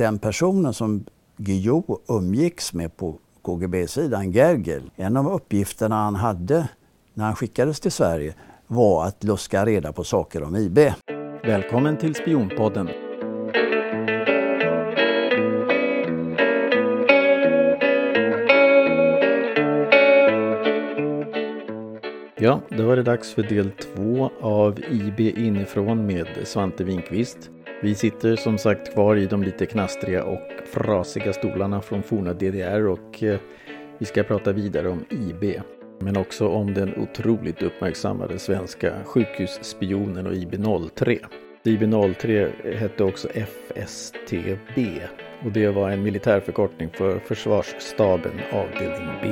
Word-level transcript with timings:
den 0.00 0.18
personen 0.18 0.74
som 0.74 1.04
Guillou 1.36 1.98
umgicks 2.08 2.72
med 2.72 2.96
på 2.96 3.18
KGB-sidan, 3.42 4.32
Gergel, 4.32 4.90
en 4.96 5.16
av 5.16 5.32
uppgifterna 5.32 5.94
han 5.94 6.14
hade 6.14 6.68
när 7.14 7.24
han 7.24 7.36
skickades 7.36 7.80
till 7.80 7.92
Sverige 7.92 8.34
var 8.66 9.06
att 9.06 9.24
luska 9.24 9.66
reda 9.66 9.92
på 9.92 10.04
saker 10.04 10.42
om 10.42 10.56
IB. 10.56 10.78
Välkommen 11.44 11.96
till 11.96 12.14
Spionpodden. 12.14 12.88
Ja, 22.36 22.60
då 22.68 22.86
var 22.86 22.96
det 22.96 23.02
dags 23.02 23.34
för 23.34 23.42
del 23.42 23.70
två 23.70 24.30
av 24.40 24.78
IB 24.90 25.20
inifrån 25.20 26.06
med 26.06 26.26
Svante 26.44 26.84
Winkvist. 26.84 27.50
Vi 27.82 27.94
sitter 27.94 28.36
som 28.36 28.58
sagt 28.58 28.92
kvar 28.94 29.16
i 29.16 29.26
de 29.26 29.42
lite 29.42 29.66
knastriga 29.66 30.24
och 30.24 30.48
frasiga 30.64 31.32
stolarna 31.32 31.82
från 31.82 32.02
forna 32.02 32.32
DDR 32.32 32.86
och 32.86 33.22
eh, 33.22 33.40
vi 33.98 34.06
ska 34.06 34.22
prata 34.22 34.52
vidare 34.52 34.88
om 34.88 35.04
IB. 35.10 35.60
Men 36.00 36.16
också 36.16 36.48
om 36.48 36.74
den 36.74 36.96
otroligt 36.96 37.62
uppmärksammade 37.62 38.38
svenska 38.38 39.04
sjukhusspionen 39.04 40.26
och 40.26 40.32
IB03. 40.32 41.18
IB03 41.64 42.50
hette 42.76 43.04
också 43.04 43.28
FSTB 43.28 45.00
och 45.44 45.52
det 45.52 45.68
var 45.68 45.90
en 45.90 46.02
militärförkortning 46.02 46.90
för 46.90 47.18
Försvarsstaben 47.18 48.40
avdelning 48.52 49.08
B. 49.22 49.28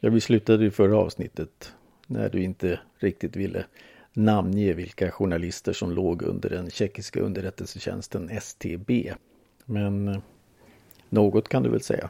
Ja, 0.00 0.10
vi 0.10 0.20
slutade 0.20 0.64
i 0.66 0.70
förra 0.70 0.96
avsnittet 0.96 1.74
när 2.06 2.28
du 2.28 2.42
inte 2.42 2.80
riktigt 2.98 3.36
ville 3.36 3.64
namnge 4.12 4.72
vilka 4.72 5.10
journalister 5.10 5.72
som 5.72 5.92
låg 5.92 6.22
under 6.22 6.50
den 6.50 6.70
tjeckiska 6.70 7.20
underrättelsetjänsten 7.20 8.30
STB. 8.40 9.12
Men 9.64 10.08
eh, 10.08 10.18
något 11.08 11.48
kan 11.48 11.62
du 11.62 11.70
väl 11.70 11.82
säga? 11.82 12.08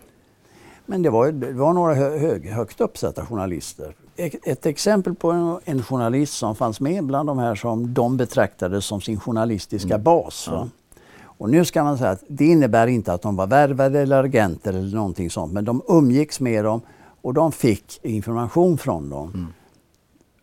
Men 0.86 1.02
det 1.02 1.10
var, 1.10 1.32
det 1.32 1.52
var 1.52 1.72
några 1.72 1.94
hög, 1.94 2.46
högt 2.46 2.80
uppsatta 2.80 3.26
journalister. 3.26 3.94
Ett 4.16 4.66
exempel 4.66 5.14
på 5.14 5.30
en, 5.30 5.58
en, 5.64 5.82
journalist 5.82 6.32
som 6.32 6.56
fanns 6.56 6.80
med 6.80 7.04
bland 7.04 7.28
de 7.28 7.38
här 7.38 7.54
som 7.54 7.94
de 7.94 8.16
betraktade 8.16 8.80
som 8.80 9.00
sin 9.00 9.20
journalistiska 9.20 9.94
mm. 9.94 10.02
bas. 10.02 10.48
Ja. 10.50 10.68
Och 11.22 11.50
nu 11.50 11.64
ska 11.64 11.84
man 11.84 11.98
säga 11.98 12.10
att 12.10 12.24
det 12.28 12.44
innebär 12.44 12.86
inte 12.86 13.12
att 13.12 13.22
de 13.22 13.36
var 13.36 13.46
värvade 13.46 14.00
eller 14.00 14.24
agenter 14.24 14.70
eller 14.70 14.96
någonting 14.96 15.30
sånt, 15.30 15.52
men 15.52 15.64
de 15.64 15.82
umgicks 15.88 16.40
med 16.40 16.64
dem 16.64 16.80
och 17.22 17.34
de 17.34 17.52
fick 17.52 18.00
information 18.02 18.78
från 18.78 19.10
dem. 19.10 19.30
Mm. 19.34 19.46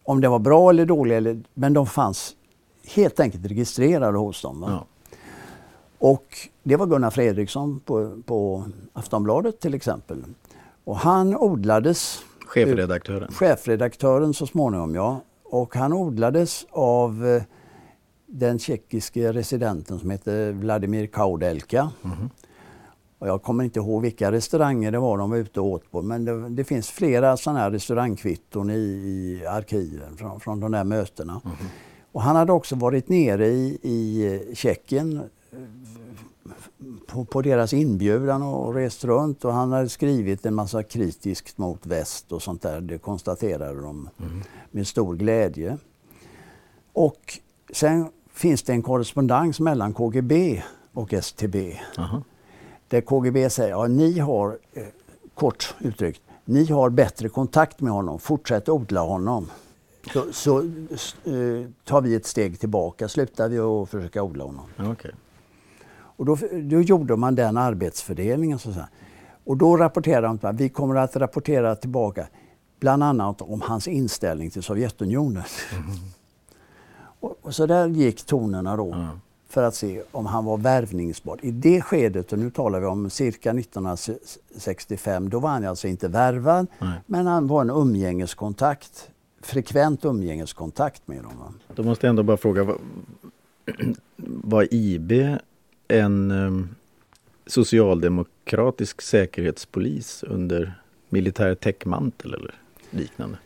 Om 0.10 0.22
det 0.22 0.28
var 0.28 0.40
bra 0.40 0.70
eller 0.70 0.86
dåligt, 0.86 1.18
eller, 1.18 1.42
men 1.54 1.74
de 1.74 1.86
fanns 1.86 2.36
helt 2.96 3.20
enkelt 3.20 3.46
registrerade 3.46 4.18
hos 4.18 4.42
dem. 4.42 4.66
Ja. 4.68 4.86
Och 5.98 6.38
det 6.64 6.76
var 6.76 6.86
Gunnar 6.86 7.10
Fredriksson 7.10 7.80
på, 7.80 8.22
på 8.26 8.64
Aftonbladet 8.94 9.60
till 9.60 9.74
exempel. 9.74 10.24
Och 10.84 10.98
han 10.98 11.36
odlades... 11.36 12.24
Chefredaktören? 12.48 13.32
Chefredaktören 13.32 14.34
så 14.34 14.46
småningom, 14.48 14.96
ja. 14.96 15.22
Och 15.44 15.76
han 15.76 15.94
odlades 15.94 16.66
av 16.72 17.28
eh, 17.28 17.44
den 18.26 18.60
tjeckiske 18.60 19.34
residenten 19.34 20.00
som 20.00 20.10
heter 20.10 20.52
Vladimir 20.52 21.08
Kaudelka. 21.08 21.92
Mm. 22.04 22.30
Och 23.20 23.28
jag 23.28 23.44
kommer 23.44 23.64
inte 23.64 23.80
ihåg 23.80 24.02
vilka 24.02 24.32
restauranger 24.32 24.92
det 24.92 25.00
var 25.00 25.18
de 25.18 25.30
var 25.30 25.38
ute 25.38 25.60
och 25.60 25.68
åt 25.68 25.92
på 25.92 26.02
men 26.02 26.26
det, 26.26 26.50
det 26.50 26.64
finns 26.64 26.90
flera 26.90 27.38
sådana 27.38 27.60
här 27.60 27.72
restaurangkvitton 27.72 28.70
i, 28.70 28.74
i 28.74 29.46
arkiven 29.46 30.18
från, 30.18 30.40
från 30.40 30.60
de 30.60 30.72
där 30.72 30.84
mötena. 30.84 31.42
Mm. 31.46 31.58
Och 32.12 32.22
han 32.22 32.36
hade 32.36 32.52
också 32.52 32.76
varit 32.76 33.10
nere 33.10 33.48
i, 33.48 33.80
i 33.82 34.56
Tjeckien 34.56 35.24
på, 37.08 37.26
på, 37.26 37.42
deras 37.42 37.74
inbjudan 37.74 38.42
och 38.42 38.74
rest 38.74 39.04
runt 39.06 39.46
och 39.46 39.54
han 39.54 39.72
hade 39.72 39.90
skrivit 39.90 40.46
en 40.46 40.56
massa 40.56 40.84
kritiskt 40.84 41.58
mot 41.58 41.86
väst 41.86 42.32
och 42.32 42.42
sånt 42.42 42.62
där. 42.62 42.82
Det 42.82 42.98
konstaterade 42.98 43.82
de 43.82 44.10
mm. 44.20 44.42
med 44.72 44.88
stor 44.88 45.16
glädje. 45.16 45.78
Och 46.94 47.40
sen 47.74 48.10
finns 48.34 48.64
det 48.64 48.74
en 48.74 48.82
korrespondens 48.82 49.60
mellan 49.60 49.94
KGB 49.94 50.64
och 50.94 51.14
STB. 51.14 51.56
Aha. 51.98 52.24
Där 52.90 53.02
KGB 53.02 53.50
säger, 53.50 53.70
ja 53.70 53.88
ni 53.88 54.20
har, 54.20 54.58
eh, 54.74 54.84
kort 55.34 55.76
uttryckt, 55.80 56.22
ni 56.46 56.66
har 56.66 56.90
bättre 56.90 57.30
kontakt 57.30 57.82
med 57.82 57.94
honom, 57.94 58.20
fortsätt 58.20 58.70
odla 58.70 59.02
honom. 59.02 59.50
Så, 60.14 60.34
så 60.34 60.60
eh, 60.60 61.70
tar 61.84 62.02
vi 62.02 62.16
ett 62.16 62.26
steg 62.26 62.60
tillbaka, 62.60 63.08
slutar 63.08 63.50
vi 63.50 63.60
att 63.60 63.90
försöka 63.90 64.24
odla 64.24 64.44
honom. 64.44 64.66
Okay. 64.92 65.12
Och 65.92 66.26
då, 66.26 66.38
då 66.52 66.82
gjorde 66.82 67.16
man 67.16 67.36
den 67.36 67.58
arbetsfördelningen. 67.58 68.60
Så 68.60 68.74
och 69.44 69.58
då 69.58 69.78
rapporterade 69.78 70.28
de 70.28 70.48
att 70.48 70.56
vi 70.56 70.70
kommer 70.70 70.96
att 70.96 71.16
rapportera 71.16 71.76
tillbaka 71.76 72.28
bland 72.80 73.04
annat 73.04 73.42
om 73.42 73.62
hans 73.62 73.88
inställning 73.88 74.50
till 74.50 74.64
Sovjetunionen. 74.64 75.44
Mm. 75.74 75.90
och, 77.20 77.40
och, 77.42 77.56
så 77.56 77.66
där 77.66 77.88
gick 77.88 78.26
tonerna 78.26 78.78
då. 78.78 78.94
Mm. 78.94 79.20
För 79.50 79.64
att 79.64 79.76
se 79.76 80.02
om 80.12 80.26
han 80.26 80.46
var 80.46 80.58
värvningsbar. 80.58 81.40
I 81.42 81.52
det 81.52 81.82
skedet, 81.82 82.34
och 82.34 82.40
nu 82.40 82.52
talar 82.52 82.80
vi 82.80 82.86
om 82.86 83.10
cirka 83.10 83.52
1965, 83.52 85.30
då 85.30 85.40
var 85.40 85.50
han 85.50 85.66
alltså 85.66 85.88
inte 85.88 86.08
värvad, 86.08 86.68
Nej. 86.80 87.02
men 87.06 87.28
han 87.28 87.48
var 87.48 87.62
en 87.62 87.70
umgängeskontakt, 87.70 89.10
frekvent 89.42 90.06
umgängeskontakt 90.06 91.08
med 91.08 91.24
dem. 91.24 91.60
Då 91.76 91.84
måste 91.84 92.06
jag 92.06 92.10
ändå 92.10 92.24
bara 92.24 92.38
fråga, 92.38 92.64
var, 92.64 92.78
var 94.44 94.74
IB 94.74 95.12
en 95.88 96.32
um, 96.32 96.76
socialdemokratisk 97.46 99.02
säkerhetspolis 99.02 100.24
under 100.24 100.82
militär 101.10 101.56
täckmantel 101.56 102.34
eller 102.34 102.56
liknande? 102.90 103.38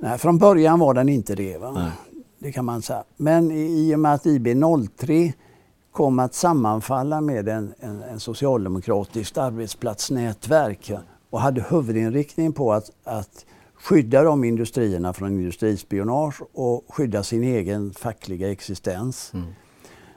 Nej, 0.00 0.18
från 0.18 0.38
början 0.38 0.78
var 0.78 0.94
den 0.94 1.08
inte 1.08 1.34
det. 1.34 1.58
Va? 1.58 1.92
Det 2.38 2.52
kan 2.52 2.64
man 2.64 2.82
säga. 2.82 3.04
Men 3.16 3.50
i 3.50 3.94
och 3.94 3.98
med 3.98 4.14
att 4.14 4.24
IB03 4.24 5.32
kom 5.92 6.18
att 6.18 6.34
sammanfalla 6.34 7.20
med 7.20 7.48
en, 7.48 7.74
en, 7.80 8.02
en 8.02 8.20
socialdemokratiskt 8.20 9.38
arbetsplatsnätverk 9.38 10.92
och 11.30 11.40
hade 11.40 11.64
huvudinriktning 11.70 12.52
på 12.52 12.72
att, 12.72 12.90
att 13.04 13.46
skydda 13.74 14.22
de 14.22 14.44
industrierna 14.44 15.12
från 15.12 15.32
industrispionage 15.32 16.42
och 16.52 16.84
skydda 16.88 17.22
sin 17.22 17.42
egen 17.42 17.94
fackliga 17.94 18.50
existens. 18.52 19.30
Mm 19.34 19.46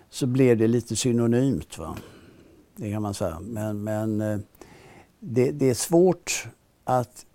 så 0.09 0.27
blev 0.27 0.57
det 0.57 0.67
lite 0.67 0.95
synonymt. 0.95 1.77
Va? 1.77 1.97
Det 2.75 2.91
kan 2.91 3.01
man 3.01 3.13
säga. 3.13 3.39
Men, 3.39 3.83
men 3.83 4.21
eh, 4.21 4.39
det, 5.19 5.51
det, 5.51 5.69
är 5.69 5.73
svårt 5.73 6.47
att 6.83 7.25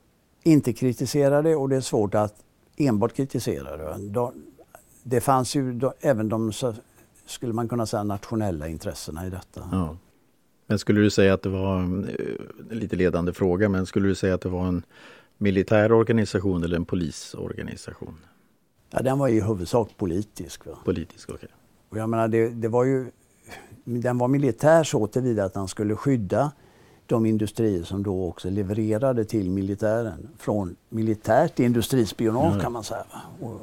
inte 0.42 0.72
kritisera 0.72 1.42
det 1.42 1.56
och 1.56 1.68
det 1.68 1.76
är 1.76 1.80
svårt 1.80 2.14
att 2.14 2.34
enbart 2.76 3.12
kritisera 3.12 3.76
det. 3.76 3.98
Det 5.04 5.20
fanns 5.20 5.56
ju 5.56 5.80
även 6.00 6.28
de, 6.28 6.52
skulle 7.26 7.52
man 7.52 7.68
kunna 7.68 7.86
säga, 7.86 8.02
nationella 8.02 8.68
intressena 8.68 9.26
i 9.26 9.30
detta. 9.30 9.68
Ja. 9.72 9.96
Men 10.66 10.78
skulle 10.78 11.00
du 11.00 11.10
säga 11.10 11.34
att 11.34 11.42
det 11.42 11.48
var, 11.48 11.78
en 11.78 12.04
eh, 12.04 12.76
lite 12.76 12.96
ledande 12.96 13.32
fråga, 13.32 13.68
men 13.68 13.86
skulle 13.86 14.08
du 14.08 14.14
säga 14.14 14.34
att 14.34 14.40
det 14.40 14.48
var 14.48 14.66
en 14.66 14.82
militär 15.38 15.92
organisation 15.92 16.64
eller 16.64 16.76
en 16.76 16.84
polisorganisation? 16.84 18.16
Ja, 18.90 19.02
den 19.02 19.18
var 19.18 19.28
i 19.28 19.40
huvudsak 19.40 19.96
politisk. 19.96 20.66
Va? 20.66 20.78
Politisk, 20.84 21.28
okej. 21.28 21.36
Okay. 21.36 21.48
Och 21.88 21.98
jag 21.98 22.08
menar, 22.08 22.28
det, 22.28 22.48
det 22.48 22.68
var 22.68 22.84
ju, 22.84 23.10
den 23.84 24.18
var 24.18 24.28
militär 24.28 24.84
så 24.84 25.06
tillvida 25.06 25.44
att 25.44 25.54
den 25.54 25.68
skulle 25.68 25.96
skydda 25.96 26.52
de 27.06 27.26
industrier 27.26 27.82
som 27.82 28.02
då 28.02 28.28
också 28.28 28.50
levererade 28.50 29.24
till 29.24 29.50
militären 29.50 30.28
från 30.38 30.76
militärt 30.88 31.58
industrispionage 31.58 32.52
mm. 32.52 32.60
kan 32.60 32.72
man 32.72 32.84
säga. 32.84 33.04
Och 33.40 33.60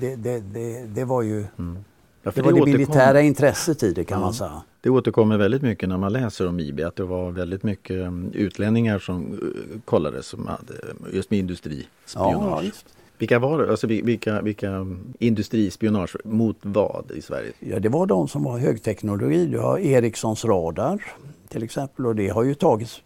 det, 0.00 0.16
det, 0.16 0.40
det, 0.40 0.86
det 0.86 1.04
var 1.04 1.22
ju 1.22 1.44
mm. 1.58 1.78
ja, 2.22 2.32
det, 2.34 2.42
var 2.42 2.52
det 2.52 2.72
militära 2.72 3.20
intresset 3.20 3.82
i 3.82 3.92
det 3.92 4.04
kan 4.04 4.18
ja. 4.18 4.24
man 4.24 4.34
säga. 4.34 4.62
Det 4.80 4.90
återkommer 4.90 5.38
väldigt 5.38 5.62
mycket 5.62 5.88
när 5.88 5.98
man 5.98 6.12
läser 6.12 6.48
om 6.48 6.60
IB 6.60 6.80
att 6.80 6.96
det 6.96 7.04
var 7.04 7.30
väldigt 7.30 7.62
mycket 7.62 7.96
mm, 7.96 8.32
utlänningar 8.34 8.98
som 8.98 9.32
uh, 9.32 9.80
kollades 9.84 10.26
som 10.26 10.46
hade 10.46 10.74
just 11.12 11.30
med 11.30 11.38
industrispionage. 11.38 12.64
Ja, 12.64 12.94
vilka 13.18 13.38
var 13.38 13.58
det? 13.58 13.70
Alltså 13.70 13.86
vilka, 13.86 14.42
vilka 14.42 14.86
industrispionage 15.18 16.16
mot 16.24 16.56
vad 16.62 17.10
i 17.14 17.22
Sverige? 17.22 17.52
Ja, 17.60 17.78
det 17.78 17.88
var 17.88 18.06
de 18.06 18.28
som 18.28 18.44
var 18.44 18.58
högteknologi. 18.58 19.46
Du 19.46 19.58
har 19.58 19.78
Ericssons 19.78 20.44
radar 20.44 21.02
till 21.48 21.62
exempel 21.62 22.06
och 22.06 22.16
det 22.16 22.28
har 22.28 22.42
ju 22.42 22.54
tagits 22.54 23.02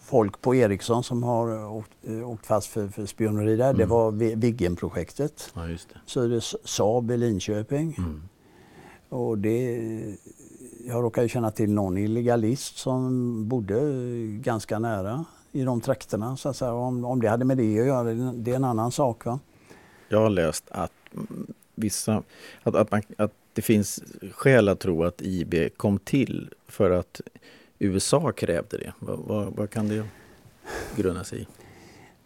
folk 0.00 0.40
på 0.40 0.54
Ericsson 0.54 1.04
som 1.04 1.22
har 1.22 1.66
åkt, 1.66 1.90
eh, 2.02 2.30
åkt 2.30 2.46
fast 2.46 2.66
för, 2.66 2.88
för 2.88 3.06
spioneri 3.06 3.56
där. 3.56 3.64
Mm. 3.64 3.78
Det 3.78 3.86
var 3.86 4.10
Viggen-projektet. 4.36 5.52
Ja, 5.54 5.68
just 5.68 5.88
det. 5.88 6.00
Så 6.06 6.26
det 6.26 6.40
Saab 6.64 7.10
i 7.10 7.16
Linköping. 7.16 7.94
Mm. 7.98 8.22
Och 9.08 9.38
det, 9.38 9.80
jag 10.86 11.04
råkar 11.04 11.22
ju 11.22 11.28
känna 11.28 11.50
till 11.50 11.70
någon 11.70 11.98
illegalist 11.98 12.76
som 12.76 13.48
bodde 13.48 13.80
ganska 14.26 14.78
nära 14.78 15.24
i 15.52 15.62
de 15.62 15.80
trakterna. 15.80 16.36
Så 16.36 16.48
att 16.48 16.56
säga. 16.56 16.72
Om, 16.72 17.04
om 17.04 17.20
det 17.20 17.28
hade 17.28 17.44
med 17.44 17.56
det 17.56 17.80
att 17.80 17.86
göra, 17.86 18.32
det 18.32 18.50
är 18.50 18.56
en 18.56 18.64
annan 18.64 18.92
sak. 18.92 19.24
Va? 19.24 19.38
Jag 20.08 20.20
har 20.20 20.30
läst 20.30 20.64
att 20.70 20.92
vissa, 21.74 22.22
att, 22.62 22.74
att, 22.74 22.90
man, 22.90 23.02
att 23.18 23.32
det 23.52 23.62
finns 23.62 24.02
skäl 24.32 24.68
att 24.68 24.80
tro 24.80 25.04
att 25.04 25.22
IB 25.22 25.54
kom 25.76 25.98
till 25.98 26.50
för 26.66 26.90
att 26.90 27.20
USA 27.78 28.32
krävde 28.32 28.78
det. 28.78 28.92
Vad, 28.98 29.18
vad, 29.18 29.56
vad 29.56 29.70
kan 29.70 29.88
det 29.88 30.04
grunna 30.96 31.24
sig 31.24 31.40
i? 31.40 31.46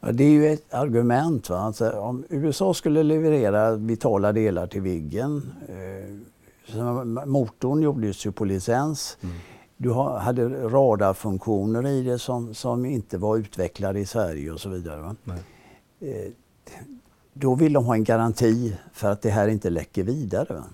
Ja, 0.01 0.13
det 0.13 0.25
är 0.25 0.31
ju 0.31 0.53
ett 0.53 0.75
argument. 0.75 1.51
Va? 1.51 1.59
Alltså, 1.59 1.91
om 1.91 2.25
USA 2.29 2.75
skulle 2.75 3.03
leverera 3.03 3.77
vitala 3.77 4.33
delar 4.33 4.67
till 4.67 4.81
Viggen. 4.81 5.53
Eh, 5.69 7.27
motorn 7.27 7.83
gjordes 7.83 8.27
ju 8.27 8.33
på 8.33 8.45
licens. 8.45 9.19
Mm. 9.21 9.37
Du 9.77 9.93
hade 9.93 10.49
radarfunktioner 10.49 11.87
i 11.87 12.03
det 12.03 12.19
som, 12.19 12.55
som 12.55 12.87
inte 12.87 13.19
var 13.19 13.37
utvecklade 13.37 14.01
i 14.01 14.07
Sverige 14.07 14.53
och 14.53 14.61
så 14.61 14.69
vidare. 14.69 15.17
Eh, 16.01 16.33
då 17.33 17.55
vill 17.55 17.73
de 17.73 17.85
ha 17.85 17.95
en 17.95 18.05
garanti 18.05 18.77
för 18.93 19.11
att 19.11 19.23
det 19.23 19.31
här 19.31 19.49
inte 19.49 19.71
läcker 19.71 20.03
vidare. 20.03 20.55
Va? 20.55 20.65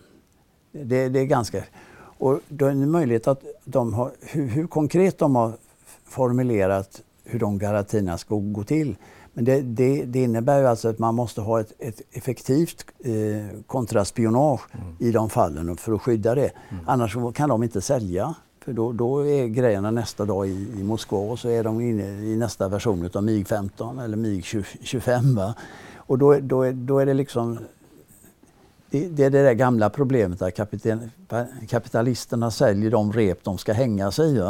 Det, 0.72 1.08
det 1.08 1.20
är 1.20 1.24
ganska... 1.24 1.64
Och 1.96 2.40
då 2.48 2.66
är 2.66 2.74
det 2.74 2.86
möjligt 2.86 3.28
att 3.28 3.42
de 3.64 3.94
har, 3.94 4.12
hur, 4.20 4.46
hur, 4.46 4.66
konkret 4.66 5.18
de 5.18 5.36
har 5.36 5.52
formulerat 6.04 7.02
hur 7.24 7.38
de 7.38 7.58
garantierna 7.58 8.18
ska 8.18 8.36
gå 8.36 8.64
till. 8.64 8.96
Men 9.32 9.44
det, 9.44 9.60
det, 9.60 10.04
det 10.04 10.22
innebär 10.22 10.60
ju 10.60 10.66
alltså 10.66 10.88
att 10.88 10.98
man 10.98 11.14
måste 11.14 11.40
ha 11.40 11.60
ett, 11.60 11.72
ett 11.78 12.00
effektivt 12.12 12.84
eh, 12.98 13.60
kontraspionage 13.66 14.60
mm. 14.72 14.96
i 14.98 15.10
de 15.10 15.30
fallen 15.30 15.76
för 15.76 15.92
att 15.92 16.02
skydda 16.02 16.34
det. 16.34 16.50
Mm. 16.70 16.84
Annars 16.86 17.16
kan 17.34 17.48
de 17.48 17.62
inte 17.62 17.80
sälja. 17.80 18.34
För 18.64 18.72
då, 18.72 18.92
då 18.92 19.26
är 19.26 19.46
grejerna 19.46 19.90
nästa 19.90 20.24
dag 20.24 20.48
i, 20.48 20.68
i 20.76 20.82
Moskva 20.82 21.18
och 21.18 21.38
så 21.38 21.48
är 21.48 21.64
de 21.64 21.80
inne 21.80 22.04
i 22.04 22.36
nästa 22.36 22.68
version 22.68 23.10
av 23.14 23.24
MIG 23.24 23.48
15 23.48 23.98
eller 23.98 24.16
MIG 24.16 24.44
25. 24.82 25.34
Va? 25.34 25.54
Och 25.96 26.18
då, 26.18 26.38
då, 26.40 26.72
då 26.72 26.98
är 26.98 27.06
det 27.06 27.14
liksom 27.14 27.58
det, 29.00 29.24
är 29.24 29.30
det 29.30 29.42
där 29.42 29.52
gamla 29.52 29.90
problemet 29.90 30.42
att 30.42 30.60
kapitalisterna 31.68 32.50
säljer 32.50 32.90
de 32.90 33.12
rep 33.12 33.44
de 33.44 33.58
ska 33.58 33.72
hänga 33.72 34.10
sig 34.10 34.36
i. 34.36 34.40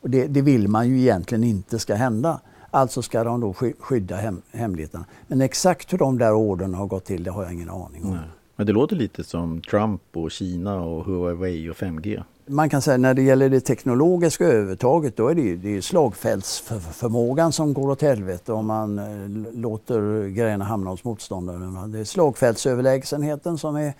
Och 0.00 0.10
det, 0.10 0.26
det, 0.26 0.42
vill 0.42 0.68
man 0.68 0.88
ju 0.88 1.00
egentligen 1.00 1.44
inte 1.44 1.78
ska 1.78 1.94
hända. 1.94 2.40
Alltså 2.70 3.02
ska 3.02 3.24
de 3.24 3.40
då 3.40 3.54
skydda 3.78 4.16
hem, 4.16 4.42
hemligheterna. 4.52 5.04
Men 5.26 5.40
exakt 5.40 5.92
hur 5.92 5.98
de 5.98 6.18
där 6.18 6.32
orden 6.32 6.74
har 6.74 6.86
gått 6.86 7.04
till, 7.04 7.24
det 7.24 7.30
har 7.30 7.42
jag 7.42 7.52
ingen 7.52 7.70
aning 7.70 8.04
om. 8.04 8.10
Nej. 8.10 8.28
Men 8.56 8.66
det 8.66 8.72
låter 8.72 8.96
lite 8.96 9.24
som 9.24 9.60
Trump 9.60 10.02
och 10.12 10.30
Kina 10.30 10.80
och 10.80 11.04
Huawei 11.04 11.70
och 11.70 11.76
5G. 11.76 12.22
Man 12.50 12.68
kan 12.70 12.82
säga 12.82 12.96
när 12.96 13.14
det 13.14 13.22
gäller 13.22 13.48
det 13.48 13.60
teknologiska 13.60 14.44
övertaget 14.44 15.16
då 15.16 15.28
är 15.28 15.34
det, 15.34 15.56
det 15.56 15.76
är 15.76 15.80
slagfältsförmågan 15.80 17.52
som 17.52 17.74
går 17.74 17.90
åt 17.90 18.02
helvete 18.02 18.52
om 18.52 18.66
man 18.66 18.98
eh, 18.98 19.54
låter 19.54 20.28
grejerna 20.28 20.64
hamna 20.64 20.90
hos 20.90 21.04
motståndaren. 21.04 21.92
Det 21.92 21.98
är 21.98 22.04
slagfältsöverlägsenheten 22.04 23.58
som 23.58 23.76
är, 23.76 23.94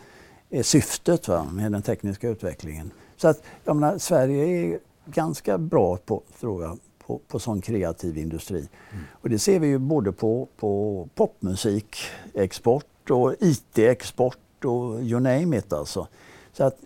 är 0.51 0.63
syftet 0.63 1.29
va, 1.29 1.47
med 1.53 1.73
den 1.73 1.83
tekniska 1.83 2.29
utvecklingen. 2.29 2.91
Så 3.17 3.29
att 3.29 3.43
jag 3.65 3.77
menar, 3.77 3.99
Sverige 3.99 4.45
är 4.45 4.79
ganska 5.07 5.59
bra 5.59 5.97
på, 5.97 6.23
tror 6.41 6.63
jag, 6.63 6.79
på, 7.07 7.21
på 7.29 7.39
sån 7.39 7.61
kreativ 7.61 8.19
industri. 8.19 8.69
Mm. 8.93 9.05
Och 9.13 9.29
det 9.31 9.39
ser 9.39 9.59
vi 9.59 9.67
ju 9.67 9.79
både 9.79 10.13
på, 10.13 10.49
på 10.57 11.09
popmusikexport 11.15 13.11
och 13.11 13.35
IT-export 13.41 14.65
och 14.65 15.03
you 15.03 15.21
name 15.21 15.59
it 15.59 15.73
alltså. 15.73 16.07
Så 16.53 16.65
att 16.65 16.77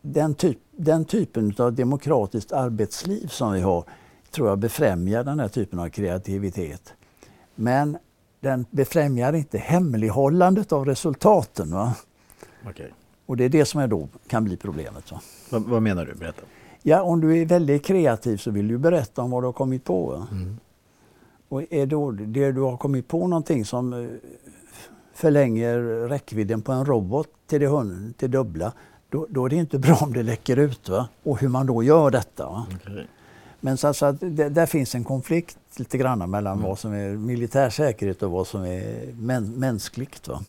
den, 0.00 0.34
typ, 0.34 0.58
den 0.70 1.04
typen 1.04 1.54
av 1.58 1.72
demokratiskt 1.72 2.52
arbetsliv 2.52 3.26
som 3.26 3.52
vi 3.52 3.60
har 3.60 3.84
tror 4.30 4.48
jag 4.48 4.58
befrämjar 4.58 5.24
den 5.24 5.40
här 5.40 5.48
typen 5.48 5.78
av 5.78 5.88
kreativitet. 5.88 6.94
Men 7.54 7.98
den 8.40 8.66
befrämjar 8.70 9.32
inte 9.32 9.58
hemlighållandet 9.58 10.72
av 10.72 10.84
resultaten. 10.84 11.70
Va? 11.70 11.94
Okay. 12.70 12.88
Och 13.26 13.36
det 13.36 13.44
är 13.44 13.48
det 13.48 13.64
som 13.64 13.80
är 13.80 13.88
då 13.88 14.08
kan 14.26 14.44
bli 14.44 14.56
problemet. 14.56 15.12
Va? 15.12 15.20
Vad, 15.50 15.62
vad 15.62 15.82
menar 15.82 16.06
du? 16.06 16.14
Berätta. 16.14 16.42
Ja, 16.82 17.02
om 17.02 17.20
du 17.20 17.38
är 17.38 17.46
väldigt 17.46 17.84
kreativ 17.84 18.36
så 18.36 18.50
vill 18.50 18.68
du 18.68 18.78
berätta 18.78 19.22
om 19.22 19.30
vad 19.30 19.42
du 19.42 19.46
har 19.46 19.52
kommit 19.52 19.84
på. 19.84 20.26
Mm. 20.30 20.58
Och 21.48 21.72
är 21.72 21.86
då 21.86 22.10
det 22.10 22.52
du 22.52 22.60
har 22.60 22.76
kommit 22.76 23.08
på 23.08 23.26
någonting 23.26 23.64
som 23.64 23.92
eh, 23.92 24.08
förlänger 25.14 25.78
räckvidden 26.08 26.62
på 26.62 26.72
en 26.72 26.84
robot 26.84 27.28
till 27.46 27.60
det, 27.60 28.12
till 28.16 28.30
dubbla, 28.30 28.72
då, 29.12 29.26
då, 29.30 29.44
är 29.44 29.48
det 29.48 29.56
inte 29.56 29.78
bra 29.78 29.98
om 30.00 30.12
det 30.12 30.22
läcker 30.22 30.56
ut. 30.56 30.88
Va? 30.88 31.08
Och 31.22 31.40
hur 31.40 31.48
man 31.48 31.66
då 31.66 31.82
gör 31.82 32.10
detta. 32.10 32.66
Okay. 32.74 33.04
Men 33.60 33.76
så, 33.76 33.94
så 33.94 34.06
att 34.06 34.20
det, 34.20 34.48
där 34.48 34.66
finns 34.66 34.94
en 34.94 35.04
konflikt 35.04 35.58
lite 35.76 35.98
grann 35.98 36.30
mellan 36.30 36.52
mm. 36.52 36.68
vad 36.68 36.78
som 36.78 36.92
är 36.92 37.08
militär 37.08 37.70
säkerhet 37.70 38.22
och 38.22 38.30
vad 38.30 38.46
som 38.46 38.64
är 38.64 39.12
mäns 39.12 39.56
mänskligt. 39.56 40.28
Va? 40.28 40.42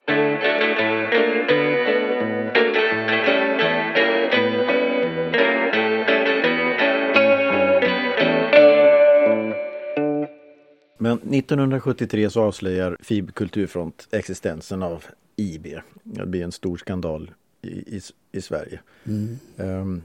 Men 10.98 11.18
1973 11.18 12.30
så 12.30 12.44
avslöjar 12.44 12.98
FIB 13.02 13.34
Kulturfront 13.34 14.08
existensen 14.12 14.84
av 14.84 15.04
IB. 15.36 15.68
Det 16.04 16.26
blir 16.26 16.44
en 16.44 16.52
stor 16.52 16.78
skandal 16.78 17.32
i, 17.64 17.98
i, 17.98 18.02
i 18.32 18.42
Sverige. 18.42 18.80
Mm. 19.06 19.40
Um, 19.58 20.02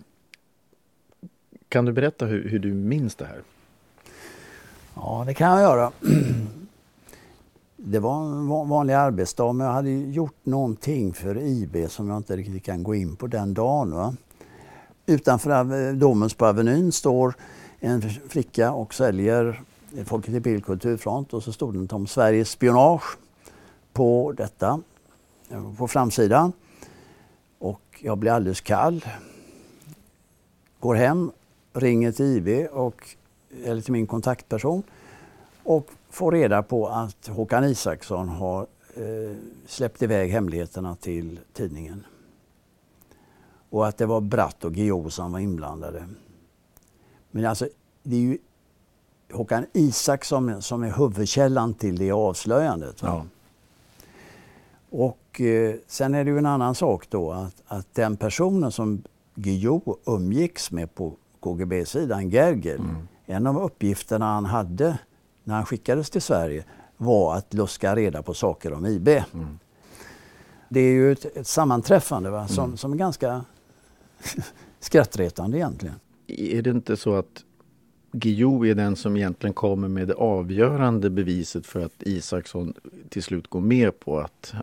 kan 1.69 1.85
du 1.85 1.93
berätta 1.93 2.27
hur, 2.27 2.49
hur, 2.49 2.59
du 2.59 2.75
minns 2.75 3.15
det 3.15 3.25
här? 3.25 3.43
Ja, 4.95 5.25
det 5.27 5.35
kan 5.35 5.51
jag 5.51 5.61
göra. 5.61 5.93
Det 7.81 7.99
var 7.99 8.25
en 8.25 8.49
vanlig 8.49 8.95
arbetsdag, 8.95 9.53
men 9.53 9.67
jag 9.67 9.75
hade 9.75 9.91
gjort 9.91 10.37
någonting 10.43 11.13
för 11.13 11.39
IB 11.39 11.91
som 11.91 12.09
jag 12.09 12.17
inte 12.17 12.37
riktigt 12.37 12.65
kan 12.65 12.83
gå 12.83 12.95
in 12.95 13.17
på 13.17 13.27
den 13.27 13.55
dagen. 13.55 13.91
Va? 13.91 14.15
Utanför 15.07 15.93
Domens 15.93 16.35
på 16.35 16.47
Avenyn 16.47 16.93
står 16.93 17.35
en 17.81 18.03
flicka 18.29 18.73
och 18.73 18.95
säljer 18.95 19.63
Folket 20.05 20.35
i 20.35 20.41
Bild 20.41 20.65
Kulturfront 20.65 21.35
och 21.35 21.43
så 21.43 21.53
stod 21.53 21.89
det 21.89 21.95
om 21.95 22.07
Sveriges 22.07 22.51
spionage 22.51 23.19
på 23.93 24.35
detta, 24.37 24.81
på 25.79 25.89
framsidan. 25.89 26.53
Och 27.99 28.05
jag 28.05 28.19
blir 28.19 28.33
alldeles 28.33 28.61
kall. 28.61 29.05
Går 30.81 30.95
hem, 30.95 31.33
ringer 31.73 32.13
till 32.13 32.25
IB 32.27 32.69
och, 32.73 33.09
eller 33.65 33.83
till 33.83 33.93
min 33.93 34.07
kontaktperson 34.07 34.83
och 35.63 35.89
får 36.11 36.33
reda 36.33 36.63
på 36.63 36.89
att 36.89 37.27
Håkan 37.27 37.65
Isaksson 37.65 38.29
har 38.29 38.67
eh, 38.97 39.37
släppt 39.67 40.03
iväg 40.03 40.31
hemligheterna 40.31 40.97
till 40.97 41.41
tidningen. 41.53 42.07
Och 43.71 43.89
att 43.89 43.99
det 43.99 44.07
var 44.07 44.21
Bratt 44.21 44.65
och 44.65 44.75
Guillou 44.75 45.11
som 45.11 45.33
var 45.33 45.39
inblandade. 45.39 46.09
Men 47.31 47.47
alltså, 47.47 47.69
det 48.03 48.17
är 48.17 48.21
ju 48.21 48.39
Håkan 49.33 49.67
Isaksson 49.73 50.63
som 50.63 50.83
är 50.83 50.93
huvudkällan 50.99 51.75
till 51.75 51.99
det 51.99 52.13
avslöjandet. 52.13 52.97
Ja. 53.03 53.25
Och 54.91 55.41
eh, 55.41 55.75
sen 55.87 56.15
är 56.15 56.25
det 56.25 56.31
ju 56.31 56.39
en 56.39 56.47
annan 56.47 56.75
sak 56.75 57.11
då 57.11 57.33
att, 57.33 57.63
att 57.67 57.95
den 57.95 58.17
personen 58.17 58.73
som 58.73 59.03
Guillou 59.35 59.81
umgicks 60.07 60.71
med 60.71 60.95
på 60.95 61.17
KGB-sidan, 61.41 62.31
Gergel, 62.31 62.81
mm. 62.81 63.09
en 63.27 63.47
av 63.47 63.63
uppgifterna 63.63 64.27
han 64.27 64.45
hade 64.45 64.99
när 65.45 65.55
han 65.55 65.67
skickades 65.67 66.11
till 66.11 66.23
Sverige 66.23 66.65
var 66.97 67.37
att 67.37 67.55
luska 67.55 67.97
reda 67.97 68.23
på 68.23 68.35
saker 68.35 68.73
om 68.73 68.87
IB. 68.87 69.09
Mm. 69.09 69.59
Det 70.69 70.81
är 70.81 70.93
ju 70.93 71.13
ett, 71.13 71.25
ett 71.37 71.47
sammanträffande 71.47 72.31
va? 72.31 72.49
Som, 72.49 72.65
mm. 72.65 72.77
som 72.77 72.93
är 72.93 72.97
ganska 72.97 73.45
skrattretande 74.81 75.59
egentligen. 75.59 75.95
Är 76.27 76.63
det 76.63 76.71
inte 76.71 76.97
så 76.97 77.15
att 77.15 77.45
Guillou 78.13 78.67
är 78.67 78.75
den 78.75 78.97
som 78.97 79.17
egentligen 79.17 79.55
kommer 79.55 79.89
med 79.89 80.09
det 80.09 80.15
avgörande 80.15 81.11
beviset 81.11 81.67
för 81.67 81.81
att 81.81 82.03
Isaksson 82.03 82.75
till 83.09 83.23
slut 83.23 83.49
går 83.49 83.61
med 83.61 84.01
på 84.01 84.19
att, 84.19 84.55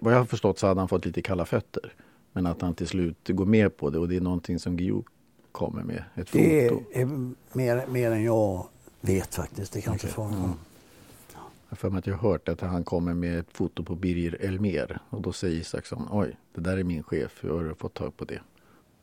vad 0.00 0.12
jag 0.12 0.18
har 0.18 0.24
förstått 0.24 0.58
så 0.58 0.66
hade 0.66 0.80
han 0.80 0.88
fått 0.88 1.04
lite 1.04 1.22
kalla 1.22 1.44
fötter. 1.44 1.92
Men 2.32 2.46
att 2.46 2.62
han 2.62 2.74
till 2.74 2.86
slut 2.86 3.28
går 3.28 3.46
med 3.46 3.76
på 3.76 3.90
det 3.90 3.98
och 3.98 4.08
det 4.08 4.16
är 4.16 4.20
någonting 4.20 4.58
som 4.58 4.76
Guillou 4.76 5.02
kommer 5.52 5.82
med, 5.82 6.04
ett 6.14 6.30
foto. 6.30 6.44
Det 6.44 6.66
är 6.92 7.06
mer, 7.52 7.86
mer 7.86 8.10
än 8.10 8.22
jag 8.22 8.66
vet 9.00 9.34
faktiskt, 9.34 9.72
det 9.72 9.80
kan 9.80 9.94
okay. 9.94 10.06
inte 10.06 10.14
svara 10.14 10.34
mm. 10.34 10.50
Jag 11.68 11.78
för 11.78 11.90
mig 11.90 11.98
att 11.98 12.06
jag 12.06 12.16
har 12.16 12.30
hört 12.30 12.48
att 12.48 12.60
han 12.60 12.84
kommer 12.84 13.14
med 13.14 13.38
ett 13.38 13.52
foto 13.52 13.84
på 13.84 13.94
Birger 13.94 14.36
Elmer 14.40 14.98
och 15.10 15.22
då 15.22 15.32
säger 15.32 15.56
Isaksson, 15.56 16.08
oj, 16.10 16.36
det 16.54 16.60
där 16.60 16.78
är 16.78 16.84
min 16.84 17.02
chef, 17.02 17.38
hur 17.40 17.50
har 17.50 17.64
du 17.64 17.74
fått 17.74 17.94
tag 17.94 18.16
på 18.16 18.24
det? 18.24 18.40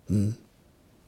Mm. 0.09 0.33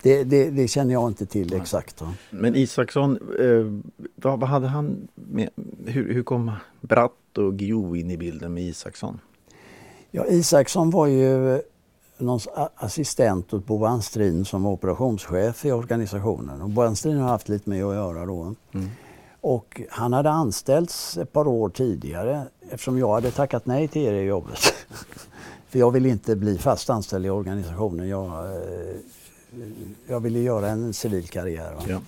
Det, 0.06 0.24
det, 0.24 0.50
det, 0.50 0.68
känner 0.68 0.94
jag 0.94 1.08
inte 1.08 1.26
till 1.26 1.54
exakt. 1.54 2.02
Va? 2.02 2.14
Men 2.30 2.56
Isaksson, 2.56 3.20
eh, 3.40 3.96
vad, 4.16 4.40
vad, 4.40 4.50
hade 4.50 4.68
han 4.68 5.08
med, 5.16 5.50
hur, 5.86 6.14
hur 6.14 6.24
kom 6.24 6.52
Bratt 6.82 7.38
och 7.38 7.58
Guillou 7.58 7.96
in 7.96 8.12
i 8.12 8.18
bilden 8.18 8.54
med 8.54 8.64
Isaksson? 8.64 9.20
Ja, 10.12 10.26
Isaksson 10.26 10.90
var 10.90 11.08
ju 11.08 11.62
någon 12.18 12.40
assistent 12.76 13.54
åt 13.54 13.66
Bo 13.66 13.86
Anstrin 13.86 14.46
som 14.46 14.64
var 14.64 14.72
operationschef 14.72 15.66
i 15.66 15.72
organisationen. 15.72 16.62
Och 16.62 16.70
Bo 16.70 16.82
Anstrin 16.82 17.18
har 17.18 17.30
haft 17.30 17.50
lite 17.50 17.70
med 17.70 17.86
att 17.86 17.96
göra 17.96 18.26
då. 18.26 18.56
Mm. 18.74 18.90
Och 19.42 19.82
han 19.90 20.14
hade 20.14 20.30
anställts 20.30 21.18
ett 21.18 21.34
par 21.34 21.48
år 21.48 21.70
tidigare 21.70 22.44
eftersom 22.70 23.00
jag 23.00 23.14
hade 23.14 23.32
tackat 23.32 23.66
nej 23.66 23.88
till 23.88 24.14
det 24.14 24.24
jobbet. 24.24 24.60
För 25.70 25.80
jag 25.80 25.92
vill 25.92 26.06
inte 26.06 26.36
bli 26.36 26.58
fast 26.58 26.90
anställd 26.90 27.26
i 27.26 27.30
organisationen. 27.30 28.08
Jag, 28.08 28.26
eh, 28.26 28.96
jag 30.08 30.20
ville 30.20 30.40
göra 30.40 30.68
en 30.68 30.94
civil 30.94 31.28
karriär. 31.28 31.76
Ja. 31.88 32.02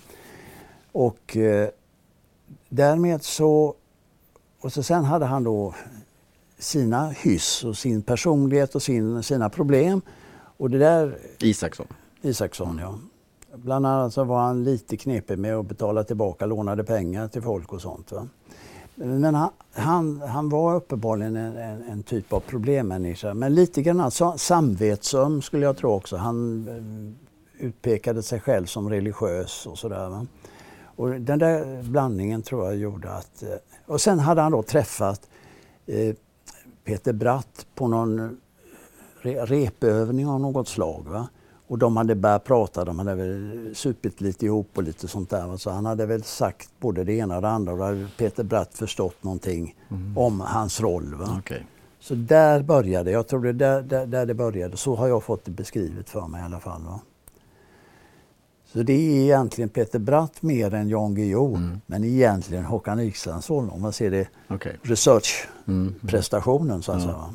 Och 0.92 1.36
eh, 1.36 1.68
därmed 2.68 3.22
så... 3.22 3.74
Och 4.60 4.72
så 4.72 4.82
sen 4.82 5.04
hade 5.04 5.24
han 5.24 5.44
då 5.44 5.74
sina 6.58 7.08
hyss 7.10 7.64
och 7.64 7.76
sin 7.76 8.02
personlighet 8.02 8.74
och 8.74 8.82
sin, 8.82 9.22
sina 9.22 9.48
problem. 9.48 10.00
Och 10.56 10.70
det 10.70 10.78
där... 10.78 11.18
Isaksson. 11.38 11.86
Isaksson, 12.22 12.78
ja. 12.82 12.98
Bland 13.54 13.86
annat 13.86 14.14
så 14.14 14.24
var 14.24 14.40
han 14.40 14.64
lite 14.64 14.96
knepig 14.96 15.38
med 15.38 15.56
att 15.56 15.66
betala 15.66 16.04
tillbaka 16.04 16.46
lånade 16.46 16.84
pengar 16.84 17.28
till 17.28 17.42
folk 17.42 17.72
och 17.72 17.80
sånt. 17.80 18.12
Va? 18.12 18.28
Men 18.94 19.34
han, 19.34 19.50
han, 19.72 20.20
han 20.20 20.48
var 20.48 20.76
uppenbarligen 20.76 21.36
en, 21.36 21.56
en, 21.56 21.82
en, 21.82 22.02
typ 22.02 22.32
av 22.32 22.40
problemmänniska. 22.40 23.34
Men 23.34 23.54
lite 23.54 23.82
grann 23.82 24.10
samvetsöm 24.36 25.42
skulle 25.42 25.66
jag 25.66 25.76
tro 25.76 25.90
också. 25.90 26.16
Han 26.16 26.68
eh, 26.68 27.27
utpekade 27.58 28.22
sig 28.22 28.40
själv 28.40 28.66
som 28.66 28.90
religiös 28.90 29.66
och 29.66 29.78
sådär. 29.78 30.26
Och 30.98 31.10
den 31.10 31.38
där 31.38 31.82
blandningen 31.82 32.42
tror 32.42 32.64
jag 32.64 32.76
gjorde 32.76 33.10
att... 33.10 33.42
Eh, 33.42 33.48
och 33.86 34.00
sen 34.00 34.18
hade 34.18 34.40
han 34.40 34.52
då 34.52 34.62
träffat 34.62 35.28
eh, 35.86 36.14
Peter 36.84 37.12
Bratt 37.12 37.66
på 37.74 37.88
någon 37.88 38.40
re, 39.20 39.44
repövning 39.44 40.28
av 40.28 40.40
något 40.40 40.68
slag. 40.68 41.04
Va? 41.08 41.28
Och 41.66 41.78
de 41.78 41.96
hade 41.96 42.14
börjat 42.14 42.44
prata, 42.44 42.84
de 42.84 42.98
hade 42.98 43.14
väl 43.14 43.72
supit 43.74 44.20
lite 44.20 44.46
ihop 44.46 44.68
och 44.74 44.82
lite 44.82 45.08
sånt 45.08 45.30
där. 45.30 45.56
Så 45.56 45.70
han 45.70 45.86
hade 45.86 46.06
väl 46.06 46.22
sagt 46.22 46.70
både 46.80 47.04
det 47.04 47.12
ena 47.12 47.36
och 47.36 47.42
det 47.42 47.48
andra 47.48 47.72
och 47.72 47.78
då 47.78 47.84
hade 47.84 48.08
Peter 48.16 48.44
Bratt 48.44 48.74
förstått 48.74 49.24
någonting 49.24 49.76
mm. 49.90 50.18
om 50.18 50.40
hans 50.40 50.80
roll. 50.80 51.14
Va? 51.14 51.36
Okay. 51.38 51.60
Så 52.00 52.14
där 52.14 52.62
började 52.62 53.10
jag 53.10 53.28
tror 53.28 53.42
det 53.42 53.52
där, 53.52 53.82
där, 53.82 54.06
där, 54.06 54.26
det 54.26 54.34
började. 54.34 54.76
Så 54.76 54.94
har 54.94 55.08
jag 55.08 55.22
fått 55.22 55.44
det 55.44 55.50
beskrivet 55.50 56.10
för 56.10 56.26
mig 56.26 56.40
i 56.40 56.44
alla 56.44 56.60
fall. 56.60 56.82
Va? 56.82 57.00
Så 58.78 58.82
det 58.82 58.92
är 58.92 59.22
egentligen 59.22 59.68
Peter 59.68 59.98
Bratt 59.98 60.42
mer 60.42 60.74
än 60.74 60.88
Jan 60.88 61.14
Guillou, 61.14 61.56
mm. 61.56 61.80
men 61.86 62.04
egentligen 62.04 62.64
Håkan 62.64 63.00
Isaksson 63.00 63.70
om 63.70 63.80
man 63.80 63.92
ser 63.92 64.10
det 64.10 64.28
okay. 64.48 64.72
research-prestationen 64.82 66.70
mm. 66.70 66.82
så 66.82 66.92
att 66.92 67.02
ja. 67.02 67.04
säga. 67.04 67.34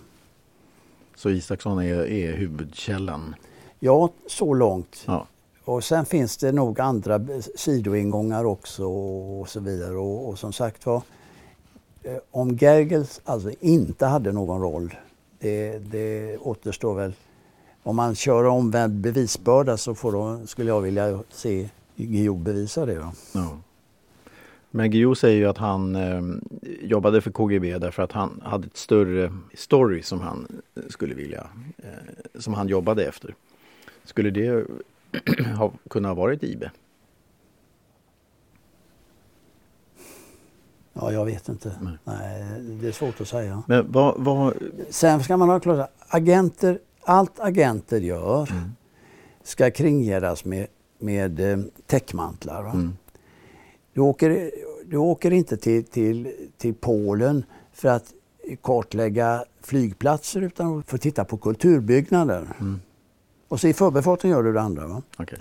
Så 1.15 1.29
Isaksson 1.29 1.79
är, 1.79 2.07
är 2.07 2.33
huvudkällan? 2.33 3.35
Ja, 3.79 4.09
så 4.27 4.53
långt. 4.53 5.03
Ja. 5.05 5.27
Och 5.63 5.83
sen 5.83 6.05
finns 6.05 6.37
det 6.37 6.51
nog 6.51 6.79
andra 6.79 7.21
sidoingångar 7.55 8.45
också 8.45 8.85
och 8.85 9.49
så 9.49 9.59
vidare. 9.59 9.95
Och, 9.95 10.29
och 10.29 10.39
som 10.39 10.53
sagt 10.53 10.85
var, 10.85 11.01
eh, 12.03 12.17
om 12.31 12.57
Gergels 12.57 13.21
alltså 13.23 13.51
inte 13.59 14.05
hade 14.05 14.31
någon 14.31 14.61
roll, 14.61 14.95
det, 15.39 15.79
det 15.79 16.37
återstår 16.37 16.93
väl. 16.93 17.13
Om 17.83 17.95
man 17.95 18.15
kör 18.15 18.43
omvänd 18.43 18.93
bevisbörda 18.93 19.77
så 19.77 19.95
då, 20.01 20.47
skulle 20.47 20.69
jag 20.69 20.81
vilja 20.81 21.19
se 21.29 21.69
Guillou 21.95 22.37
bevisa 22.37 22.85
det. 22.85 22.95
Då. 22.95 23.11
Ja. 23.31 23.57
Men 24.71 24.91
Guillou 24.91 25.15
säger 25.15 25.37
ju 25.37 25.45
att 25.45 25.57
han 25.57 25.95
eh, 25.95 26.21
jobbade 26.81 27.21
för 27.21 27.31
KGB 27.31 27.77
därför 27.77 28.03
att 28.03 28.11
han 28.11 28.41
hade 28.43 28.67
ett 28.67 28.77
större 28.77 29.33
story 29.53 30.01
som 30.01 30.21
han 30.21 30.61
skulle 30.89 31.13
vilja, 31.13 31.47
eh, 31.77 32.39
som 32.39 32.53
han 32.53 32.67
jobbade 32.67 33.05
efter. 33.05 33.35
Skulle 34.03 34.29
det 34.29 34.67
ha 35.57 35.71
kunnat 35.89 36.17
varit 36.17 36.43
IB? 36.43 36.63
Ja, 40.93 41.11
jag 41.11 41.25
vet 41.25 41.49
inte. 41.49 41.75
Nej. 41.81 41.97
Nej. 42.03 42.61
det 42.61 42.87
är 42.87 42.91
svårt 42.91 43.21
att 43.21 43.27
säga. 43.27 43.63
Men 43.67 43.91
vad, 43.91 44.15
vad... 44.17 44.53
Sen 44.89 45.23
ska 45.23 45.37
man 45.37 45.49
ha 45.49 45.59
klart 45.59 45.89
agenter, 46.07 46.79
allt 47.05 47.39
agenter 47.39 47.99
gör 47.99 48.51
mm. 48.51 48.71
ska 49.43 49.71
kringgärdas 49.71 50.45
med, 50.45 50.67
med 50.99 51.39
eh, 51.39 51.65
täckmantlar. 51.85 52.69
Mm. 52.69 52.97
Du, 53.93 54.01
åker, 54.01 54.51
du 54.85 54.97
åker 54.97 55.31
inte 55.31 55.57
till, 55.57 55.83
till, 55.83 56.33
till 56.57 56.73
Polen 56.73 57.45
för 57.73 57.89
att 57.89 58.13
kartlägga 58.61 59.45
flygplatser 59.61 60.41
utan 60.41 60.83
för 60.83 60.95
att 60.95 61.01
titta 61.01 61.25
på 61.25 61.37
kulturbyggnader. 61.37 62.47
Mm. 62.59 62.81
Och 63.47 63.59
så 63.59 63.67
i 63.67 63.73
förbifarten 63.73 64.29
gör 64.29 64.43
du 64.43 64.53
det 64.53 64.61
andra. 64.61 64.87
Va? 64.87 65.01
Okay. 65.17 65.39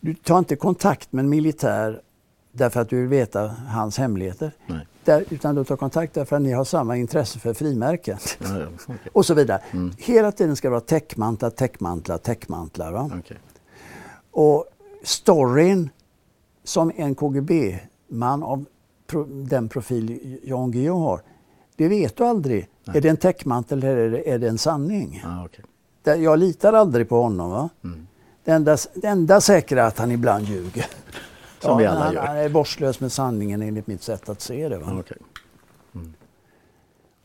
Du 0.00 0.14
tar 0.14 0.38
inte 0.38 0.56
kontakt 0.56 1.12
med 1.12 1.22
en 1.22 1.28
militär 1.28 2.00
därför 2.52 2.80
att 2.80 2.88
du 2.88 2.96
vill 3.00 3.08
veta 3.08 3.46
hans 3.48 3.98
hemligheter. 3.98 4.52
Där, 5.08 5.24
utan 5.30 5.54
du 5.54 5.64
tar 5.64 5.76
kontakt 5.76 6.14
därför 6.14 6.36
att 6.36 6.42
ni 6.42 6.52
har 6.52 6.64
samma 6.64 6.96
intresse 6.96 7.38
för 7.38 7.54
frimärket. 7.54 8.38
Ja, 8.40 8.58
ja. 8.58 8.66
Okay. 8.94 9.10
och 9.12 9.26
så 9.26 9.34
vidare. 9.34 9.60
Mm. 9.70 9.92
Hela 9.98 10.32
tiden 10.32 10.56
ska 10.56 10.68
det 10.68 10.70
vara 10.70 10.80
täckmantlar, 10.80 11.50
täckmantlar, 11.50 12.18
täckmantlar. 12.18 12.92
Va? 12.92 13.10
Okay. 13.18 13.36
Och 14.30 14.64
storyn 15.02 15.90
som 16.64 16.92
en 16.96 17.14
KGB-man 17.14 18.42
av 18.42 18.64
pro 19.06 19.24
den 19.24 19.68
profil 19.68 20.38
Jan 20.42 20.70
Guillou 20.70 20.98
har, 20.98 21.20
det 21.76 21.88
vet 21.88 22.16
du 22.16 22.24
aldrig. 22.24 22.68
Nej. 22.84 22.96
Är 22.96 23.00
det 23.00 23.08
en 23.08 23.16
täckmantel 23.16 23.84
eller 23.84 24.28
är 24.28 24.38
det 24.38 24.48
en 24.48 24.58
sanning? 24.58 25.22
Ah, 25.26 25.44
okay. 25.44 26.22
Jag 26.22 26.38
litar 26.38 26.72
aldrig 26.72 27.08
på 27.08 27.22
honom. 27.22 27.50
Va? 27.50 27.68
Mm. 27.84 28.06
Det, 28.44 28.50
enda, 28.50 28.76
det 28.94 29.06
enda 29.06 29.40
säkra 29.40 29.82
är 29.82 29.86
att 29.86 29.98
han 29.98 30.10
ibland 30.10 30.44
ljuger. 30.44 30.86
Som 31.60 31.70
ja, 31.70 31.76
vi 31.76 31.86
alla 31.86 32.00
han, 32.00 32.14
gör. 32.14 32.26
Han 32.26 32.36
är 32.36 32.48
vårdslös 32.48 33.00
med 33.00 33.12
sanningen 33.12 33.62
enligt 33.62 33.86
mitt 33.86 34.02
sätt 34.02 34.28
att 34.28 34.40
se 34.40 34.68
det. 34.68 34.78
Va? 34.78 34.98
Okay. 34.98 35.18
Mm. 35.94 36.14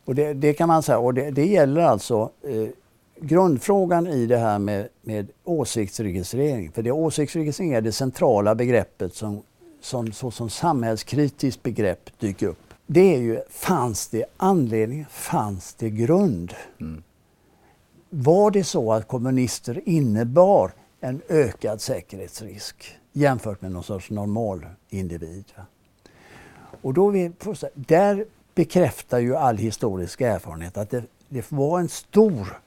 Och 0.06 0.16
det, 0.16 0.34
det, 0.34 0.54
kan 0.54 0.68
man 0.68 0.84
säga. 0.84 1.00
Och 1.00 1.14
det, 1.14 1.32
det 1.32 1.46
gäller 1.46 1.82
alltså 1.82 2.30
eh, 2.42 2.68
grundfrågan 3.20 4.08
i 4.08 4.26
det 4.26 4.38
här 4.38 4.60
med, 4.60 4.88
med 5.02 5.28
åsiktsregistrering. 5.44 6.72
För 6.72 6.82
det 6.82 6.92
åsiktsregistrering 6.92 7.74
är 7.74 7.82
det 7.82 7.92
centrala 7.92 8.56
begreppet 8.56 9.16
som, 9.16 9.42
som, 9.82 10.12
så, 10.12 10.32
som 10.32 10.50
samhällskritiskt 10.50 11.64
begrepp 11.64 12.20
dyker 12.20 12.48
upp. 12.48 12.74
Det 12.86 13.16
är 13.16 13.20
ju, 13.20 13.40
fanns 13.50 14.08
det 14.08 14.26
anledning, 14.38 15.06
fanns 15.10 15.74
det 15.74 15.90
grund? 15.90 16.54
Mm. 16.82 17.04
Var 18.10 18.52
det 18.52 18.64
så 18.64 18.94
att 18.94 19.08
kommunister 19.08 19.82
innebar 19.86 20.72
en 21.02 21.22
ökad 21.30 21.82
säkerhetsrisk 21.82 22.98
jämfört 23.14 23.62
med 23.62 23.72
någon 23.72 23.84
sorts 23.84 24.10
normal 24.10 24.66
individ? 24.90 25.46
Och 26.82 26.94
då 26.94 27.10
vi, 27.10 27.32
där 27.76 28.26
bekräftar 28.56 29.20
ju 29.20 29.36
all 29.36 29.58
historisk 29.58 30.22
erfarenhet 30.22 30.78
att 30.78 30.90
det, 30.90 31.04
det 31.30 31.52
var 31.52 31.80
en 31.80 31.90
stor 31.90 32.60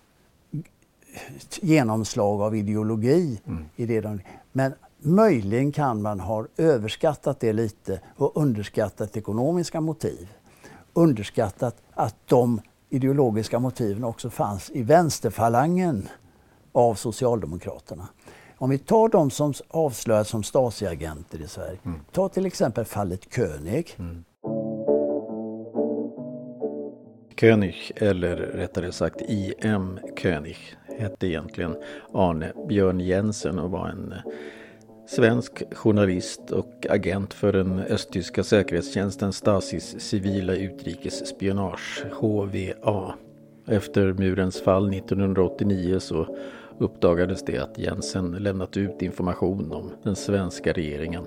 genomslag 1.60 2.42
av 2.42 2.56
ideologi 2.56 3.40
mm. 3.46 3.64
i 3.76 3.86
det 3.86 4.00
de, 4.00 4.20
Men 4.52 4.74
möjligen 4.98 5.72
kan 5.72 6.02
man 6.02 6.20
ha 6.20 6.46
överskattat 6.56 7.40
det 7.40 7.52
lite 7.52 8.00
och 8.16 8.36
underskattat 8.36 9.16
ekonomiska 9.16 9.80
motiv. 9.80 10.28
Underskattat 10.92 11.76
att 11.94 12.14
de 12.26 12.60
ideologiska 12.90 13.58
motiven 13.58 14.04
också 14.04 14.30
fanns 14.30 14.70
i 14.70 14.82
vänsterfalangen 14.82 16.08
av 16.72 16.94
Socialdemokraterna. 16.94 18.08
Om 18.58 18.70
vi 18.70 18.78
tar 18.78 19.08
de 19.08 19.30
som 19.30 19.52
avslöjas 19.68 20.28
som 20.28 20.42
Stasi-agenter 20.42 21.42
i 21.42 21.48
Sverige. 21.48 21.78
Mm. 21.84 22.00
Ta 22.12 22.28
till 22.28 22.46
exempel 22.46 22.84
fallet 22.84 23.34
König. 23.34 23.94
Mm. 23.98 24.24
König, 27.40 27.92
eller 27.96 28.36
rättare 28.36 28.92
sagt 28.92 29.22
I.M. 29.22 29.98
König, 30.22 30.56
hette 30.98 31.26
egentligen 31.26 31.76
Arne 32.12 32.52
Björn 32.68 33.00
Jensen 33.00 33.58
och 33.58 33.70
var 33.70 33.88
en 33.88 34.14
Svensk 35.08 35.62
journalist 35.72 36.50
och 36.50 36.86
agent 36.90 37.34
för 37.34 37.52
den 37.52 37.78
östtyska 37.78 38.44
säkerhetstjänsten 38.44 39.32
Stasis 39.32 40.00
civila 40.00 40.54
utrikesspionage, 40.54 42.04
HVA. 42.12 43.14
Efter 43.66 44.12
murens 44.12 44.60
fall 44.62 44.94
1989 44.94 45.98
så 45.98 46.36
uppdagades 46.78 47.44
det 47.44 47.58
att 47.58 47.78
Jensen 47.78 48.30
lämnat 48.30 48.76
ut 48.76 49.02
information 49.02 49.72
om 49.72 49.90
den 50.02 50.16
svenska 50.16 50.72
regeringen. 50.72 51.26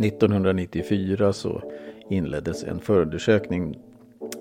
1994 0.00 1.32
så 1.32 1.62
inleddes 2.08 2.64
en 2.64 2.80
förundersökning 2.80 3.78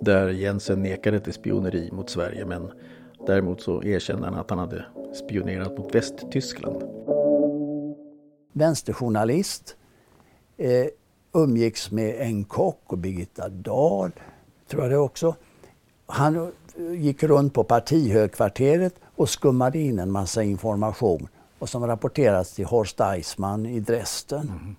där 0.02 0.30
Jensen 0.30 0.82
nekade 0.82 1.20
till 1.20 1.34
spioneri 1.34 1.90
mot 1.92 2.10
Sverige 2.10 2.46
men 2.46 2.72
däremot 3.28 3.62
så 3.62 3.84
erkände 3.84 4.26
han 4.26 4.36
att 4.36 4.50
han 4.50 4.60
hade 4.60 4.86
spionerat 5.14 5.78
mot 5.78 5.96
Västtyskland 5.96 6.84
vänsterjournalist. 8.60 9.76
Eh, 10.58 10.88
umgicks 11.34 11.92
med 11.92 12.16
en 12.22 12.44
kock 12.44 12.82
och 12.86 12.98
Birgitta 12.98 13.50
Dahl, 13.50 14.12
tror 14.68 14.84
jag 14.84 14.92
det 14.92 14.98
också. 14.98 15.36
Han 16.06 16.52
gick 16.78 17.24
runt 17.24 17.54
på 17.54 17.64
partihögkvarteret 17.64 18.96
och 19.20 19.30
skummade 19.30 19.80
in 19.80 20.00
en 20.00 20.12
massa 20.12 20.44
information 20.44 21.28
och 21.60 21.70
som 21.70 21.88
rapporterats 21.88 22.54
till 22.54 22.66
Horst 22.66 23.00
Eismann 23.00 23.66
i 23.66 23.80
Dresden. 23.80 24.50
Mm. 24.50 24.76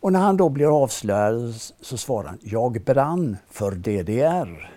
Och 0.00 0.12
när 0.12 0.20
han 0.20 0.36
då 0.36 0.48
blir 0.48 0.82
avslöjad 0.82 1.54
så 1.80 1.96
svarar 1.96 2.28
han, 2.28 2.38
jag 2.42 2.84
brann 2.84 3.36
för 3.50 3.70
DDR. 3.70 4.70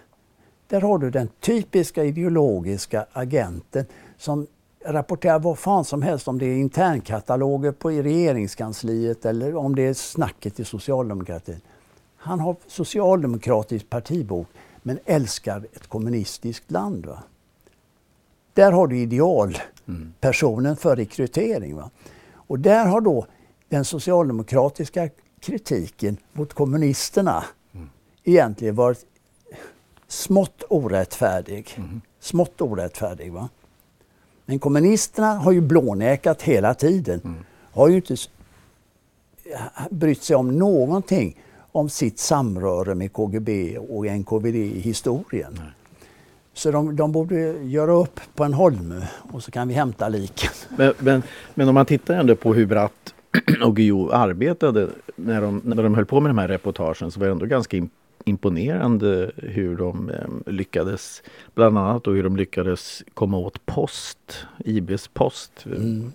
Där 0.68 0.82
har 0.82 0.98
du 0.98 1.12
den 1.12 1.30
typiska 1.40 2.04
ideologiska 2.04 3.06
agenten 3.14 3.86
som 4.18 4.48
rapporterar 4.86 5.40
vad 5.40 5.60
fan 5.60 5.86
som 5.86 6.02
helst 6.02 6.28
om 6.28 6.40
det 6.40 6.46
är 6.46 6.58
internkataloger 6.58 7.72
på 7.72 7.92
i 7.92 8.02
regeringskansliet 8.02 9.26
eller 9.26 9.56
om 9.56 9.76
det 9.76 9.82
är 9.82 9.94
snacket 9.94 10.60
i 10.60 10.66
socialdemokratin. 10.66 11.62
Han 12.18 12.40
har 12.40 12.56
socialdemokratisk 12.68 13.90
partibok 13.90 14.48
men 14.84 15.00
älskar 15.06 15.66
ett 15.74 15.88
kommunistiskt 15.88 16.72
land. 16.72 17.06
Va? 17.06 17.24
Där 18.58 18.72
har 18.72 18.88
du 18.88 18.98
idealpersonen 18.98 20.78
för 20.78 20.96
rekrytering. 20.96 21.76
Va? 21.76 21.90
Och 22.34 22.60
där 22.60 22.86
har 22.86 23.02
då 23.02 23.26
den 23.70 23.86
socialdemokratiska 23.86 25.10
kritiken 25.40 26.18
mot 26.34 26.54
kommunisterna 26.54 27.44
mm. 27.74 27.90
egentligen 28.24 28.76
varit 28.76 29.06
smått 30.08 30.64
orättfärdig. 30.70 31.74
Mm. 31.78 32.02
Smått 32.20 32.62
orättfärdig. 32.62 33.32
Va? 33.32 33.50
Men 34.46 34.60
kommunisterna 34.60 35.34
har 35.34 35.52
ju 35.52 35.62
blånekat 35.62 36.42
hela 36.42 36.74
tiden. 36.74 37.22
Mm. 37.24 37.38
Har 37.72 37.88
ju 37.88 37.96
inte 37.96 38.16
brytt 39.90 40.24
sig 40.24 40.36
om 40.36 40.58
någonting 40.60 41.42
om 41.72 41.90
sitt 41.90 42.20
samröre 42.20 42.96
med 42.96 43.14
KGB 43.14 43.78
och 43.78 44.06
NKVD 44.06 44.56
i 44.56 44.80
historien. 44.80 45.54
Nej. 45.58 45.77
Så 46.58 46.72
de, 46.72 46.96
de, 46.96 47.12
borde 47.12 47.36
göra 47.64 47.92
upp 47.92 48.20
på 48.36 48.44
en 48.44 48.54
holme 48.54 49.08
och 49.32 49.44
så 49.44 49.52
kan 49.52 49.68
vi 49.68 49.74
hämta 49.74 50.10
liken. 50.10 50.52
Men, 50.78 50.94
men, 51.00 51.24
men 51.54 51.68
om 51.68 51.74
man 51.74 51.86
tittar 51.86 52.14
ändå 52.14 52.36
på 52.36 52.54
hur 52.54 52.66
Bratt 52.66 53.14
och 53.64 53.76
Guillou 53.76 54.12
arbetade 54.12 54.90
när 55.16 55.42
de, 55.42 55.62
när 55.64 55.84
de 55.84 55.96
höll 55.96 56.06
på 56.06 56.20
med 56.20 56.30
de 56.30 56.38
här 56.38 56.48
reportagen 56.48 57.12
så 57.12 57.20
var 57.20 57.28
det 57.28 57.32
ändå 57.32 57.46
ganska 57.46 57.88
imponerande 58.26 59.32
hur 59.36 59.78
de 59.78 60.10
eh, 60.10 60.54
lyckades, 60.54 61.24
bland 61.56 61.78
annat 61.78 62.04
då 62.04 62.12
hur 62.12 62.24
de 62.24 62.38
lyckades 62.38 63.04
komma 63.14 63.38
åt 63.38 63.66
post, 63.66 64.46
IBs 64.66 65.08
post 65.08 65.66
mm. 65.66 66.12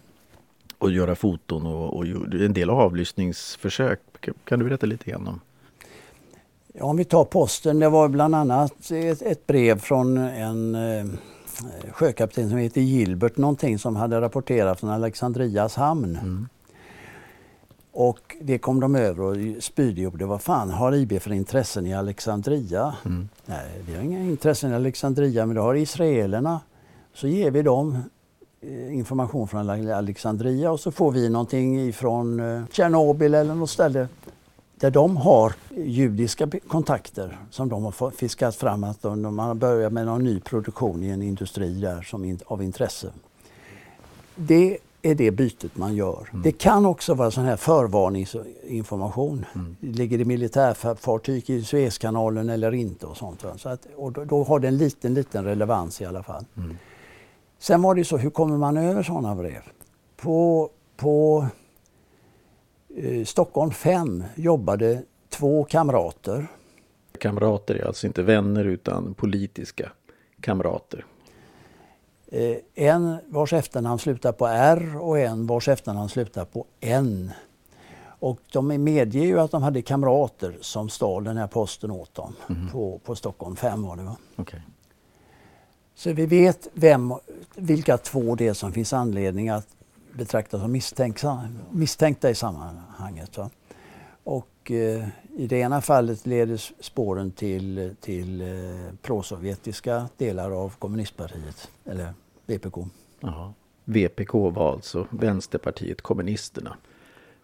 och 0.79 0.91
göra 0.91 1.15
foton 1.15 1.67
och, 1.67 1.97
och 1.97 2.05
en 2.33 2.53
del 2.53 2.71
avlyssningsförsök. 2.71 4.01
Kan 4.45 4.59
du 4.59 4.65
berätta 4.65 4.87
lite 4.87 5.11
grann 5.11 5.29
om? 5.29 5.41
Ja, 6.73 6.85
om 6.85 6.97
vi 6.97 7.05
tar 7.05 7.25
posten, 7.25 7.79
det 7.79 7.89
var 7.89 8.09
bland 8.09 8.35
annat 8.35 8.91
ett, 8.91 9.23
ett 9.23 9.47
brev 9.47 9.79
från 9.81 10.17
en 10.19 10.75
eh, 10.75 11.07
sjökapten 11.93 12.49
som 12.49 12.59
heter 12.59 12.81
Gilbert 12.81 13.37
någonting 13.37 13.79
som 13.79 13.97
hade 13.97 14.21
rapporterat 14.21 14.81
från 14.81 14.91
Alexandrias 14.91 15.77
hamn. 15.77 16.19
Mm. 16.23 16.49
Och 17.93 18.37
det 18.41 18.59
kom 18.59 18.81
de 18.81 18.95
över 18.97 19.23
och 19.23 19.63
spydgjorde. 19.63 20.27
Vad 20.27 20.43
fan 20.43 20.71
har 20.71 20.95
IB 20.95 21.23
för 21.23 21.33
intressen 21.33 21.87
i 21.87 21.95
Alexandria? 21.95 22.95
Mm. 23.05 23.29
Nej, 23.47 23.83
vi 23.87 23.95
har 23.95 24.03
inga 24.03 24.21
intressen 24.21 24.73
i 24.73 24.75
Alexandria 24.75 25.47
men 25.47 25.55
det 25.55 25.63
har 25.63 25.75
israelerna. 25.75 26.61
Så 27.15 27.29
ger 27.29 27.51
vi 27.51 27.63
dem 27.63 28.03
eh, 28.61 28.97
information 28.97 29.49
från 29.49 29.71
Alexandria 29.91 30.71
och 30.71 30.81
så 30.81 30.91
får 30.91 31.13
vi 31.13 31.29
någonting 31.29 31.81
ifrån 31.81 32.41
eh, 32.41 32.63
Tjernobyl 32.71 33.35
eller 33.35 33.55
något 33.55 33.71
ställe 33.71 34.09
där 34.83 34.91
de 34.91 35.17
har 35.17 35.53
judiska 35.77 36.51
kontakter 36.69 37.39
som 37.51 37.69
de 37.69 37.85
har 37.85 38.11
fiskat 38.11 38.57
fram 38.57 38.85
att 38.85 39.03
de, 39.03 39.39
har 39.39 39.55
börjat 39.55 39.93
med 39.93 40.07
någon 40.07 40.25
ny 40.25 40.41
produktion 40.41 41.03
i 41.03 41.09
en 41.09 41.23
industri 41.23 41.81
där 41.81 42.03
som 42.03 42.39
av 42.47 42.63
intresse. 42.63 43.13
Det 44.35 44.79
är 45.03 45.15
det 45.15 45.31
bytet 45.31 45.77
man 45.77 45.95
gör. 45.95 46.29
Mm. 46.31 46.43
Det 46.43 46.53
kan 46.53 46.87
också 46.87 47.15
vara 47.15 47.31
sån 47.31 47.45
här 47.45 47.57
förvarningsinformation. 47.57 49.45
Mm. 49.55 49.77
Ligger 49.81 50.19
det 50.19 50.25
militärfartyg 50.25 51.51
i 51.51 51.65
Suezkanalen 51.65 52.49
eller 52.49 52.75
inte 52.75 53.07
och 53.07 53.17
sånt. 53.17 53.45
Så 53.57 53.69
att, 53.69 53.87
och 53.97 54.13
då, 54.13 54.25
då, 54.25 54.45
har 54.45 54.61
det 54.61 54.69
en 54.69 54.77
liten, 54.77 55.15
liten 55.15 55.45
relevans 55.45 56.01
i 56.01 56.05
alla 56.05 56.23
fall. 56.23 56.45
Mm. 56.57 56.77
Sen 57.59 57.83
var 57.83 57.95
det 57.95 58.05
så, 58.05 58.17
hur 58.17 58.31
kommer 58.31 58.57
man 58.57 58.77
över 58.77 59.03
sådana 59.03 59.35
brev? 59.35 59.63
På, 60.17 60.71
på 60.97 61.47
eh, 62.97 63.25
Stockholm 63.25 63.71
5 63.71 64.25
jobbade 64.35 65.03
två 65.29 65.65
kamrater. 65.65 66.47
Kamrater 67.19 67.75
är 67.75 67.87
alltså 67.87 68.07
inte 68.07 68.23
vänner 68.23 68.65
utan 68.65 69.15
politiska 69.15 69.93
kamrater. 70.41 71.07
Eh, 72.27 72.57
en 72.75 73.17
vars 73.29 73.53
efternamn 73.53 73.99
slutar 73.99 74.33
på 74.33 74.47
R 74.47 74.97
och 75.01 75.19
en 75.19 75.47
vars 75.47 75.69
efternamn 75.69 76.09
slutar 76.09 76.45
på 76.45 76.67
N. 76.81 77.31
Och 78.05 78.41
de 78.53 78.85
medger 78.85 79.23
ju 79.23 79.41
att 79.41 79.51
de 79.51 79.63
hade 79.63 79.83
kamrater 79.83 80.59
som 80.61 80.89
stal 80.89 81.25
den 81.25 81.37
här 81.37 81.47
posten 81.47 81.91
åt 81.91 82.15
dem 82.15 82.35
mm. 82.49 82.69
på, 82.69 83.01
på 83.05 83.15
Stockholm 83.15 83.57
5 83.57 83.83
var 83.83 83.97
det 83.97 84.03
va? 84.03 84.17
Okay. 84.37 84.61
Så 85.95 86.13
vi 86.13 86.27
vet 86.27 86.69
vem, 86.73 87.15
vilka 87.57 87.99
två 87.99 88.35
det 88.35 88.49
är 88.49 88.53
som 88.53 88.73
finns 88.73 88.93
anledning 88.93 89.49
att 89.49 89.67
betraktas 90.13 90.61
som 90.61 90.73
misstänkta 91.71 92.31
i 92.31 92.35
sammanhanget. 92.35 93.39
Va? 93.39 93.51
Och 94.25 94.71
eh, 94.71 95.09
i 95.37 95.47
det 95.47 95.57
ena 95.57 95.81
fallet 95.81 96.27
leder 96.27 96.57
spåren 96.83 97.31
till, 97.31 97.95
till 98.01 98.41
eh, 98.41 98.95
prosovjetiska 99.03 100.09
delar 100.17 100.51
av 100.51 100.75
kommunistpartiet, 100.79 101.71
eller 101.85 102.15
VPK. 102.47 102.79
Aha. 103.23 103.55
VPK 103.85 104.33
var 104.33 104.73
alltså 104.73 105.07
Vänsterpartiet 105.11 106.03
kommunisterna 106.03 106.77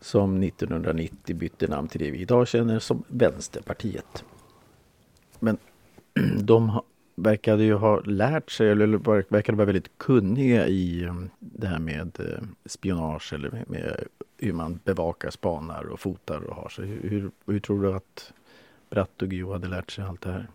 som 0.00 0.42
1990 0.42 1.36
bytte 1.36 1.66
namn 1.66 1.88
till 1.88 2.00
det 2.00 2.10
vi 2.10 2.18
idag 2.18 2.48
känner 2.48 2.78
som 2.78 3.04
Vänsterpartiet. 3.08 4.24
Men 5.38 5.58
de 6.40 6.80
verkade 7.22 7.64
ju 7.64 7.74
ha 7.74 8.00
lärt 8.00 8.50
sig, 8.50 8.70
eller 8.70 8.86
verkade 9.30 9.58
vara 9.58 9.66
väldigt 9.66 9.98
kunniga 9.98 10.66
i 10.66 11.06
um, 11.06 11.30
det 11.38 11.66
här 11.66 11.78
med 11.78 12.20
eh, 12.20 12.44
spionage 12.66 13.32
eller 13.32 13.64
med 13.66 14.04
hur 14.38 14.52
man 14.52 14.80
bevakar, 14.84 15.30
spanar 15.30 15.84
och 15.84 16.00
fotar 16.00 16.40
och 16.40 16.56
har 16.56 16.68
sig. 16.68 16.86
Hur, 16.86 17.30
hur, 17.46 17.60
tror 17.60 17.82
du 17.82 17.94
att 17.94 18.32
Bratt 18.90 19.22
och 19.22 19.28
Guillou 19.28 19.52
hade 19.52 19.68
lärt 19.68 19.90
sig 19.90 20.04
allt 20.04 20.20
det 20.20 20.32
här? 20.32 20.48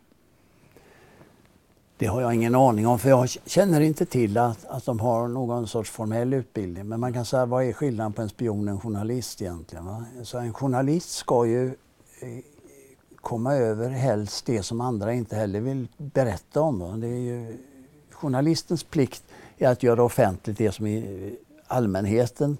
Det 1.97 2.05
har 2.05 2.21
jag 2.21 2.33
ingen 2.35 2.55
aning 2.55 2.87
om 2.87 2.99
för 2.99 3.09
jag 3.09 3.29
känner 3.29 3.81
inte 3.81 4.05
till 4.05 4.37
att, 4.37 4.65
att 4.65 4.85
de 4.85 4.99
har 4.99 5.27
någon 5.27 5.67
sorts 5.67 5.89
formell 5.89 6.33
utbildning. 6.33 6.87
Men 6.87 6.99
man 6.99 7.13
kan 7.13 7.25
säga 7.25 7.45
vad 7.45 7.63
är 7.63 7.73
skillnaden 7.73 8.13
på 8.13 8.21
en 8.21 8.29
spion 8.29 8.67
och 8.67 8.73
en 8.73 8.79
journalist 8.79 9.41
egentligen? 9.41 9.85
Va? 9.85 10.05
Så 10.23 10.37
en 10.37 10.53
journalist 10.53 11.09
ska 11.09 11.45
ju 11.45 11.67
eh, 11.67 12.43
komma 13.23 13.55
över 13.55 13.89
helst 13.89 14.45
det 14.45 14.63
som 14.63 14.81
andra 14.81 15.13
inte 15.13 15.35
heller 15.35 15.59
vill 15.59 15.87
berätta 15.97 16.61
om. 16.61 16.99
Det 17.01 17.07
är 17.07 17.19
ju, 17.19 17.57
journalistens 18.11 18.83
plikt 18.83 19.23
är 19.57 19.69
att 19.69 19.83
göra 19.83 20.03
offentligt 20.03 20.57
det 20.57 20.71
som 20.71 21.03
allmänheten 21.67 22.57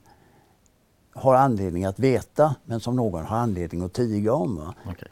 har 1.13 1.35
anledning 1.35 1.85
att 1.85 1.99
veta 1.99 2.55
men 2.65 2.79
som 2.79 2.95
någon 2.95 3.25
har 3.25 3.37
anledning 3.37 3.81
att 3.81 3.93
tiga 3.93 4.33
om. 4.33 4.73
Okay. 4.89 5.09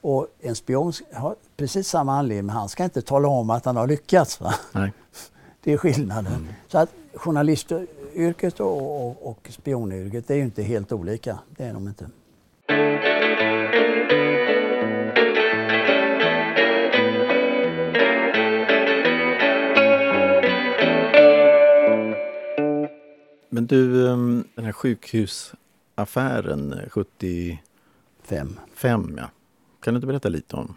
Och 0.00 0.26
en 0.40 0.56
spion 0.56 0.92
har 1.12 1.36
precis 1.56 1.88
samma 1.88 2.18
anledning, 2.18 2.46
men 2.46 2.56
han 2.56 2.68
ska 2.68 2.84
inte 2.84 3.02
tala 3.02 3.28
om 3.28 3.50
att 3.50 3.64
han 3.64 3.76
har 3.76 3.86
lyckats. 3.86 4.40
Det 5.62 5.72
är 5.72 5.76
skillnaden. 5.76 6.34
Mm. 6.34 6.48
Så 6.68 6.78
att 6.78 6.90
journalistyrket 7.14 8.60
och, 8.60 9.06
och, 9.06 9.30
och 9.30 9.48
spionyrket 9.50 10.30
är 10.30 10.34
ju 10.34 10.42
inte 10.42 10.62
helt 10.62 10.92
olika. 10.92 11.38
Det 11.48 11.64
är 11.64 11.74
de 11.74 11.88
inte. 11.88 12.06
Men 23.48 23.66
du, 23.66 24.08
ehm, 24.08 24.44
den 24.54 24.64
här 24.64 24.72
sjukhusaffären 24.72 26.74
75, 26.88 28.60
Fem, 28.74 29.14
ja. 29.16 29.30
Kan 29.80 29.94
du 29.94 29.98
inte 29.98 30.06
berätta 30.06 30.28
lite 30.28 30.56
om 30.56 30.74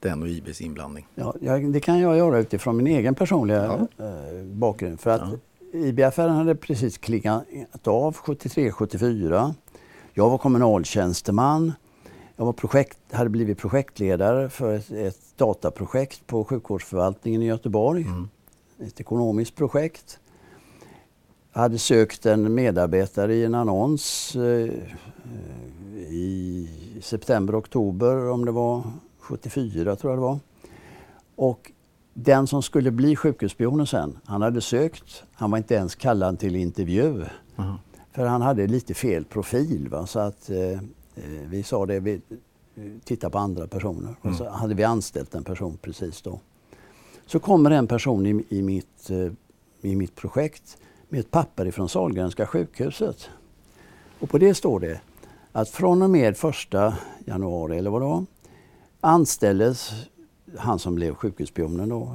den 0.00 0.22
och 0.22 0.28
IBs 0.28 0.60
inblandning? 0.60 1.06
Ja, 1.14 1.34
det 1.72 1.80
kan 1.80 1.98
jag 1.98 2.16
göra 2.16 2.38
utifrån 2.38 2.76
min 2.76 2.86
egen 2.86 3.14
personliga 3.14 3.64
ja. 3.64 3.88
eh, 4.04 4.44
bakgrund. 4.44 5.00
För 5.00 5.10
att 5.10 5.20
ja. 5.20 5.38
IB-affären 5.78 6.36
hade 6.36 6.54
precis 6.54 6.98
klingat 6.98 7.44
av 7.84 8.16
73-74. 8.16 9.54
Jag 10.12 10.30
var 10.30 10.38
kommunaltjänsteman. 10.38 11.72
Jag 12.36 12.44
var 12.44 12.52
projekt, 12.52 12.98
hade 13.12 13.30
blivit 13.30 13.58
projektledare 13.58 14.48
för 14.48 14.74
ett, 14.74 14.90
ett 14.90 15.18
dataprojekt 15.36 16.26
på 16.26 16.44
sjukvårdsförvaltningen 16.44 17.42
i 17.42 17.46
Göteborg. 17.46 18.02
Mm. 18.02 18.28
Ett 18.78 19.00
ekonomiskt 19.00 19.56
projekt. 19.56 20.18
Hade 21.54 21.78
sökt 21.78 22.26
en 22.26 22.54
medarbetare 22.54 23.34
i 23.34 23.44
en 23.44 23.54
annons 23.54 24.36
eh, 24.36 24.74
i 26.10 26.68
september, 27.02 27.58
oktober 27.58 28.30
om 28.30 28.44
det 28.44 28.50
var 28.50 28.82
74 29.18 29.96
tror 29.96 30.12
jag 30.12 30.18
det 30.18 30.22
var. 30.22 30.38
Och 31.36 31.72
den 32.14 32.46
som 32.46 32.62
skulle 32.62 32.90
bli 32.90 33.16
sjukhusspionen 33.16 33.86
sen, 33.86 34.18
han 34.24 34.42
hade 34.42 34.60
sökt. 34.60 35.24
Han 35.32 35.50
var 35.50 35.58
inte 35.58 35.74
ens 35.74 35.94
kallad 35.94 36.38
till 36.38 36.56
intervju. 36.56 37.20
Uh 37.20 37.26
-huh. 37.56 37.74
För 38.12 38.26
han 38.26 38.42
hade 38.42 38.66
lite 38.66 38.94
fel 38.94 39.24
profil. 39.24 39.88
Va? 39.88 40.06
Så 40.06 40.18
att 40.18 40.50
eh, 40.50 40.58
eh 40.58 40.78
vi 41.48 41.62
sa 41.62 41.86
det, 41.86 42.00
vi 42.00 42.20
tittar 43.04 43.30
på 43.30 43.38
andra 43.38 43.66
personer. 43.66 44.14
Mm. 44.22 44.32
Och 44.32 44.34
så 44.34 44.48
hade 44.48 44.74
vi 44.74 44.84
anställt 44.84 45.34
en 45.34 45.44
person 45.44 45.78
precis 45.82 46.22
då. 46.22 46.40
så 47.26 47.38
kommer 47.38 47.70
en 47.70 47.86
person 47.86 48.26
i, 48.26 48.44
i, 48.48 48.62
mitt, 48.62 49.10
eh, 49.10 49.32
i 49.90 49.96
mitt 49.96 50.14
projekt 50.14 50.78
med 51.14 51.20
ett 51.20 51.30
papper 51.30 51.66
ifrån 51.66 51.88
Sahlgrenska 51.88 52.46
sjukhuset. 52.46 53.30
Och 54.20 54.30
på 54.30 54.38
det 54.38 54.54
står 54.54 54.80
det 54.80 55.00
att 55.52 55.68
från 55.68 56.02
och 56.02 56.10
med 56.10 56.36
första 56.36 56.94
januari 57.24 57.78
eller 57.78 57.90
vad 57.90 58.02
det 58.02 58.06
var 58.06 58.24
anställdes 59.00 59.90
han 60.56 60.78
som 60.78 60.94
blev 60.94 61.14
sjukhusspionen 61.14 61.88
då. 61.88 62.08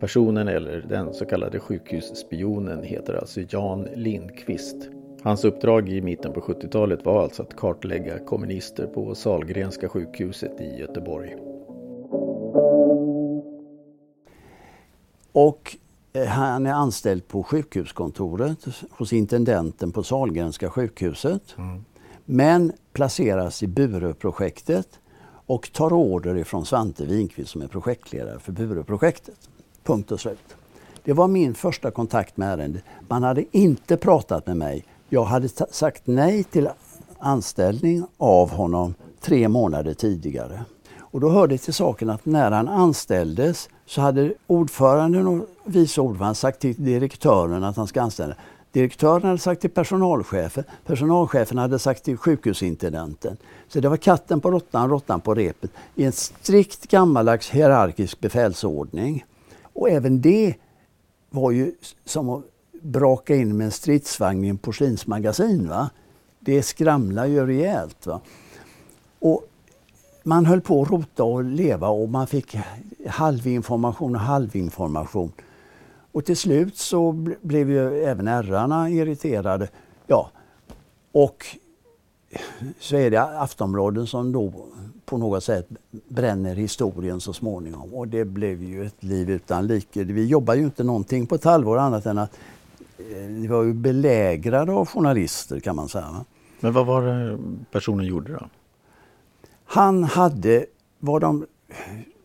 Personen 0.00 0.48
eller 0.48 0.86
den 0.88 1.14
så 1.14 1.24
kallade 1.24 1.60
sjukhusspionen 1.60 2.82
heter 2.82 3.14
alltså 3.14 3.40
Jan 3.48 3.88
Lindqvist. 3.94 4.88
Hans 5.22 5.44
uppdrag 5.44 5.88
i 5.88 6.00
mitten 6.00 6.32
på 6.32 6.40
70-talet 6.40 7.04
var 7.04 7.22
alltså 7.22 7.42
att 7.42 7.56
kartlägga 7.56 8.18
kommunister 8.18 8.86
på 8.86 9.14
Salgrenska 9.14 9.88
sjukhuset 9.88 10.60
i 10.60 10.80
Göteborg. 10.80 11.36
Och 15.32 15.76
Eh, 16.12 16.26
han 16.26 16.66
är 16.66 16.72
anställd 16.72 17.28
på 17.28 17.42
sjukhuskontoret 17.42 18.58
hos 18.90 19.12
intendenten 19.12 19.92
på 19.92 20.02
Salgrenska 20.02 20.70
sjukhuset. 20.70 21.54
Mm. 21.58 21.84
Men 22.24 22.72
placeras 22.92 23.62
i 23.62 23.66
Bureprojektet 23.66 24.88
och 25.46 25.72
tar 25.72 25.92
order 25.92 26.36
ifrån 26.36 26.66
Svante 26.66 27.04
Winqvist 27.04 27.50
som 27.50 27.62
är 27.62 27.66
projektledare 27.66 28.38
för 28.38 28.52
Bureprojektet. 28.52 29.48
Punkt 29.84 30.12
och 30.12 30.20
slut. 30.20 30.56
Det 31.04 31.12
var 31.12 31.28
min 31.28 31.54
första 31.54 31.90
kontakt 31.90 32.36
med 32.36 32.48
ärendet. 32.52 32.84
Man 33.08 33.22
hade 33.22 33.44
inte 33.56 33.96
pratat 33.96 34.46
med 34.46 34.56
mig. 34.56 34.84
Jag 35.08 35.24
hade 35.24 35.48
sagt 35.70 36.02
nej 36.04 36.44
till 36.44 36.68
anställning 37.18 38.04
av 38.16 38.50
honom 38.50 38.94
tre 39.20 39.48
månader 39.48 39.94
tidigare. 39.94 40.64
Och 40.98 41.20
då 41.20 41.28
hörde 41.28 41.54
det 41.54 41.58
till 41.58 41.74
saken 41.74 42.10
att 42.10 42.26
när 42.26 42.50
han 42.50 42.68
anställdes 42.68 43.68
så 43.92 44.00
hade 44.00 44.34
ordföranden 44.46 45.26
och 45.26 45.46
vice 45.64 46.00
ordföranden 46.00 46.34
sagt 46.34 46.60
till 46.60 46.84
direktören 46.84 47.64
att 47.64 47.76
han 47.76 47.86
ska 47.86 48.02
anställa. 48.02 48.34
Direktören 48.70 49.22
hade 49.22 49.38
sagt 49.38 49.60
till 49.60 49.70
personalchefen, 49.70 50.64
personalchefen 50.86 51.58
hade 51.58 51.78
sagt 51.78 52.04
till 52.04 52.16
sjukhusintendenten. 52.16 53.36
Så 53.68 53.80
det 53.80 53.88
var 53.88 53.96
katten 53.96 54.40
på 54.40 54.50
råttan, 54.50 54.90
råttan 54.90 55.20
på 55.20 55.34
repet 55.34 55.70
i 55.94 56.04
en 56.04 56.12
strikt 56.12 56.86
gammaldags 56.86 57.50
hierarkisk 57.50 58.20
befälsordning. 58.20 59.24
Och 59.62 59.90
även 59.90 60.20
det 60.20 60.54
var 61.30 61.50
ju 61.50 61.72
som 62.04 62.28
att 62.28 62.44
braka 62.82 63.34
in 63.34 63.56
med 63.56 63.64
en 63.64 63.70
stridsvagn 63.70 64.44
i 64.44 64.48
en 64.48 64.58
porslinsmagasin. 64.58 65.68
Va? 65.68 65.90
Det 66.40 66.62
skramlar 66.62 67.26
ju 67.26 67.46
rejält. 67.46 68.06
Va? 68.06 68.20
Och 69.18 69.48
man 70.24 70.46
höll 70.46 70.60
på 70.60 70.82
att 70.82 70.90
rota 70.90 71.24
och 71.24 71.44
leva 71.44 71.88
och 71.88 72.08
man 72.08 72.26
fick 72.26 72.56
halvinformation 73.06 74.14
och 74.14 74.20
halvinformation. 74.20 75.32
Och 76.12 76.24
till 76.24 76.36
slut 76.36 76.76
så 76.76 77.12
blev 77.42 77.70
ju 77.70 78.04
även 78.04 78.28
ärrarna 78.28 78.90
irriterade. 78.90 79.68
Ja, 80.06 80.30
och 81.12 81.46
så 82.78 82.96
är 82.96 83.10
det 83.10 83.22
Aftonbladet 83.22 84.08
som 84.08 84.32
då 84.32 84.52
på 85.04 85.18
något 85.18 85.44
sätt 85.44 85.68
bränner 86.08 86.54
historien 86.54 87.20
så 87.20 87.32
småningom. 87.32 87.94
Och 87.94 88.08
det 88.08 88.24
blev 88.24 88.62
ju 88.62 88.86
ett 88.86 89.02
liv 89.02 89.30
utan 89.30 89.66
like. 89.66 90.04
Vi 90.04 90.26
jobbar 90.26 90.54
ju 90.54 90.64
inte 90.64 90.84
någonting 90.84 91.26
på 91.26 91.34
ett 91.34 91.44
halvår 91.44 91.78
annat 91.78 92.06
än 92.06 92.18
att 92.18 92.38
eh, 92.98 93.26
vi 93.28 93.46
var 93.46 93.62
ju 93.62 93.72
belägrade 93.72 94.72
av 94.72 94.86
journalister 94.88 95.60
kan 95.60 95.76
man 95.76 95.88
säga. 95.88 96.24
Men 96.60 96.72
vad 96.72 96.86
var 96.86 97.02
det 97.02 97.38
personen 97.70 98.06
gjorde 98.06 98.32
då? 98.32 98.46
Han 99.72 100.04
hade, 100.04 100.66
vad 100.98 101.20
de, 101.20 101.46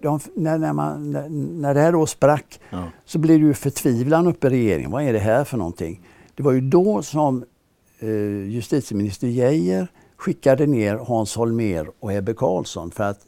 de 0.01 0.19
när, 0.33 0.57
när, 0.57 0.73
man, 0.73 1.11
när, 1.11 1.29
när 1.29 1.73
det 1.73 1.79
här 1.79 1.91
då 1.91 2.05
sprack 2.05 2.59
ja. 2.69 2.83
så 3.05 3.19
blev 3.19 3.39
det 3.39 3.45
ju 3.45 3.53
förtvivlan 3.53 4.27
uppe 4.27 4.47
i 4.47 4.49
regeringen. 4.49 4.91
Vad 4.91 5.03
är 5.03 5.13
det 5.13 5.19
här 5.19 5.43
för 5.43 5.57
någonting? 5.57 6.01
Det 6.35 6.43
var 6.43 6.51
ju 6.51 6.61
då 6.61 7.01
som 7.01 7.45
eh, 7.99 8.09
justitieminister 8.49 9.27
Geijer 9.27 9.87
skickade 10.17 10.67
ner 10.67 10.95
Hans 10.95 11.35
Holmer 11.35 11.89
och 11.99 12.13
Ebbe 12.13 12.33
Carlsson 12.33 12.91
för 12.91 13.03
att 13.03 13.19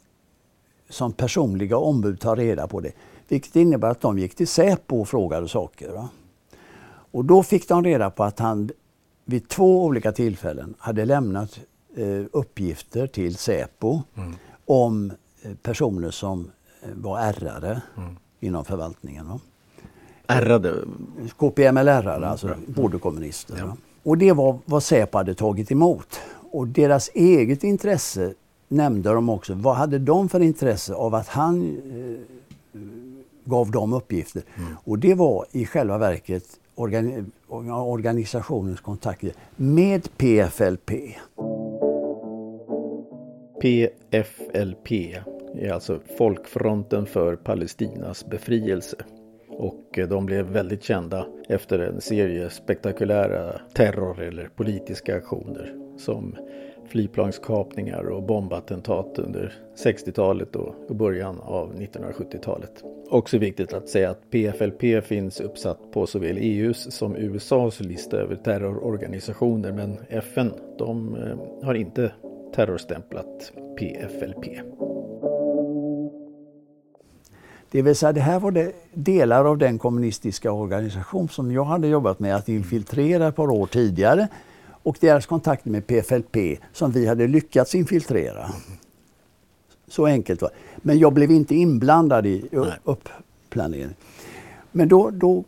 som 0.88 1.12
personliga 1.12 1.76
ombud 1.76 2.20
ta 2.20 2.34
reda 2.34 2.66
på 2.66 2.80
det. 2.80 2.92
Vilket 3.28 3.56
innebär 3.56 3.90
att 3.90 4.00
de 4.00 4.18
gick 4.18 4.34
till 4.34 4.48
Säpo 4.48 5.00
och 5.00 5.08
frågade 5.08 5.48
saker. 5.48 5.88
Va? 5.88 6.08
Och 6.88 7.24
då 7.24 7.42
fick 7.42 7.68
de 7.68 7.84
reda 7.84 8.10
på 8.10 8.24
att 8.24 8.38
han 8.38 8.70
vid 9.24 9.48
två 9.48 9.84
olika 9.84 10.12
tillfällen 10.12 10.74
hade 10.78 11.04
lämnat 11.04 11.60
uppgifter 12.32 13.06
till 13.06 13.36
Säpo 13.36 14.02
mm. 14.16 14.34
om 14.66 15.12
eh, 15.42 15.54
personer 15.62 16.10
som 16.10 16.50
eh, 16.82 16.88
var 16.94 17.18
ärrade 17.18 17.82
mm. 17.96 18.16
inom 18.40 18.64
förvaltningen. 18.64 19.28
Va? 19.28 19.40
Ärrade? 20.26 20.74
KPML-ärrade, 21.36 22.16
mm. 22.16 22.30
alltså 22.30 22.54
både 22.66 22.98
kommunister. 22.98 23.56
Ja. 23.58 23.76
Och 24.02 24.18
det 24.18 24.32
var 24.32 24.58
vad 24.64 24.82
Säpo 24.82 25.18
hade 25.18 25.34
tagit 25.34 25.70
emot. 25.72 26.20
Och 26.52 26.68
deras 26.68 27.10
eget 27.14 27.64
intresse 27.64 28.34
nämnde 28.68 29.10
de 29.10 29.28
också. 29.28 29.54
Vad 29.54 29.76
hade 29.76 29.98
de 29.98 30.28
för 30.28 30.40
intresse 30.40 30.94
av 30.94 31.14
att 31.14 31.28
han 31.28 31.76
eh, 32.72 32.80
gav 33.44 33.70
dem 33.70 33.92
uppgifter? 33.92 34.42
Mm. 34.56 34.76
Och 34.84 34.98
det 34.98 35.14
var 35.14 35.46
i 35.50 35.66
själva 35.66 35.98
verket 35.98 36.44
organi 36.74 37.24
organisationens 37.48 38.80
kontakter 38.80 39.32
med 39.56 40.08
PFLP. 40.16 40.90
PFLP 43.60 44.92
är 45.54 45.72
alltså 45.72 46.00
Folkfronten 46.18 47.06
för 47.06 47.36
Palestinas 47.36 48.26
befrielse 48.26 48.96
och 49.48 49.98
eh, 49.98 50.08
de 50.08 50.26
blev 50.26 50.46
väldigt 50.46 50.82
kända 50.82 51.26
efter 51.48 51.78
en 51.78 52.00
serie 52.00 52.50
spektakulära 52.50 53.60
terror 53.74 54.22
eller 54.22 54.48
politiska 54.48 55.16
aktioner 55.16 55.74
som 55.96 56.36
flygplanskapningar 56.88 58.04
och 58.04 58.22
bombattentat 58.22 59.18
under 59.18 59.52
60-talet 59.84 60.56
och 60.56 60.96
början 60.96 61.40
av 61.40 61.74
1970-talet. 61.74 62.84
Också 63.10 63.38
viktigt 63.38 63.72
att 63.72 63.88
säga 63.88 64.10
att 64.10 64.30
PFLP 64.30 65.04
finns 65.04 65.40
uppsatt 65.40 65.92
på 65.92 66.06
såväl 66.06 66.36
EUs 66.40 66.92
som 66.96 67.16
USAs 67.16 67.80
lista 67.80 68.16
över 68.16 68.36
terrororganisationer 68.36 69.72
men 69.72 69.98
FN 70.08 70.52
de 70.78 71.14
eh, 71.14 71.64
har 71.66 71.74
inte 71.74 72.12
terrorstämplat 72.54 73.52
PFLP. 73.78 74.44
Det 77.70 77.82
vill 77.82 77.96
säga 77.96 78.12
det 78.12 78.20
här 78.20 78.40
var 78.40 78.50
det 78.50 78.72
delar 78.94 79.44
av 79.44 79.58
den 79.58 79.78
kommunistiska 79.78 80.52
organisation 80.52 81.28
som 81.28 81.52
jag 81.52 81.64
hade 81.64 81.88
jobbat 81.88 82.20
med 82.20 82.36
att 82.36 82.48
infiltrera 82.48 83.28
ett 83.28 83.36
par 83.36 83.50
år 83.50 83.66
tidigare 83.66 84.28
och 84.82 84.96
deras 85.00 85.26
kontakter 85.26 85.70
med 85.70 85.86
PFLP 85.86 86.36
som 86.72 86.90
vi 86.90 87.06
hade 87.06 87.26
lyckats 87.26 87.74
infiltrera. 87.74 88.50
Så 89.88 90.06
enkelt 90.06 90.42
var 90.42 90.50
Men 90.76 90.98
jag 90.98 91.12
blev 91.12 91.30
inte 91.30 91.54
inblandad 91.54 92.26
i 92.26 92.48
uppplaneringen. 92.84 93.94
Men 94.72 94.88
då, 94.88 95.10
då 95.10 95.44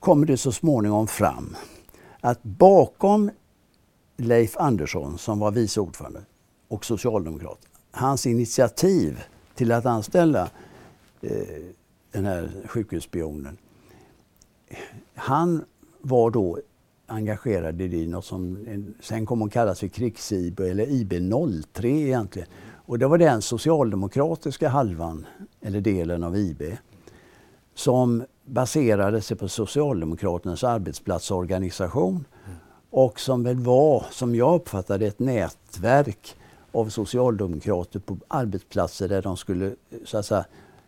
kommer 0.00 0.26
det 0.26 0.36
så 0.36 0.52
småningom 0.52 1.06
fram 1.06 1.56
att 2.20 2.42
bakom 2.42 3.30
Leif 4.16 4.56
Andersson 4.56 5.18
som 5.18 5.38
var 5.38 5.50
vice 5.50 5.80
ordförande 5.80 6.20
och 6.70 6.84
socialdemokrat, 6.84 7.58
hans 7.90 8.26
initiativ 8.26 9.22
till 9.54 9.72
att 9.72 9.86
anställa 9.86 10.50
eh, 11.20 11.30
den 12.12 12.24
här 12.24 12.50
sjukhusspionen. 12.66 13.56
Han 15.14 15.64
var 16.00 16.30
då 16.30 16.58
engagerad 17.06 17.80
i 17.80 18.06
något 18.06 18.24
som 18.24 18.66
sen 19.00 19.26
kom 19.26 19.42
att 19.42 19.52
kallas 19.52 19.80
för 19.80 19.88
krigs-IB 19.88 20.60
eller 20.60 20.86
IB03 20.86 21.86
egentligen. 21.86 22.48
Och 22.86 22.98
det 22.98 23.06
var 23.06 23.18
den 23.18 23.42
socialdemokratiska 23.42 24.68
halvan, 24.68 25.26
eller 25.60 25.80
delen 25.80 26.24
av 26.24 26.36
IB, 26.36 26.62
som 27.74 28.24
baserade 28.44 29.20
sig 29.20 29.36
på 29.36 29.48
Socialdemokraternas 29.48 30.64
arbetsplatsorganisation 30.64 32.24
och 32.90 33.20
som 33.20 33.42
väl 33.42 33.58
var, 33.58 34.04
som 34.10 34.34
jag 34.34 34.54
uppfattade 34.54 35.06
ett 35.06 35.18
nätverk 35.18 36.36
av 36.72 36.88
socialdemokrater 36.88 37.98
på 37.98 38.16
arbetsplatser 38.28 39.08
där 39.08 39.22
de 39.22 39.36
skulle 39.36 39.74
så 40.04 40.18
att 40.18 40.26
säga, 40.26 40.44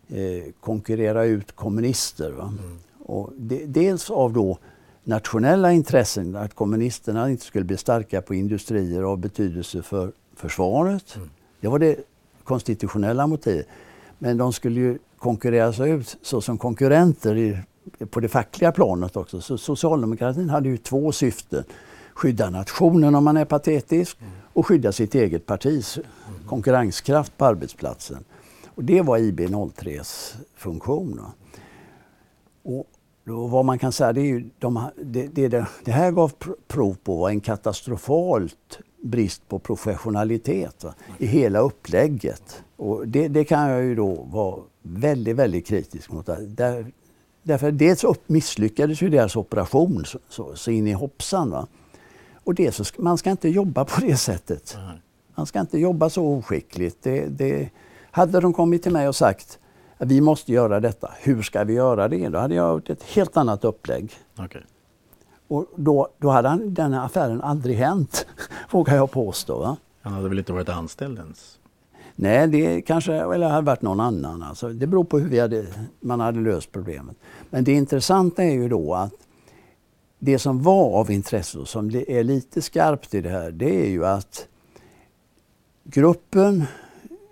eh, 0.07 0.43
konkurrera 0.59 1.25
ut 1.25 1.55
kommunister. 1.55 2.29
Mm. 2.29 2.79
Och 2.99 3.29
de, 3.37 3.65
dels 3.65 4.09
av 4.09 4.33
då 4.33 4.57
nationella 5.03 5.71
intressen, 5.71 6.35
att 6.35 6.53
kommunisterna 6.53 7.29
inte 7.29 7.45
skulle 7.45 7.65
bli 7.65 7.77
starka 7.77 8.21
på 8.21 8.33
industrier 8.35 9.01
av 9.01 9.17
betydelse 9.17 9.81
för 9.81 10.11
försvaret. 10.35 11.15
Mm. 11.15 11.29
Det 11.59 11.67
var 11.67 11.79
det 11.79 11.95
konstitutionella 12.43 13.27
motivet. 13.27 13.67
Men 14.19 14.37
de 14.37 14.53
skulle 14.53 14.79
ju 14.79 14.97
konkurreras 15.17 15.79
ut 15.79 16.17
såsom 16.21 16.57
konkurrenter 16.57 17.35
i, 17.35 17.57
på 18.09 18.19
det 18.19 18.29
fackliga 18.29 18.71
planet 18.71 19.17
också. 19.17 19.41
Så 19.41 19.57
socialdemokratin 19.57 20.49
hade 20.49 20.69
ju 20.69 20.77
två 20.77 21.11
syften. 21.11 21.63
Skydda 22.13 22.49
nationen 22.49 23.15
om 23.15 23.23
man 23.23 23.37
är 23.37 23.45
patetisk 23.45 24.17
mm 24.21 24.33
och 24.53 24.67
skydda 24.67 24.91
sitt 24.91 25.15
eget 25.15 25.45
partis 25.45 25.99
konkurrenskraft 26.47 27.37
på 27.37 27.45
arbetsplatsen. 27.45 28.23
Och 28.75 28.83
det 28.83 29.01
var 29.01 29.17
IB03s 29.17 30.35
funktion. 30.55 31.21
Och 32.63 32.87
då, 33.25 33.47
vad 33.47 33.65
man 33.65 33.79
kan 33.79 33.91
säga, 33.91 34.13
det, 34.13 34.21
är 34.21 34.25
ju, 34.25 34.49
de, 34.59 34.89
det, 35.03 35.27
det, 35.27 35.65
det 35.85 35.91
här 35.91 36.11
gav 36.11 36.31
prov 36.67 36.97
på 37.03 37.15
var 37.15 37.29
en 37.29 37.41
katastrofalt 37.41 38.79
brist 39.01 39.49
på 39.49 39.59
professionalitet 39.59 40.83
va, 40.83 40.93
i 41.17 41.25
hela 41.25 41.59
upplägget. 41.59 42.63
Och 42.75 43.07
det, 43.07 43.27
det, 43.27 43.43
kan 43.43 43.69
jag 43.69 43.83
ju 43.83 43.95
då 43.95 44.27
vara 44.31 44.59
väldigt, 44.81 45.35
väldigt 45.35 45.67
kritisk 45.67 46.11
mot. 46.11 46.25
Där, 46.47 46.91
därför 47.43 47.71
dels 47.71 48.03
upp, 48.03 48.29
misslyckades 48.29 49.01
ju 49.01 49.09
deras 49.09 49.35
operation 49.35 50.05
så, 50.05 50.19
så, 50.29 50.55
så 50.55 50.71
in 50.71 50.87
i 50.87 50.91
hoppsan. 50.91 51.49
Va. 51.49 51.67
Och 52.43 52.55
det 52.55 52.71
så, 52.71 52.83
man 52.97 53.17
ska 53.17 53.31
inte 53.31 53.49
jobba 53.49 53.85
på 53.85 54.01
det 54.01 54.17
sättet. 54.17 54.77
Man 55.35 55.45
ska 55.45 55.59
inte 55.59 55.79
jobba 55.79 56.09
så 56.09 56.25
oskickligt. 56.25 56.97
Det, 57.03 57.27
det, 57.27 57.69
hade 58.11 58.39
de 58.39 58.53
kommit 58.53 58.83
till 58.83 58.91
mig 58.91 59.07
och 59.07 59.15
sagt 59.15 59.59
att 59.97 60.07
vi 60.07 60.21
måste 60.21 60.51
göra 60.51 60.79
detta, 60.79 61.11
hur 61.21 61.41
ska 61.41 61.63
vi 61.63 61.73
göra 61.73 62.07
det? 62.07 62.29
Då 62.29 62.39
hade 62.39 62.55
jag 62.55 62.73
gjort 62.73 62.89
ett 62.89 63.03
helt 63.03 63.37
annat 63.37 63.63
upplägg. 63.63 64.13
Okay. 64.45 64.61
Och 65.47 65.65
då, 65.75 66.07
då 66.17 66.29
hade 66.29 66.59
den 66.65 66.93
här 66.93 67.05
affären 67.05 67.41
aldrig 67.41 67.77
hänt, 67.77 68.25
vågar 68.71 68.95
jag 68.95 69.11
påstå. 69.11 69.59
Va? 69.59 69.77
Han 70.01 70.13
hade 70.13 70.29
väl 70.29 70.39
inte 70.39 70.53
varit 70.53 70.69
anställd 70.69 71.19
ens? 71.19 71.59
Nej, 72.15 72.47
det 72.47 72.81
kanske 72.81 73.13
eller 73.13 73.49
hade 73.49 73.65
varit 73.65 73.81
någon 73.81 73.99
annan. 73.99 74.43
Alltså, 74.43 74.69
det 74.69 74.87
beror 74.87 75.03
på 75.03 75.19
hur 75.19 75.29
vi 75.29 75.39
hade, 75.39 75.65
man 75.99 76.19
hade 76.19 76.39
löst 76.39 76.71
problemet. 76.71 77.15
Men 77.49 77.63
det 77.63 77.71
intressanta 77.71 78.43
är 78.43 78.51
ju 78.51 78.69
då 78.69 78.93
att 78.93 79.13
det 80.25 80.39
som 80.39 80.63
var 80.63 80.99
av 80.99 81.11
intresse 81.11 81.59
och 81.59 81.67
som 81.67 81.95
är 82.07 82.23
lite 82.23 82.61
skarpt 82.61 83.13
i 83.13 83.21
det 83.21 83.29
här, 83.29 83.51
det 83.51 83.85
är 83.85 83.89
ju 83.89 84.05
att 84.05 84.47
gruppen 85.83 86.63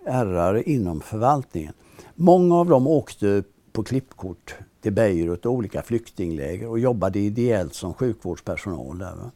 ärrare 0.06 0.62
inom 0.62 1.00
förvaltningen, 1.00 1.72
många 2.14 2.56
av 2.56 2.68
dem 2.68 2.86
åkte 2.86 3.42
på 3.72 3.82
klippkort 3.82 4.54
till 4.80 4.92
Beirut 4.92 5.46
och 5.46 5.52
olika 5.52 5.82
flyktingläger 5.82 6.68
och 6.68 6.78
jobbade 6.78 7.18
ideellt 7.18 7.74
som 7.74 7.94
sjukvårdspersonal 7.94 8.98
där. 8.98 9.14
Va? 9.14 9.30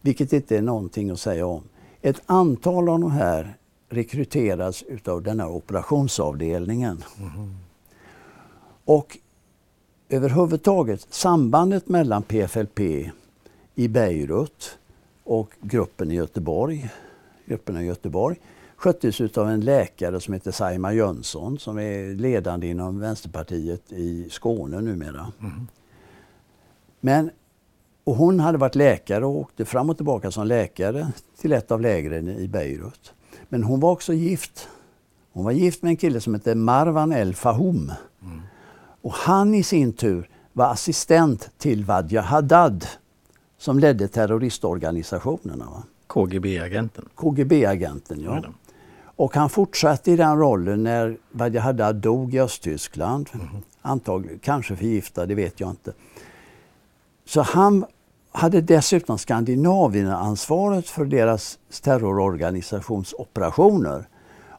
Vilket 0.00 0.32
inte 0.32 0.56
är 0.56 0.62
någonting 0.62 1.10
att 1.10 1.20
säga 1.20 1.46
om. 1.46 1.62
Ett 2.02 2.22
antal 2.26 2.88
av 2.88 3.00
de 3.00 3.10
här 3.10 3.56
rekryteras 3.88 4.82
utav 4.82 5.22
den 5.22 5.40
här 5.40 5.48
operationsavdelningen. 5.48 7.04
Mm. 7.18 7.54
Och 8.84 9.18
överhuvudtaget 10.08 11.06
sambandet 11.10 11.88
mellan 11.88 12.22
PFLP 12.22 12.80
i 13.74 13.88
Beirut 13.88 14.78
och 15.24 15.50
gruppen 15.60 16.10
i 16.10 16.14
Göteborg, 16.14 16.90
gruppen 17.46 17.76
i 17.76 17.84
Göteborg 17.84 18.36
sköttes 18.76 19.20
av 19.38 19.50
en 19.50 19.60
läkare 19.60 20.20
som 20.20 20.34
heter 20.34 20.50
Saima 20.50 20.92
Jönsson 20.92 21.58
som 21.58 21.78
är 21.78 22.14
ledande 22.14 22.66
inom 22.66 23.00
Vänsterpartiet 23.00 23.92
i 23.92 24.28
Skåne 24.30 24.80
numera. 24.80 25.32
Mm. 25.40 25.66
Men, 27.00 27.30
och 28.04 28.16
hon 28.16 28.40
hade 28.40 28.58
varit 28.58 28.74
läkare 28.74 29.26
och 29.26 29.36
åkte 29.36 29.64
fram 29.64 29.90
och 29.90 29.96
tillbaka 29.96 30.30
som 30.30 30.46
läkare 30.46 31.12
till 31.40 31.52
ett 31.52 31.70
av 31.70 31.80
lägren 31.80 32.28
i 32.28 32.48
Beirut. 32.48 33.14
Men 33.48 33.62
hon 33.62 33.80
var 33.80 33.92
också 33.92 34.12
gift. 34.12 34.68
Hon 35.32 35.44
var 35.44 35.52
gift 35.52 35.82
med 35.82 35.90
en 35.90 35.96
kille 35.96 36.20
som 36.20 36.34
hette 36.34 36.54
Marwan 36.54 37.12
El 37.12 37.34
Fahoum. 37.34 37.92
Mm. 38.22 38.40
Och 39.06 39.12
han 39.12 39.54
i 39.54 39.62
sin 39.62 39.92
tur 39.92 40.28
var 40.52 40.66
assistent 40.66 41.50
till 41.58 41.84
Wadja 41.84 42.20
Haddad 42.20 42.86
som 43.58 43.78
ledde 43.78 44.08
terroristorganisationerna. 44.08 45.82
KGB-agenten? 46.06 47.08
KGB-agenten, 47.14 48.20
ja. 48.20 48.42
Och 49.16 49.34
han 49.34 49.50
fortsatte 49.50 50.10
i 50.10 50.16
den 50.16 50.38
rollen 50.38 50.82
när 50.82 51.16
Wadja 51.30 51.60
Haddad 51.60 51.96
dog 51.96 52.34
i 52.34 52.40
Östtyskland. 52.40 53.30
Mm. 53.34 53.46
Antagligen, 53.82 54.38
kanske 54.38 54.76
förgiftad, 54.76 55.26
det 55.26 55.34
vet 55.34 55.60
jag 55.60 55.70
inte. 55.70 55.92
Så 57.24 57.42
han 57.42 57.84
hade 58.32 58.60
dessutom 58.60 59.18
Skandinavien-ansvaret 59.18 60.88
för 60.88 61.04
deras 61.04 61.58
terrororganisationsoperationer 61.82 64.08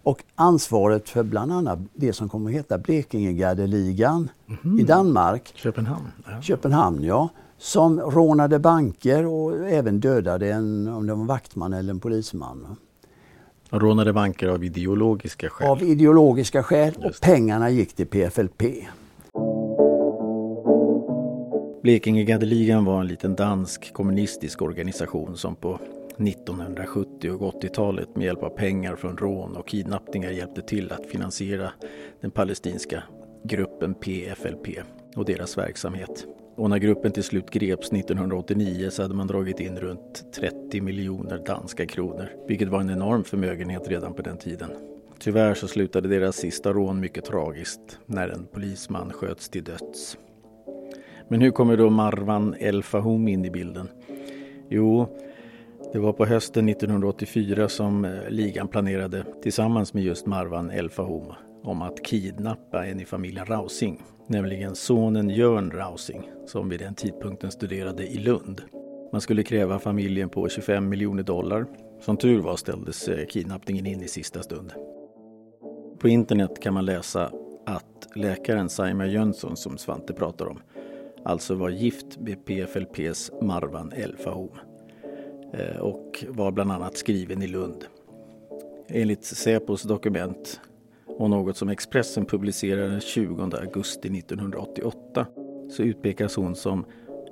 och 0.08 0.24
ansvaret 0.36 1.10
för 1.10 1.24
bland 1.24 1.52
annat 1.52 1.80
det 1.94 2.14
som 2.14 2.30
kommer 2.30 2.50
att 2.50 2.56
heta 2.56 2.78
Blekingegardeligan 2.78 4.30
mm. 4.64 4.80
i 4.80 4.84
Danmark. 4.84 5.52
Köpenhamn. 5.56 6.08
Ja. 6.26 6.42
Köpenhamn, 6.42 7.04
ja. 7.04 7.30
Som 7.58 8.00
rånade 8.00 8.60
banker 8.60 9.26
och 9.26 9.70
även 9.70 10.00
dödade 10.00 10.52
en, 10.52 10.88
om 10.88 11.08
det 11.08 11.14
var 11.14 11.22
en 11.22 11.28
vaktman 11.28 11.74
eller 11.74 11.94
en 11.94 12.00
polisman. 12.00 12.76
Och 13.70 13.82
rånade 13.82 14.14
banker 14.14 14.48
av 14.48 14.64
ideologiska 14.64 15.50
skäl? 15.50 15.70
Av 15.70 15.84
ideologiska 15.84 16.64
skäl 16.64 16.94
och 17.04 17.22
pengarna 17.22 17.70
gick 17.70 17.96
till 17.96 18.08
PFLP. 18.08 18.64
Blekingegardeligan 21.84 22.86
var 22.86 23.02
en 23.02 23.08
liten 23.08 23.36
dansk 23.36 23.94
kommunistisk 23.94 24.62
organisation 24.62 25.38
som 25.38 25.56
på 25.56 25.80
1970 26.20 27.32
och 27.32 27.62
80-talet 27.62 28.16
med 28.16 28.26
hjälp 28.26 28.44
av 28.44 28.50
pengar 28.50 28.96
från 28.96 29.18
rån 29.18 29.56
och 29.56 29.68
kidnappningar 29.68 30.32
hjälpte 30.32 30.62
till 30.62 30.92
att 30.92 31.06
finansiera 31.06 31.72
den 32.22 32.32
palestinska 32.32 33.04
gruppen 33.44 33.94
PFLP 33.94 34.68
och 35.16 35.26
deras 35.26 35.58
verksamhet. 35.58 36.26
Och 36.56 36.70
när 36.70 36.78
gruppen 36.78 37.12
till 37.12 37.24
slut 37.24 37.50
greps 37.50 37.92
1989 37.92 38.90
så 38.90 39.02
hade 39.02 39.14
man 39.14 39.28
dragit 39.28 39.60
in 39.60 39.80
runt 39.80 40.34
30 40.34 40.82
miljoner 40.82 41.38
danska 41.46 41.86
kronor, 41.86 42.30
vilket 42.48 42.70
var 42.70 42.82
en 42.82 42.90
enorm 42.90 43.24
förmögenhet 43.24 43.88
redan 43.88 44.14
på 44.14 44.22
den 44.22 44.38
tiden. 44.38 44.70
Tyvärr 45.20 45.54
så 45.54 45.68
slutade 45.68 46.08
deras 46.10 46.36
sista 46.36 46.74
rån 46.74 47.00
mycket 47.00 47.26
tragiskt 47.26 48.00
när 48.06 48.30
en 48.30 48.46
polisman 48.46 49.14
sköts 49.14 49.50
till 49.50 49.64
döds. 49.64 50.18
Men 51.28 51.42
hur 51.42 51.52
kommer 51.52 51.78
då 51.78 51.90
Marwan 51.90 52.56
El 52.60 52.84
Fahom 52.84 53.28
in 53.28 53.46
i 53.46 53.50
bilden? 53.50 53.90
Jo, 54.70 55.08
det 55.94 56.00
var 56.00 56.14
på 56.14 56.26
hösten 56.26 56.70
1984 56.70 57.70
som 57.70 58.06
eh, 58.06 58.30
ligan 58.30 58.68
planerade 58.68 59.26
tillsammans 59.42 59.94
med 59.94 60.04
just 60.04 60.26
Marwan 60.26 60.72
El 60.72 60.90
Fahom 60.90 61.34
om 61.64 61.82
att 61.82 62.06
kidnappa 62.06 62.86
en 62.86 63.00
i 63.00 63.06
familjen 63.06 63.46
Rausing, 63.46 64.04
nämligen 64.28 64.76
sonen 64.76 65.30
Jörn 65.30 65.72
Rausing 65.72 66.30
som 66.46 66.70
vid 66.70 66.80
den 66.80 66.96
tidpunkten 66.96 67.52
studerade 67.52 68.08
i 68.08 68.18
Lund. 68.18 68.62
Man 69.12 69.22
skulle 69.22 69.44
kräva 69.44 69.80
familjen 69.80 70.30
på 70.30 70.50
25 70.50 70.90
miljoner 70.90 71.24
dollar. 71.24 71.66
Som 72.00 72.18
tur 72.18 72.42
var 72.42 72.56
ställdes 72.56 73.08
eh, 73.08 73.26
kidnappningen 73.26 73.86
in 73.86 74.04
i 74.04 74.08
sista 74.08 74.42
stund. 74.42 74.74
På 76.00 76.08
internet 76.08 76.60
kan 76.62 76.74
man 76.74 76.86
läsa 76.86 77.32
att 77.66 78.08
läkaren 78.16 78.70
Saima 78.70 79.06
Jönsson 79.06 79.58
som 79.58 79.78
Svante 79.78 80.14
pratar 80.14 80.46
om 80.46 80.60
alltså 81.26 81.56
var 81.56 81.70
gift 81.70 82.20
med 82.20 82.46
PFLPs 82.46 83.32
Marwan 83.42 83.94
El 83.96 84.18
Fahom 84.18 84.50
Eh, 85.58 85.78
och 85.78 86.26
var 86.30 86.52
bland 86.52 86.72
annat 86.72 86.98
skriven 86.98 87.42
i 87.42 87.48
Lund. 87.48 87.86
Enligt 88.88 89.24
Säpos 89.26 89.84
dokument 89.84 90.62
och 91.08 91.30
något 91.30 91.58
som 91.58 91.70
Expressen 91.70 92.26
publicerade 92.26 92.90
den 92.90 93.02
20 93.02 93.44
augusti 93.44 94.20
1988 94.20 95.28
så 95.70 95.84
utpekas 95.84 96.36
hon 96.36 96.56
som 96.56 96.86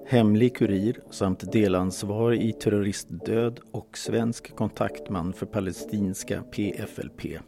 hemlig 0.08 0.56
kurir 0.56 1.00
samt 1.10 1.52
delansvarig 1.52 2.42
i 2.42 2.54
terroristdöd 2.54 3.60
och 3.72 3.98
svensk 3.98 4.56
kontaktman 4.56 5.34
för 5.34 5.46
palestinska 5.46 6.42
PFLP. 6.42 7.40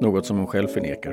Något 0.00 0.26
som 0.26 0.38
hon 0.38 0.46
själv 0.46 0.68
förnekar. 0.68 1.12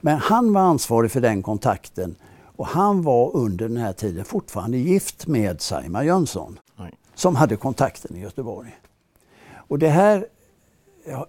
Men 0.00 0.16
han 0.18 0.52
var 0.52 0.60
ansvarig 0.60 1.10
för 1.10 1.20
den 1.20 1.42
kontakten 1.42 2.16
och 2.58 2.66
han 2.66 3.02
var 3.02 3.36
under 3.36 3.68
den 3.68 3.76
här 3.76 3.92
tiden 3.92 4.24
fortfarande 4.24 4.78
gift 4.78 5.26
med 5.26 5.60
Saima 5.60 6.04
Jönsson 6.04 6.58
Nej. 6.76 6.92
som 7.14 7.36
hade 7.36 7.56
kontakten 7.56 8.16
i 8.16 8.20
Göteborg. 8.20 8.78
Och 9.54 9.78
det 9.78 9.88
här, 9.88 10.26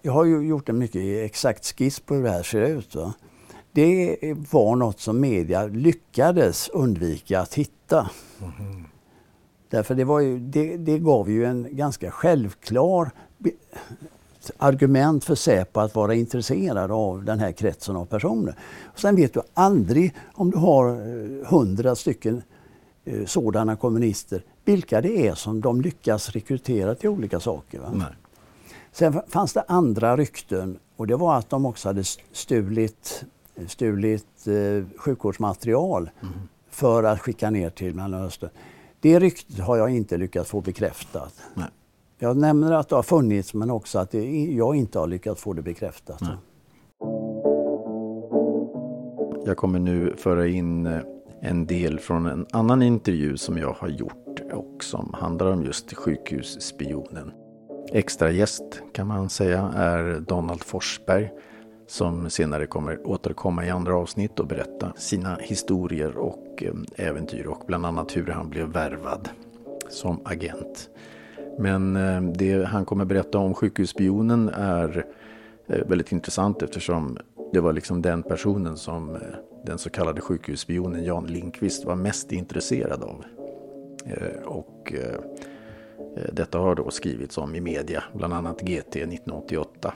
jag 0.02 0.12
har 0.12 0.26
ju 0.26 0.48
gjort 0.48 0.70
en 0.70 0.78
mycket 0.78 1.26
exakt 1.26 1.66
skiss 1.78 2.00
på 2.00 2.16
hur 2.16 2.24
det 2.24 2.30
här 2.30 2.44
ser 2.44 2.62
ut. 2.62 2.96
Va? 2.96 3.14
Det 3.72 4.18
var 4.52 4.76
något 4.76 5.00
som 5.00 5.20
media 5.20 5.68
lyckades 5.68 6.70
undvika 6.70 7.40
att 7.40 7.54
hitta. 7.54 8.10
Mm. 8.60 8.84
Därför 9.70 9.96
det, 9.96 10.04
var 10.04 10.20
ju, 10.20 10.40
det, 10.40 10.78
det 10.78 11.00
gav 11.00 11.30
ju 11.30 11.46
en 11.46 11.68
ganska 11.72 12.12
självklar 12.12 13.12
argument 14.58 15.26
för 15.26 15.36
Säpo 15.36 15.80
att 15.80 15.96
vara 15.96 16.14
intresserad 16.14 16.92
av 16.92 17.24
den 17.24 17.40
här 17.40 17.52
kretsen 17.52 17.96
av 17.96 18.06
personer. 18.06 18.56
Och 18.84 19.00
sen 19.00 19.16
vet 19.16 19.34
du 19.34 19.42
aldrig 19.54 20.16
om 20.34 20.52
du 20.52 20.58
har 20.58 20.90
eh, 20.90 21.48
hundra 21.48 21.96
stycken 21.96 22.42
eh, 23.06 23.26
sådana 23.26 23.76
kommunister, 23.76 24.44
vilka 24.66 25.02
det 25.02 25.28
är 25.28 25.36
som 25.36 25.62
de 25.62 25.82
lyckas 25.82 26.30
rekrytera 26.30 26.96
till 26.96 27.10
olika 27.10 27.40
saker. 27.40 27.80
Va? 27.80 28.06
Sen 28.92 29.22
fanns 29.28 29.54
det 29.54 29.64
andra 29.68 30.18
rykten 30.18 30.80
och 30.96 31.08
det 31.08 31.16
var 31.16 31.38
att 31.38 31.50
de 31.50 31.66
också 31.66 31.90
hade 31.90 32.04
stulit, 32.32 33.24
stulit 33.68 34.48
eh, 34.48 35.00
sjukvårdsmaterial 35.00 36.10
mm. 36.22 36.34
för 36.70 37.04
att 37.04 37.20
skicka 37.22 37.50
ner 37.50 37.70
till 37.70 37.96
Mellanöstern. 37.96 38.50
Det 39.00 39.20
ryktet 39.20 39.60
har 39.60 39.78
jag 39.78 39.90
inte 39.90 40.18
lyckats 40.18 40.50
få 40.50 40.62
bekräftat. 40.62 41.34
Nej. 41.54 41.68
Jag 42.22 42.38
nämner 42.38 42.72
att 42.72 42.90
det 42.90 42.96
har 42.96 43.04
funnits 43.04 43.54
men 43.54 43.70
också 43.70 44.00
att 44.00 44.12
det, 44.12 44.46
jag 44.46 44.76
inte 44.76 45.00
har 45.00 45.08
lyckats 45.08 45.42
få 45.42 45.54
det 45.54 45.62
bekräftat. 45.62 46.22
Nej. 46.22 46.38
Jag 49.46 49.58
kommer 49.58 49.80
nu 49.80 50.16
föra 50.18 50.48
in 50.48 50.86
eh, 50.86 51.00
en 51.42 51.66
del 51.66 52.00
från 52.00 52.26
en 52.26 52.46
annan 52.52 52.82
intervju 52.82 53.38
som 53.38 53.58
jag 53.58 53.74
har 53.74 53.88
gjort 53.88 54.40
och 54.54 54.84
som 54.84 55.16
handlar 55.20 55.52
om 55.52 55.64
just 55.64 55.94
sjukhusspionen. 55.94 57.32
Extra 57.92 58.32
gäst 58.32 58.82
kan 58.94 59.08
man 59.08 59.30
säga 59.30 59.72
är 59.76 60.20
Donald 60.20 60.64
Forsberg 60.64 61.32
som 61.88 62.30
senare 62.30 62.66
kommer 62.66 63.08
återkomma 63.08 63.66
i 63.66 63.70
andra 63.70 63.96
avsnitt 63.96 64.40
och 64.40 64.48
berätta 64.48 64.94
sina 64.98 65.36
historier 65.36 66.18
och 66.18 66.64
eh, 66.64 67.06
äventyr 67.08 67.46
och 67.46 67.64
bland 67.68 67.86
annat 67.86 68.18
hur 68.18 68.28
han 68.28 68.50
blev 68.50 68.68
värvad 68.68 69.30
som 69.90 70.22
agent. 70.26 70.90
Men 71.60 71.96
eh, 71.96 72.22
det 72.22 72.66
han 72.66 72.86
kommer 72.86 73.06
berätta 73.06 73.38
om 73.38 73.54
sjukhusspionen 73.54 74.50
är 74.50 75.06
eh, 75.68 75.88
väldigt 75.88 76.12
intressant 76.12 76.62
eftersom 76.62 77.18
det 77.54 77.60
var 77.60 77.74
liksom 77.74 78.02
den 78.02 78.24
personen 78.24 78.78
som 78.78 79.16
eh, 79.16 79.22
den 79.66 79.78
så 79.78 79.90
kallade 79.90 80.22
sjukhusspionen 80.22 81.04
Jan 81.04 81.28
Linkvist 81.28 81.86
var 81.86 81.96
mest 81.96 82.32
intresserad 82.32 83.04
av. 83.04 83.24
Och 84.46 84.94
detta 86.34 86.58
har 86.60 86.76
då 86.76 86.92
skrivits 86.92 87.38
om 87.38 87.56
i 87.56 87.62
media, 87.62 88.04
bland 88.14 88.34
annat 88.34 88.62
GT 88.62 88.96
1988. 88.96 89.94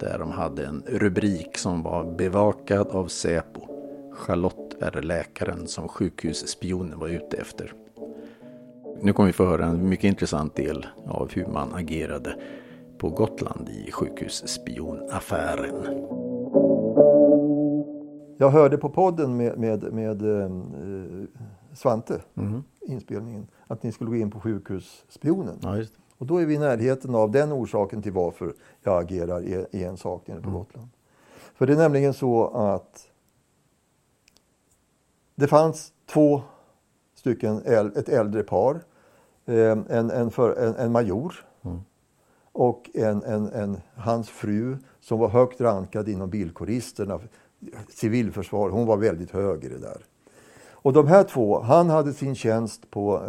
Där 0.00 0.18
de 0.18 0.30
hade 0.30 0.66
en 0.66 0.82
rubrik 0.86 1.58
som 1.58 1.82
var 1.82 2.16
bevakad 2.16 2.86
av 2.86 3.06
Säpo. 3.06 3.60
Charlotte 4.12 4.76
är 4.80 5.02
läkaren 5.02 5.66
som 5.66 5.88
sjukhusspionen 5.88 6.98
var 6.98 7.08
ute 7.08 7.36
efter. 7.36 7.72
Nu 9.04 9.12
kommer 9.12 9.26
vi 9.26 9.32
få 9.32 9.44
höra 9.44 9.64
en 9.64 9.88
mycket 9.88 10.04
intressant 10.04 10.54
del 10.54 10.86
av 11.06 11.30
hur 11.32 11.46
man 11.46 11.74
agerade 11.74 12.36
på 12.98 13.10
Gotland 13.10 13.68
i 13.68 13.90
sjukhusspionaffären. 13.92 15.74
Jag 18.38 18.50
hörde 18.50 18.78
på 18.78 18.88
podden 18.88 19.36
med, 19.36 19.58
med, 19.58 19.92
med 19.92 20.22
eh, 20.22 20.50
Svante, 21.74 22.22
mm. 22.34 22.62
inspelningen, 22.80 23.46
att 23.66 23.82
ni 23.82 23.92
skulle 23.92 24.10
gå 24.10 24.16
in 24.16 24.30
på 24.30 24.40
sjukhusspionen. 24.40 25.58
Ja, 25.62 25.84
och 26.18 26.26
då 26.26 26.38
är 26.38 26.46
vi 26.46 26.54
i 26.54 26.58
närheten 26.58 27.14
av 27.14 27.30
den 27.30 27.52
orsaken 27.52 28.02
till 28.02 28.12
varför 28.12 28.54
jag 28.82 29.02
agerar 29.02 29.42
i, 29.42 29.66
i 29.70 29.84
en 29.84 29.96
sak 29.96 30.26
nere 30.26 30.40
på 30.40 30.48
mm. 30.48 30.58
Gotland. 30.58 30.88
För 31.54 31.66
det 31.66 31.72
är 31.72 31.76
nämligen 31.76 32.14
så 32.14 32.46
att 32.48 33.08
det 35.34 35.46
fanns 35.46 35.92
två 36.06 36.42
stycken, 37.14 37.62
ett 37.96 38.08
äldre 38.08 38.42
par, 38.42 38.80
en, 39.46 40.10
en, 40.10 40.30
för, 40.30 40.56
en, 40.56 40.74
en 40.74 40.92
major 40.92 41.34
mm. 41.64 41.80
och 42.52 42.90
en, 42.94 43.22
en, 43.22 43.48
en, 43.52 43.80
hans 43.94 44.28
fru 44.28 44.76
som 45.00 45.18
var 45.18 45.28
högt 45.28 45.60
rankad 45.60 46.08
inom 46.08 46.30
bilkåristerna 46.30 47.20
civilförsvar. 47.88 48.70
Hon 48.70 48.86
var 48.86 48.96
väldigt 48.96 49.30
hög 49.30 49.64
i 49.64 49.68
det 49.68 49.78
där. 49.78 50.06
Och 50.82 50.92
de 50.92 51.06
här 51.06 51.24
två, 51.24 51.60
han 51.60 51.90
hade 51.90 52.12
sin 52.12 52.34
tjänst 52.34 52.90
på 52.90 53.22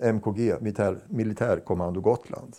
eh, 0.00 0.14
MKG, 0.14 0.54
militär, 0.60 0.98
militärkommando 1.08 2.00
Gotland. 2.00 2.56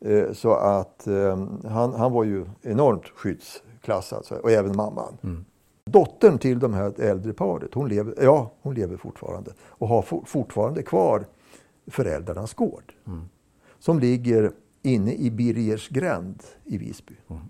Eh, 0.00 0.32
så 0.32 0.54
att 0.54 1.06
eh, 1.06 1.46
han, 1.64 1.94
han 1.94 2.12
var 2.12 2.24
ju 2.24 2.46
enormt 2.62 3.08
skyddsklassad, 3.08 4.24
så, 4.24 4.36
och 4.36 4.50
även 4.50 4.76
mamman. 4.76 5.18
Mm. 5.22 5.44
Dottern 5.84 6.38
till 6.38 6.58
de 6.58 6.74
här 6.74 7.00
äldre 7.00 7.32
paret, 7.32 7.74
hon 7.74 7.88
lever, 7.88 8.14
ja, 8.22 8.50
hon 8.62 8.74
lever 8.74 8.96
fortfarande 8.96 9.52
och 9.60 9.88
har 9.88 10.02
for, 10.02 10.22
fortfarande 10.26 10.82
kvar 10.82 11.24
föräldrarnas 11.90 12.54
gård. 12.54 12.92
Mm. 13.06 13.20
Som 13.78 13.98
ligger 13.98 14.52
inne 14.82 15.14
i 15.14 15.30
Birgers 15.30 15.88
gränd 15.88 16.42
i 16.64 16.78
Visby. 16.78 17.14
Mm. 17.28 17.42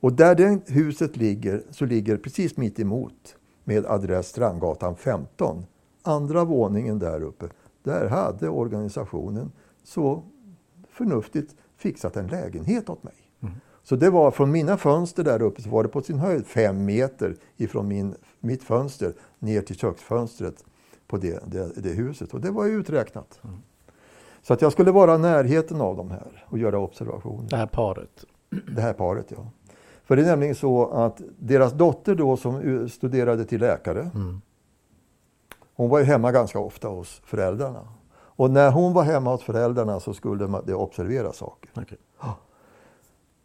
Och 0.00 0.12
där 0.12 0.34
det 0.34 0.70
huset 0.70 1.16
ligger 1.16 1.62
så 1.70 1.84
ligger 1.84 2.16
precis 2.16 2.56
mitt 2.56 2.80
emot 2.80 3.36
med 3.64 3.86
adress 3.86 4.28
Strandgatan 4.28 4.96
15. 4.96 5.64
Andra 6.02 6.44
våningen 6.44 6.98
där 6.98 7.22
uppe. 7.22 7.48
Där 7.82 8.08
hade 8.08 8.48
organisationen 8.48 9.52
så 9.84 10.22
förnuftigt 10.88 11.54
fixat 11.76 12.16
en 12.16 12.26
lägenhet 12.26 12.90
åt 12.90 13.02
mig. 13.02 13.14
Mm. 13.40 13.54
Så 13.82 13.96
det 13.96 14.10
var 14.10 14.30
från 14.30 14.50
mina 14.50 14.76
fönster 14.76 15.24
där 15.24 15.42
uppe 15.42 15.62
så 15.62 15.70
var 15.70 15.82
det 15.82 15.88
på 15.88 16.02
sin 16.02 16.18
höjd 16.18 16.46
fem 16.46 16.84
meter 16.84 17.36
ifrån 17.56 17.88
min, 17.88 18.14
mitt 18.40 18.62
fönster 18.62 19.12
ner 19.38 19.62
till 19.62 19.76
köksfönstret 19.76 20.64
på 21.06 21.16
det, 21.16 21.42
det, 21.46 21.72
det 21.76 21.90
huset. 21.90 22.34
Och 22.34 22.40
det 22.40 22.50
var 22.50 22.64
ju 22.64 22.72
uträknat. 22.72 23.40
Mm. 23.44 23.56
Så 24.46 24.52
att 24.52 24.62
jag 24.62 24.72
skulle 24.72 24.90
vara 24.90 25.14
i 25.14 25.18
närheten 25.18 25.80
av 25.80 25.96
dem 25.96 26.10
här 26.10 26.44
och 26.46 26.58
göra 26.58 26.78
observationer. 26.78 27.48
Det 27.50 27.56
här 27.56 27.66
paret? 27.66 28.24
Det 28.74 28.80
här 28.80 28.92
paret, 28.92 29.26
ja. 29.28 29.46
För 30.04 30.16
det 30.16 30.22
är 30.22 30.26
nämligen 30.26 30.54
så 30.54 30.86
att 30.86 31.20
deras 31.38 31.72
dotter 31.72 32.14
då 32.14 32.36
som 32.36 32.88
studerade 32.88 33.44
till 33.44 33.60
läkare, 33.60 34.10
mm. 34.14 34.40
hon 35.74 35.90
var 35.90 35.98
ju 35.98 36.04
hemma 36.04 36.32
ganska 36.32 36.58
ofta 36.58 36.88
hos 36.88 37.20
föräldrarna. 37.24 37.88
Och 38.12 38.50
när 38.50 38.70
hon 38.70 38.92
var 38.92 39.02
hemma 39.02 39.30
hos 39.30 39.42
föräldrarna 39.42 40.00
så 40.00 40.14
skulle 40.14 40.62
det 40.66 40.74
observera 40.74 41.32
saker. 41.32 41.70
Okay. 41.74 41.98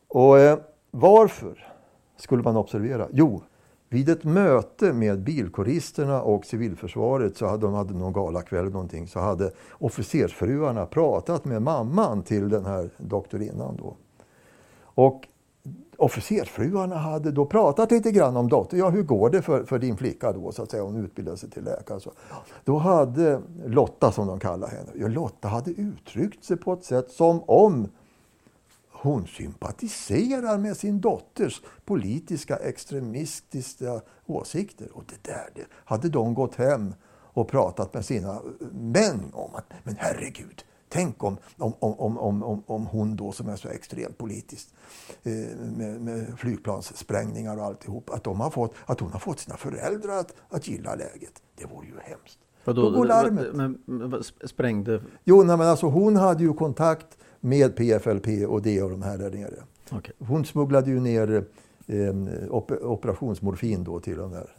Och 0.07 0.39
eh, 0.39 0.59
varför 0.91 1.73
skulle 2.17 2.43
man 2.43 2.57
observera? 2.57 3.07
Jo, 3.11 3.41
vid 3.91 4.09
ett 4.09 4.23
möte 4.23 4.93
med 4.93 5.23
bilkoristerna 5.23 6.21
och 6.21 6.45
civilförsvaret, 6.45 7.37
så 7.37 7.45
hade 7.45 7.65
de 7.65 7.73
hade 7.73 7.93
någon 7.93 8.13
galakväll 8.13 8.59
eller 8.59 8.71
någonting, 8.71 9.07
så 9.07 9.19
hade 9.19 9.51
officersfruarna 9.71 10.85
pratat 10.85 11.45
med 11.45 11.61
mamman 11.61 12.23
till 12.23 12.49
den 12.49 12.65
här 12.65 12.89
doktorinnan 12.97 13.77
då. 13.77 13.95
Och 14.83 15.27
officersfruarna 15.97 16.95
hade 16.95 17.31
då 17.31 17.45
pratat 17.45 17.91
lite 17.91 18.11
grann 18.11 18.37
om 18.37 18.49
dotter. 18.49 18.77
Ja, 18.77 18.89
hur 18.89 19.03
går 19.03 19.29
det 19.29 19.41
för, 19.41 19.63
för 19.63 19.79
din 19.79 19.97
flicka 19.97 20.31
då, 20.31 20.51
så 20.51 20.63
att 20.63 20.71
säga, 20.71 20.83
hon 20.83 20.95
utbildade 20.95 21.37
sig 21.37 21.49
till 21.49 21.63
läkare. 21.63 21.99
Så. 21.99 22.11
Då 22.63 22.77
hade 22.77 23.41
Lotta, 23.65 24.11
som 24.11 24.27
de 24.27 24.39
kallar 24.39 24.67
henne, 24.67 24.89
ja, 24.95 25.07
Lotta 25.07 25.47
hade 25.47 25.71
uttryckt 25.71 26.43
sig 26.43 26.57
på 26.57 26.73
ett 26.73 26.83
sätt 26.83 27.11
som 27.11 27.43
om 27.45 27.87
hon 29.01 29.27
sympatiserar 29.27 30.57
med 30.57 30.77
sin 30.77 31.01
dotters 31.01 31.61
politiska 31.85 32.55
extremistiska 32.55 34.01
åsikter. 34.25 34.87
Och 34.93 35.03
det 35.07 35.31
där 35.31 35.49
det 35.55 35.65
hade 35.71 36.09
de 36.09 36.33
gått 36.33 36.55
hem 36.55 36.93
och 37.33 37.47
pratat 37.47 37.93
med 37.93 38.05
sina 38.05 38.41
män 38.71 39.31
om. 39.33 39.55
att 39.55 39.65
Men 39.83 39.95
herregud, 39.99 40.63
Tänk 40.93 41.23
om, 41.23 41.37
om, 41.57 41.73
om, 41.79 42.17
om, 42.17 42.43
om, 42.43 42.63
om 42.67 42.85
hon 42.85 43.15
då 43.15 43.31
som 43.31 43.49
är 43.49 43.55
så 43.55 43.67
extremt 43.69 44.17
politisk 44.17 44.69
eh, 45.23 45.33
med, 45.57 46.01
med 46.01 46.39
flygplanssprängningar 46.39 47.57
och 47.57 47.63
alltihop, 47.63 48.09
att, 48.09 48.23
de 48.23 48.39
har 48.39 48.49
fått, 48.49 48.73
att 48.85 48.99
hon 48.99 49.11
har 49.11 49.19
fått 49.19 49.39
sina 49.39 49.57
föräldrar 49.57 50.17
att, 50.17 50.33
att 50.49 50.67
gilla 50.67 50.95
läget. 50.95 51.41
Det 51.55 51.65
vore 51.65 51.87
ju 51.87 51.99
hemskt. 51.99 52.39
Vadå, 52.65 52.81
då 52.81 52.97
går 52.97 53.05
larmet. 53.05 53.47
Men, 53.53 53.77
men, 53.85 54.23
sprängde? 54.43 55.01
Jo, 55.23 55.43
nej, 55.43 55.57
men 55.57 55.67
alltså 55.67 55.85
hon 55.85 56.15
hade 56.15 56.43
ju 56.43 56.53
kontakt 56.53 57.17
med 57.39 57.75
PFLP 57.75 58.27
och 58.47 58.61
det 58.61 58.81
och 58.81 58.89
de 58.89 59.01
här 59.01 59.17
där 59.17 59.31
nere. 59.31 59.63
Okay. 59.91 60.13
Hon 60.19 60.45
smugglade 60.45 60.89
ju 60.89 60.99
ner 60.99 61.45
eh, 61.87 62.13
operationsmorfin 62.81 63.83
då 63.83 63.99
till 63.99 64.17
de 64.17 64.31
där. 64.31 64.49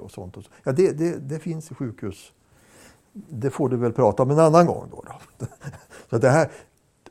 Och 0.00 0.10
sånt 0.10 0.36
och 0.36 0.44
så. 0.44 0.50
Ja, 0.64 0.72
det, 0.72 0.98
det, 0.98 1.16
det 1.18 1.38
finns 1.38 1.70
i 1.70 1.74
sjukhus 1.74 2.32
det 3.28 3.50
får 3.50 3.68
du 3.68 3.76
väl 3.76 3.92
prata 3.92 4.22
om 4.22 4.30
en 4.30 4.38
annan 4.38 4.66
gång. 4.66 4.88
Då, 4.90 5.04
då. 5.06 5.46
Så 6.10 6.18
det 6.18 6.30
här, 6.30 6.50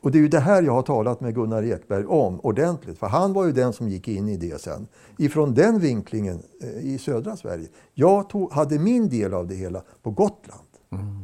och 0.05 0.11
det 0.11 0.17
är 0.17 0.21
ju 0.21 0.27
det 0.27 0.39
här 0.39 0.63
jag 0.63 0.73
har 0.73 0.81
talat 0.81 1.21
med 1.21 1.35
Gunnar 1.35 1.63
Ekberg 1.63 2.05
om 2.05 2.39
ordentligt. 2.39 2.99
För 2.99 3.07
han 3.07 3.33
var 3.33 3.45
ju 3.45 3.51
den 3.51 3.73
som 3.73 3.89
gick 3.89 4.07
in 4.07 4.29
i 4.29 4.37
det 4.37 4.61
sen. 4.61 4.87
Ifrån 5.17 5.53
den 5.53 5.79
vinklingen 5.79 6.39
eh, 6.61 6.93
i 6.93 6.97
södra 6.97 7.35
Sverige. 7.37 7.67
Jag 7.93 8.29
tog, 8.29 8.51
hade 8.51 8.79
min 8.79 9.09
del 9.09 9.33
av 9.33 9.47
det 9.47 9.55
hela 9.55 9.81
på 10.03 10.11
Gotland. 10.11 10.67
Mm. 10.91 11.23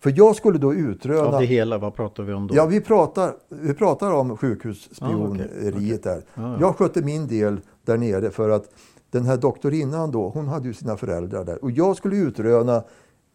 För 0.00 0.12
jag 0.16 0.36
skulle 0.36 0.58
då 0.58 0.74
utröna... 0.74 1.26
Av 1.26 1.40
det 1.40 1.46
hela, 1.46 1.78
vad 1.78 1.94
pratar 1.94 2.22
vi 2.22 2.32
om 2.32 2.46
då? 2.46 2.56
Ja, 2.56 2.66
vi 2.66 2.80
pratar, 2.80 3.34
vi 3.48 3.74
pratar 3.74 4.12
om 4.12 4.36
sjukhusspioneriet 4.36 5.46
ah, 5.62 5.68
okay, 5.68 5.94
okay. 5.94 5.98
där. 5.98 6.22
Ah, 6.34 6.52
ja. 6.52 6.56
Jag 6.60 6.76
skötte 6.76 7.02
min 7.02 7.26
del 7.26 7.60
där 7.84 7.96
nere 7.96 8.30
för 8.30 8.50
att 8.50 8.64
den 9.10 9.24
här 9.24 9.36
doktorinnan 9.36 10.10
då, 10.10 10.28
hon 10.28 10.48
hade 10.48 10.66
ju 10.68 10.74
sina 10.74 10.96
föräldrar 10.96 11.44
där. 11.44 11.64
Och 11.64 11.70
jag 11.70 11.96
skulle 11.96 12.16
utröna 12.16 12.82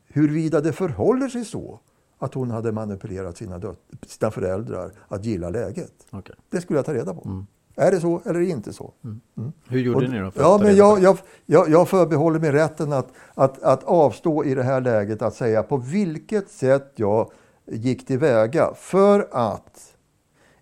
huruvida 0.07 0.61
det 0.61 0.73
förhåller 0.73 1.27
sig 1.27 1.45
så 1.45 1.79
att 2.19 2.33
hon 2.33 2.51
hade 2.51 2.71
manipulerat 2.71 3.37
sina, 3.37 3.61
sina 4.07 4.31
föräldrar 4.31 4.91
att 5.07 5.25
gilla 5.25 5.49
läget. 5.49 5.93
Okay. 6.11 6.35
Det 6.49 6.61
skulle 6.61 6.79
jag 6.79 6.85
ta 6.85 6.93
reda 6.93 7.13
på. 7.13 7.21
Mm. 7.25 7.45
Är 7.75 7.91
det 7.91 7.99
så 7.99 8.21
eller 8.25 8.39
inte 8.39 8.73
så? 8.73 8.93
Mm. 9.03 9.21
Mm. 9.37 9.51
Hur 9.67 9.79
gjorde 9.79 10.05
och, 10.05 10.11
ni 10.11 10.19
då? 10.19 10.31
ja, 10.35 10.59
men 10.61 10.75
jag, 10.75 11.01
jag, 11.01 11.17
jag, 11.45 11.69
jag 11.69 11.89
förbehåller 11.89 12.39
mig 12.39 12.51
rätten 12.51 12.93
att, 12.93 13.07
att, 13.33 13.63
att 13.63 13.83
avstå 13.83 14.43
i 14.43 14.55
det 14.55 14.63
här 14.63 14.81
läget 14.81 15.21
att 15.21 15.35
säga 15.35 15.63
på 15.63 15.77
vilket 15.77 16.49
sätt 16.49 16.91
jag 16.95 17.31
gick 17.65 18.07
tillväga 18.07 18.73
för 18.75 19.27
att 19.31 19.95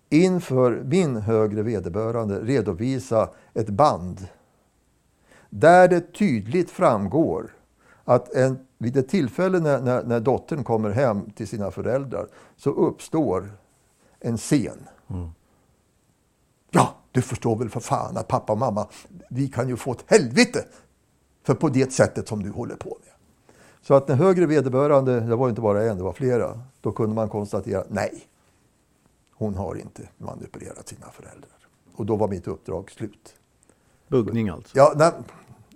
inför 0.08 0.82
min 0.84 1.16
högre 1.16 1.62
vederbörande 1.62 2.40
redovisa 2.40 3.28
ett 3.54 3.68
band 3.68 4.26
där 5.50 5.88
det 5.88 6.12
tydligt 6.12 6.70
framgår 6.70 7.50
att 8.04 8.32
en 8.32 8.58
vid 8.78 8.96
ett 8.96 9.08
tillfälle 9.08 9.60
när, 9.60 9.80
när, 9.80 10.02
när 10.02 10.20
dottern 10.20 10.64
kommer 10.64 10.90
hem 10.90 11.30
till 11.30 11.48
sina 11.48 11.70
föräldrar 11.70 12.28
så 12.56 12.70
uppstår 12.70 13.50
en 14.20 14.36
scen. 14.36 14.78
Ja, 16.70 16.94
du 17.12 17.22
förstår 17.22 17.56
väl 17.56 17.70
för 17.70 17.80
fan 17.80 18.16
att 18.16 18.28
pappa 18.28 18.52
och 18.52 18.58
mamma, 18.58 18.86
vi 19.30 19.48
kan 19.48 19.68
ju 19.68 19.76
få 19.76 19.92
ett 19.92 20.04
helvete 20.06 20.64
för 21.42 21.54
på 21.54 21.68
det 21.68 21.92
sättet 21.92 22.28
som 22.28 22.42
du 22.42 22.50
håller 22.50 22.76
på 22.76 22.88
med. 22.88 23.14
Så 23.80 23.94
att 23.94 24.06
den 24.06 24.18
högre 24.18 24.46
vederbörande, 24.46 25.20
det 25.20 25.36
var 25.36 25.48
inte 25.48 25.60
bara 25.60 25.84
en, 25.84 25.96
det 25.96 26.02
var 26.02 26.12
flera, 26.12 26.60
då 26.80 26.92
kunde 26.92 27.14
man 27.14 27.28
konstatera 27.28 27.84
nej, 27.88 28.28
hon 29.32 29.54
har 29.54 29.74
inte 29.74 30.08
manipulerat 30.18 30.88
sina 30.88 31.10
föräldrar. 31.10 31.50
Och 31.94 32.06
då 32.06 32.16
var 32.16 32.28
mitt 32.28 32.48
uppdrag 32.48 32.90
slut. 32.90 33.34
Buggning 34.08 34.48
alltså? 34.48 34.76
Ja, 34.76 34.92
nej, 34.96 35.12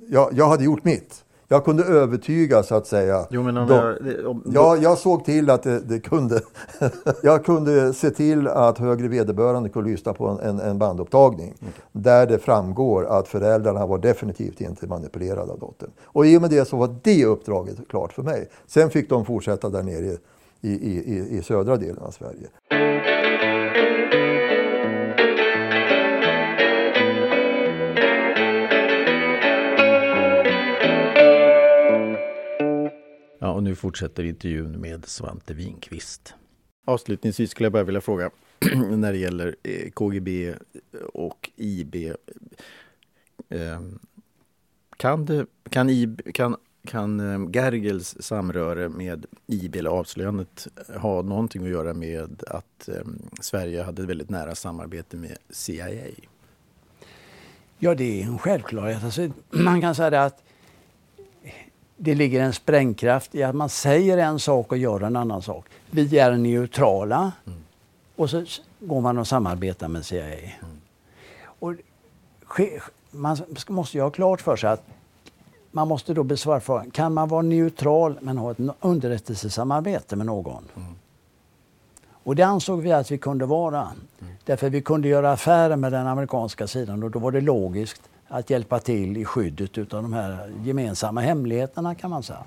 jag, 0.09 0.33
jag 0.33 0.49
hade 0.49 0.65
gjort 0.65 0.85
mitt. 0.85 1.25
Jag 1.53 1.65
kunde 1.65 1.85
övertyga 1.85 2.63
så 2.63 2.75
att 2.75 2.87
säga. 2.87 3.27
Jo, 3.31 3.43
men 3.43 3.57
om 3.57 3.69
de, 3.69 3.75
jag, 3.75 4.27
om, 4.27 4.43
ja, 4.55 4.77
jag 4.77 4.99
såg 4.99 5.25
till 5.25 5.51
att 5.51 5.63
det, 5.63 5.81
det 5.81 6.01
kunde. 6.01 6.41
jag 7.23 7.45
kunde 7.45 7.95
se 7.95 8.11
till 8.11 8.49
att 8.49 8.79
högre 8.79 9.09
vederbörande 9.09 9.69
kunde 9.69 9.91
lyssna 9.91 10.13
på 10.13 10.27
en, 10.29 10.61
en 10.61 10.79
bandupptagning. 10.79 11.55
Mm. 11.61 11.73
Där 11.93 12.27
det 12.27 12.39
framgår 12.39 13.05
att 13.05 13.29
föräldrarna 13.29 13.87
var 13.87 13.99
definitivt 13.99 14.61
inte 14.61 14.87
manipulerade 14.87 15.53
av 15.53 15.59
dottern. 15.59 15.91
Och 16.05 16.27
i 16.27 16.37
och 16.37 16.41
med 16.41 16.51
det 16.51 16.65
så 16.65 16.77
var 16.77 16.95
det 17.03 17.25
uppdraget 17.25 17.77
klart 17.89 18.13
för 18.13 18.23
mig. 18.23 18.49
Sen 18.67 18.91
fick 18.91 19.09
de 19.09 19.25
fortsätta 19.25 19.69
där 19.69 19.83
nere 19.83 20.17
i, 20.61 20.71
i, 20.71 21.17
i, 21.17 21.39
i 21.39 21.43
södra 21.43 21.77
delen 21.77 21.99
av 21.99 22.11
Sverige. 22.11 22.49
Och 33.63 33.65
nu 33.65 33.75
fortsätter 33.75 34.25
intervjun 34.25 34.81
med 34.81 35.07
Svante 35.07 35.55
Winqvist. 35.55 36.35
Avslutningsvis 36.85 37.51
skulle 37.51 37.65
jag 37.65 37.73
bara 37.73 37.85
vilja 37.85 38.01
fråga 38.01 38.31
när 38.97 39.13
det 39.13 39.19
gäller 39.19 39.57
eh, 39.63 39.91
KGB 39.91 40.55
och 41.15 41.51
IB. 41.57 41.95
Ehm, 43.49 43.99
kan, 44.97 45.25
det, 45.25 45.47
kan, 45.71 45.91
IB, 45.91 46.21
kan, 46.35 46.57
kan 46.87 47.21
ehm, 47.21 47.53
Gergels 47.53 48.17
samröre 48.21 48.89
med 48.89 49.27
IB 49.47 49.77
eller 49.77 49.91
avslöjandet 49.91 50.69
ha 50.97 51.23
någonting 51.23 51.63
att 51.63 51.71
göra 51.71 51.95
med 51.95 52.43
att 52.47 52.89
ehm, 52.89 53.23
Sverige 53.41 53.83
hade 53.83 54.03
ett 54.03 54.09
väldigt 54.09 54.31
nära 54.31 54.55
samarbete 54.55 55.17
med 55.17 55.39
CIA? 55.51 55.89
Ja, 57.79 57.95
det 57.95 58.23
är 58.23 58.25
en 58.25 58.39
självklarhet. 58.39 59.05
Alltså, 59.05 59.31
man 59.51 59.81
kan 59.81 59.95
säga 59.95 60.23
att 60.25 60.43
det 62.05 62.15
ligger 62.15 62.41
en 62.41 62.53
sprängkraft 62.53 63.35
i 63.35 63.43
att 63.43 63.55
man 63.55 63.69
säger 63.69 64.19
en 64.19 64.39
sak 64.39 64.73
och 64.73 64.79
gör 64.79 65.01
en 65.01 65.17
annan 65.17 65.43
sak. 65.43 65.67
Vi 65.91 66.19
är 66.19 66.33
neutrala 66.33 67.33
mm. 67.47 67.59
och 68.17 68.31
så 68.31 68.45
går 68.81 69.01
man 69.01 69.19
och 69.19 69.27
samarbetar 69.27 69.89
med 69.89 70.05
CIA. 70.05 70.27
Mm. 70.27 70.81
Och 71.45 71.75
man 73.11 73.37
måste 73.69 73.97
ju 73.97 74.03
ha 74.03 74.11
klart 74.11 74.41
för 74.41 74.57
sig 74.57 74.71
att 74.71 74.85
man 75.71 75.89
måste 75.89 76.15
då 76.15 76.23
besvara 76.23 76.61
frågan, 76.61 76.91
kan 76.91 77.15
man 77.15 77.29
vara 77.29 77.43
neutral 77.43 78.19
men 78.21 78.39
ha 78.39 78.51
ett 78.51 78.59
underrättelsesamarbete 78.81 80.17
med 80.17 80.27
någon? 80.27 80.65
Mm. 80.77 80.95
Och 82.25 82.37
det 82.37 82.43
ansåg 82.43 82.81
vi 82.81 82.93
att 82.93 83.11
vi 83.11 83.19
kunde 83.19 83.47
vara. 83.47 83.81
Mm. 83.81 84.33
Därför 84.45 84.71
vi 84.71 84.83
kunde 84.83 85.09
göra 85.09 85.33
affärer 85.33 85.77
med 85.77 85.93
den 85.93 86.07
amerikanska 86.07 86.67
sidan 86.67 87.03
och 87.03 87.11
då 87.11 87.19
var 87.19 87.31
det 87.31 87.41
logiskt 87.41 88.03
att 88.33 88.51
hjälpa 88.51 88.79
till 88.79 89.17
i 89.17 89.25
skyddet 89.25 89.79
av 89.79 90.03
de 90.03 90.13
här 90.13 90.53
gemensamma 90.65 91.21
hemligheterna 91.21 91.95
kan 91.95 92.11
man 92.11 92.23
säga. 92.23 92.45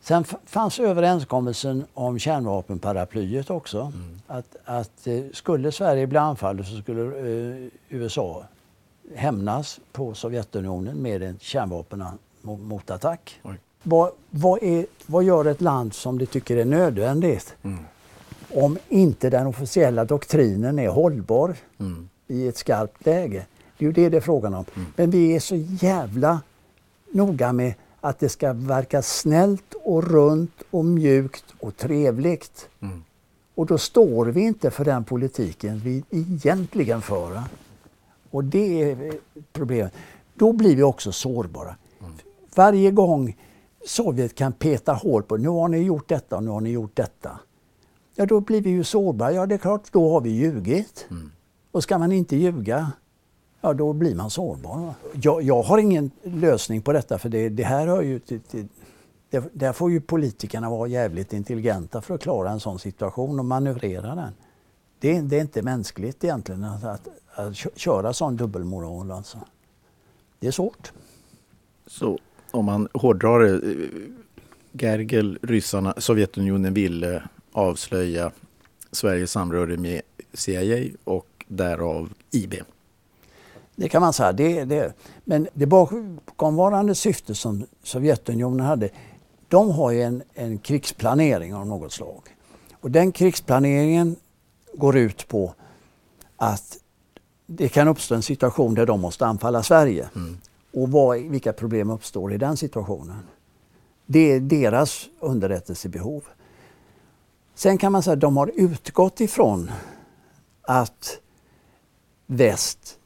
Sen 0.00 0.24
fanns 0.46 0.80
överenskommelsen 0.80 1.84
om 1.94 2.18
kärnvapenparaplyet 2.18 3.50
också. 3.50 3.80
Mm. 3.80 4.20
Att, 4.26 4.56
att 4.64 5.06
eh, 5.06 5.24
skulle 5.32 5.72
Sverige 5.72 6.06
bli 6.06 6.18
anfallet 6.18 6.66
så 6.66 6.76
skulle 6.76 7.02
eh, 7.02 7.68
USA 7.88 8.44
hämnas 9.14 9.80
på 9.92 10.14
Sovjetunionen 10.14 10.96
med 10.96 11.22
en 11.22 11.38
kärnvapenmotattack. 11.38 13.40
Vad, 13.82 14.10
vad, 14.30 14.58
vad 15.06 15.24
gör 15.24 15.44
ett 15.44 15.60
land 15.60 15.94
som 15.94 16.18
det 16.18 16.26
tycker 16.26 16.56
är 16.56 16.64
nödvändigt? 16.64 17.54
Mm. 17.62 17.84
Om 18.54 18.78
inte 18.88 19.30
den 19.30 19.46
officiella 19.46 20.04
doktrinen 20.04 20.78
är 20.78 20.88
hållbar 20.88 21.56
mm. 21.78 22.08
i 22.26 22.48
ett 22.48 22.56
skarpt 22.56 23.06
läge. 23.06 23.46
Det 23.78 23.84
är 23.84 23.86
ju 23.86 23.92
det 23.92 24.08
det 24.08 24.16
är 24.16 24.20
frågan 24.20 24.54
om. 24.54 24.64
Mm. 24.74 24.88
Men 24.96 25.10
vi 25.10 25.36
är 25.36 25.40
så 25.40 25.56
jävla 25.56 26.40
noga 27.12 27.52
med 27.52 27.74
att 28.00 28.18
det 28.18 28.28
ska 28.28 28.52
verka 28.52 29.02
snällt 29.02 29.74
och 29.84 30.04
runt 30.04 30.62
och 30.70 30.84
mjukt 30.84 31.44
och 31.60 31.76
trevligt. 31.76 32.68
Mm. 32.80 33.02
Och 33.54 33.66
då 33.66 33.78
står 33.78 34.26
vi 34.26 34.40
inte 34.40 34.70
för 34.70 34.84
den 34.84 35.04
politiken 35.04 35.80
vi 35.84 36.04
egentligen 36.10 37.02
för. 37.02 37.42
Och 38.30 38.44
det 38.44 38.82
är 38.82 39.12
problemet. 39.52 39.92
Då 40.34 40.52
blir 40.52 40.76
vi 40.76 40.82
också 40.82 41.12
sårbara. 41.12 41.76
Mm. 42.00 42.12
Varje 42.54 42.90
gång 42.90 43.36
Sovjet 43.86 44.34
kan 44.34 44.52
peta 44.52 44.92
hål 44.92 45.22
på 45.22 45.36
nu 45.36 45.48
har 45.48 45.68
ni 45.68 45.78
gjort 45.78 46.08
detta 46.08 46.36
och 46.36 46.42
nu 46.44 46.50
har 46.50 46.60
ni 46.60 46.70
gjort 46.70 46.96
detta. 46.96 47.38
Ja, 48.14 48.26
då 48.26 48.40
blir 48.40 48.60
vi 48.60 48.70
ju 48.70 48.84
sårbara. 48.84 49.32
Ja, 49.32 49.46
det 49.46 49.54
är 49.54 49.58
klart, 49.58 49.92
då 49.92 50.12
har 50.12 50.20
vi 50.20 50.30
ljugit. 50.30 51.06
Mm. 51.10 51.30
Och 51.70 51.82
ska 51.82 51.98
man 51.98 52.12
inte 52.12 52.36
ljuga, 52.36 52.92
ja 53.60 53.72
då 53.72 53.92
blir 53.92 54.14
man 54.14 54.30
sårbar. 54.30 54.94
Jag, 55.22 55.42
jag 55.42 55.62
har 55.62 55.78
ingen 55.78 56.10
lösning 56.22 56.82
på 56.82 56.92
detta 56.92 57.18
för 57.18 57.28
det, 57.28 57.48
det 57.48 57.64
här 57.64 57.86
hör 57.86 58.02
ju 58.02 58.18
till, 58.18 58.40
till 58.40 58.68
det, 59.30 59.44
där 59.52 59.72
får 59.72 59.90
ju 59.90 60.00
politikerna 60.00 60.70
vara 60.70 60.88
jävligt 60.88 61.32
intelligenta 61.32 62.00
för 62.00 62.14
att 62.14 62.20
klara 62.20 62.50
en 62.50 62.60
sån 62.60 62.78
situation 62.78 63.38
och 63.38 63.44
manövrera 63.44 64.14
den. 64.14 64.32
Det, 64.98 65.20
det 65.20 65.36
är 65.36 65.40
inte 65.40 65.62
mänskligt 65.62 66.24
egentligen 66.24 66.64
att, 66.64 66.84
att, 66.84 67.08
att 67.34 67.56
köra 67.76 68.12
sån 68.12 68.36
dubbelmoral. 68.36 69.10
Alltså. 69.10 69.38
Det 70.38 70.46
är 70.46 70.50
svårt. 70.50 70.92
Så 71.86 72.18
om 72.50 72.64
man 72.64 72.88
hårdrar 72.94 73.40
det, 73.40 73.60
Gergel, 74.72 75.38
ryssarna, 75.42 75.94
Sovjetunionen 75.98 76.74
ville 76.74 77.22
avslöja 77.52 78.32
Sveriges 78.92 79.30
samröre 79.30 79.76
med 79.76 80.02
CIA 80.32 80.88
och 81.04 81.44
därav 81.48 82.12
IB. 82.30 82.54
Det 83.78 83.88
kan 83.88 84.02
man 84.02 84.12
säga. 84.12 84.32
Det, 84.32 84.64
det. 84.64 84.92
Men 85.24 85.48
det 85.54 85.66
bakomvarande 85.66 86.94
syfte 86.94 87.34
som 87.34 87.66
Sovjetunionen 87.82 88.66
hade, 88.66 88.90
de 89.48 89.70
har 89.70 89.90
ju 89.90 90.02
en, 90.02 90.22
en 90.34 90.58
krigsplanering 90.58 91.54
av 91.54 91.66
något 91.66 91.92
slag. 91.92 92.22
Och 92.80 92.90
den 92.90 93.12
krigsplaneringen 93.12 94.16
går 94.74 94.96
ut 94.96 95.28
på 95.28 95.54
att 96.36 96.76
det 97.46 97.68
kan 97.68 97.88
uppstå 97.88 98.14
en 98.14 98.22
situation 98.22 98.74
där 98.74 98.86
de 98.86 99.00
måste 99.00 99.26
anfalla 99.26 99.62
Sverige. 99.62 100.08
Mm. 100.14 100.38
Och 100.74 100.90
vad, 100.90 101.18
vilka 101.18 101.52
problem 101.52 101.90
uppstår 101.90 102.32
i 102.32 102.36
den 102.36 102.56
situationen? 102.56 103.22
Det 104.06 104.32
är 104.32 104.40
deras 104.40 105.08
underrättelsebehov. 105.20 106.24
Sen 107.54 107.78
kan 107.78 107.92
man 107.92 108.02
säga 108.02 108.14
att 108.14 108.20
de 108.20 108.36
har 108.36 108.50
utgått 108.54 109.20
ifrån 109.20 109.70
att 110.62 111.18
väst 112.26 112.98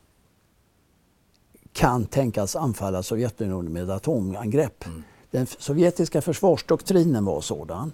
kan 1.73 2.05
tänkas 2.05 2.57
anfalla 2.57 3.03
Sovjetunionen 3.03 3.73
med 3.73 3.91
atomangrepp. 3.91 4.87
Mm. 4.87 5.03
Den 5.31 5.47
sovjetiska 5.47 6.21
försvarsdoktrinen 6.21 7.25
var 7.25 7.41
sådan. 7.41 7.93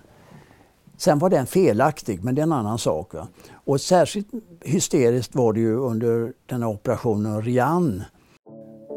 Sen 0.97 1.19
var 1.19 1.31
den 1.31 1.47
felaktig, 1.47 2.25
men 2.25 2.35
det 2.35 2.41
är 2.41 2.43
en 2.43 2.53
annan 2.53 2.79
sak. 2.79 3.15
Va? 3.15 3.29
Och 3.53 3.81
särskilt 3.81 4.29
hysteriskt 4.65 5.35
var 5.35 5.53
det 5.53 5.61
ju 5.61 5.77
under 5.77 6.33
den 6.47 6.63
här 6.63 6.71
operationen 6.71 7.43
Ryan. 7.43 8.03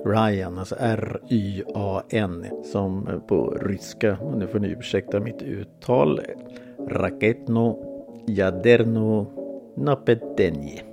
Ryan, 0.06 0.60
alltså 0.60 0.76
R-Y-A-N, 0.80 2.46
som 2.72 3.22
på 3.28 3.58
ryska, 3.62 4.18
och 4.18 4.38
nu 4.38 4.48
får 4.48 4.60
ni 4.60 4.68
ursäkta 4.68 5.20
mitt 5.20 5.42
uttal, 5.42 6.22
Raketno 6.90 7.86
Jaderno 8.28 9.26
Napetenje. 9.78 10.91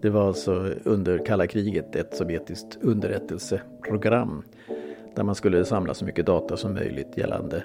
Det 0.00 0.10
var 0.10 0.26
alltså 0.26 0.52
under 0.84 1.26
kalla 1.26 1.46
kriget 1.46 1.96
ett 1.96 2.16
sovjetiskt 2.16 2.78
underrättelseprogram 2.80 4.42
där 5.14 5.22
man 5.22 5.34
skulle 5.34 5.64
samla 5.64 5.94
så 5.94 6.04
mycket 6.04 6.26
data 6.26 6.56
som 6.56 6.74
möjligt 6.74 7.16
gällande 7.16 7.62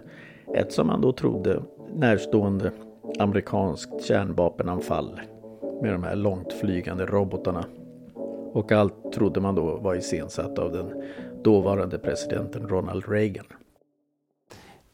ett 0.53 0.73
som 0.73 0.87
man 0.87 1.01
då 1.01 1.11
trodde 1.11 1.61
närstående 1.95 2.71
amerikanskt 3.19 4.03
kärnvapenanfall 4.03 5.19
med 5.81 5.93
de 5.93 6.03
här 6.03 6.15
långt 6.15 6.53
flygande 6.53 7.05
robotarna. 7.05 7.65
Och 8.53 8.71
allt 8.71 9.11
trodde 9.13 9.41
man 9.41 9.55
då 9.55 9.77
var 9.77 9.95
iscensatt 9.95 10.59
av 10.59 10.71
den 10.71 11.03
dåvarande 11.43 11.97
presidenten 11.97 12.67
Ronald 12.67 13.09
Reagan. 13.09 13.45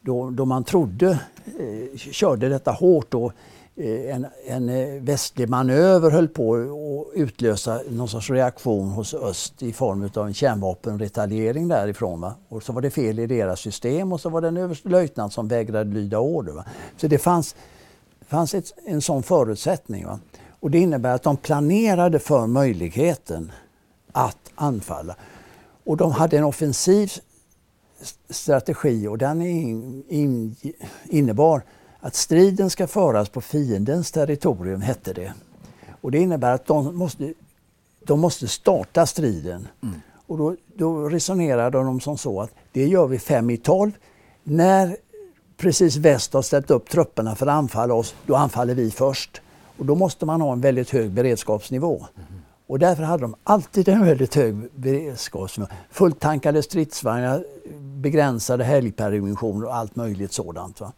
Då, 0.00 0.30
då 0.30 0.44
man 0.44 0.64
trodde, 0.64 1.10
eh, 1.58 1.96
körde 1.96 2.48
detta 2.48 2.70
hårt 2.70 3.10
då 3.10 3.32
Eh, 3.76 4.14
en, 4.14 4.26
en 4.46 4.68
eh, 4.68 5.02
västlig 5.02 5.48
manöver 5.48 6.10
höll 6.10 6.28
på 6.28 6.54
att 6.54 7.18
utlösa 7.18 7.80
någon 7.88 8.08
sorts 8.08 8.30
reaktion 8.30 8.88
hos 8.88 9.14
öst 9.14 9.62
i 9.62 9.72
form 9.72 10.10
av 10.14 10.26
en 10.26 10.34
kärnvapenretaliering 10.34 11.68
därifrån. 11.68 12.20
Va? 12.20 12.34
Och 12.48 12.62
så 12.62 12.72
var 12.72 12.82
det 12.82 12.90
fel 12.90 13.18
i 13.18 13.26
deras 13.26 13.60
system 13.60 14.12
och 14.12 14.20
så 14.20 14.28
var 14.28 14.40
det 14.40 14.48
en 14.48 14.56
överstelöjtnant 14.56 15.32
som 15.32 15.48
vägrade 15.48 15.94
lyda 15.94 16.18
order. 16.18 16.52
Va? 16.52 16.64
Så 16.96 17.06
det 17.06 17.18
fanns, 17.18 17.54
fanns 18.26 18.54
ett, 18.54 18.72
en 18.84 19.02
sån 19.02 19.22
förutsättning. 19.22 20.06
Va? 20.06 20.20
Och 20.60 20.70
det 20.70 20.78
innebär 20.78 21.14
att 21.14 21.22
de 21.22 21.36
planerade 21.36 22.18
för 22.18 22.46
möjligheten 22.46 23.52
att 24.12 24.50
anfalla. 24.54 25.16
Och 25.84 25.96
de 25.96 26.12
hade 26.12 26.38
en 26.38 26.44
offensiv 26.44 27.12
strategi 28.30 29.08
och 29.08 29.18
den 29.18 29.42
in, 29.42 30.04
in, 30.08 30.56
innebar 31.04 31.62
att 32.02 32.14
striden 32.14 32.70
ska 32.70 32.86
föras 32.86 33.28
på 33.28 33.40
fiendens 33.40 34.10
territorium, 34.10 34.80
hette 34.80 35.12
det. 35.12 35.32
Och 36.00 36.10
det 36.10 36.18
innebär 36.18 36.54
att 36.54 36.66
de 36.66 36.96
måste, 36.96 37.34
de 38.04 38.20
måste 38.20 38.48
starta 38.48 39.06
striden. 39.06 39.68
Mm. 39.82 39.94
Och 40.26 40.38
då, 40.38 40.56
då 40.76 41.08
resonerade 41.08 41.78
de 41.78 42.00
som 42.00 42.18
så 42.18 42.40
att 42.40 42.50
det 42.72 42.86
gör 42.86 43.06
vi 43.06 43.18
fem 43.18 43.50
i 43.50 43.56
tolv. 43.56 43.92
När 44.42 44.96
precis 45.56 45.96
väst 45.96 46.32
har 46.32 46.42
ställt 46.42 46.70
upp 46.70 46.88
trupperna 46.88 47.34
för 47.34 47.46
att 47.46 47.52
anfalla 47.52 47.94
oss, 47.94 48.14
då 48.26 48.34
anfaller 48.34 48.74
vi 48.74 48.90
först. 48.90 49.40
Och 49.78 49.86
då 49.86 49.94
måste 49.94 50.26
man 50.26 50.40
ha 50.40 50.52
en 50.52 50.60
väldigt 50.60 50.90
hög 50.90 51.10
beredskapsnivå. 51.10 52.06
Mm. 52.16 52.42
Och 52.66 52.78
därför 52.78 53.02
hade 53.02 53.22
de 53.22 53.34
alltid 53.44 53.88
en 53.88 54.04
väldigt 54.04 54.34
hög 54.34 54.68
beredskapsnivå. 54.74 55.68
Fulltankade 55.90 56.62
stridsvagnar, 56.62 57.44
begränsade 57.78 58.64
helgpermissioner 58.64 59.66
och 59.66 59.76
allt 59.76 59.96
möjligt 59.96 60.32
sådant. 60.32 60.80
Va? 60.80 60.92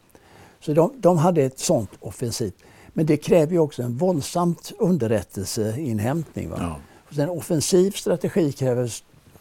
Så 0.65 0.73
de, 0.73 0.93
de 0.97 1.19
hade 1.19 1.43
ett 1.43 1.59
sånt 1.59 1.91
offensivt. 2.01 2.55
Men 2.93 3.07
det 3.07 3.17
kräver 3.17 3.53
ju 3.53 3.59
också 3.59 3.83
en 3.83 3.97
våldsamt 3.97 4.73
underrättelseinhämtning. 4.79 6.51
Va? 6.51 6.57
Ja. 6.61 6.77
Så 7.15 7.23
en 7.23 7.29
offensiv 7.29 7.91
strategi 7.91 8.53
kräver 8.53 8.93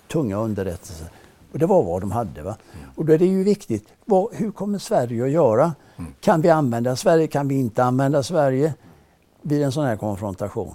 tunga 0.08 0.38
underrättelser. 0.38 1.08
Och 1.52 1.60
det 1.60 1.66
var 1.66 1.84
vad 1.84 2.02
de 2.02 2.12
hade. 2.12 2.42
Va? 2.42 2.58
Mm. 2.74 2.90
Och 2.96 3.06
då 3.06 3.14
är 3.14 3.18
det 3.18 3.26
ju 3.26 3.44
viktigt, 3.44 3.88
vad, 4.06 4.34
hur 4.34 4.52
kommer 4.52 4.80
Sverige 4.80 5.24
att 5.24 5.32
göra? 5.32 5.76
Mm. 5.98 6.14
Kan 6.22 6.42
vi 6.42 6.50
använda 6.50 6.96
Sverige? 6.96 7.28
Kan 7.28 7.48
vi 7.48 7.56
inte 7.56 7.84
använda 7.84 8.24
Sverige 8.24 8.74
vid 9.42 9.64
en 9.64 9.72
sån 9.72 9.86
här 9.86 9.96
konfrontation? 9.96 10.74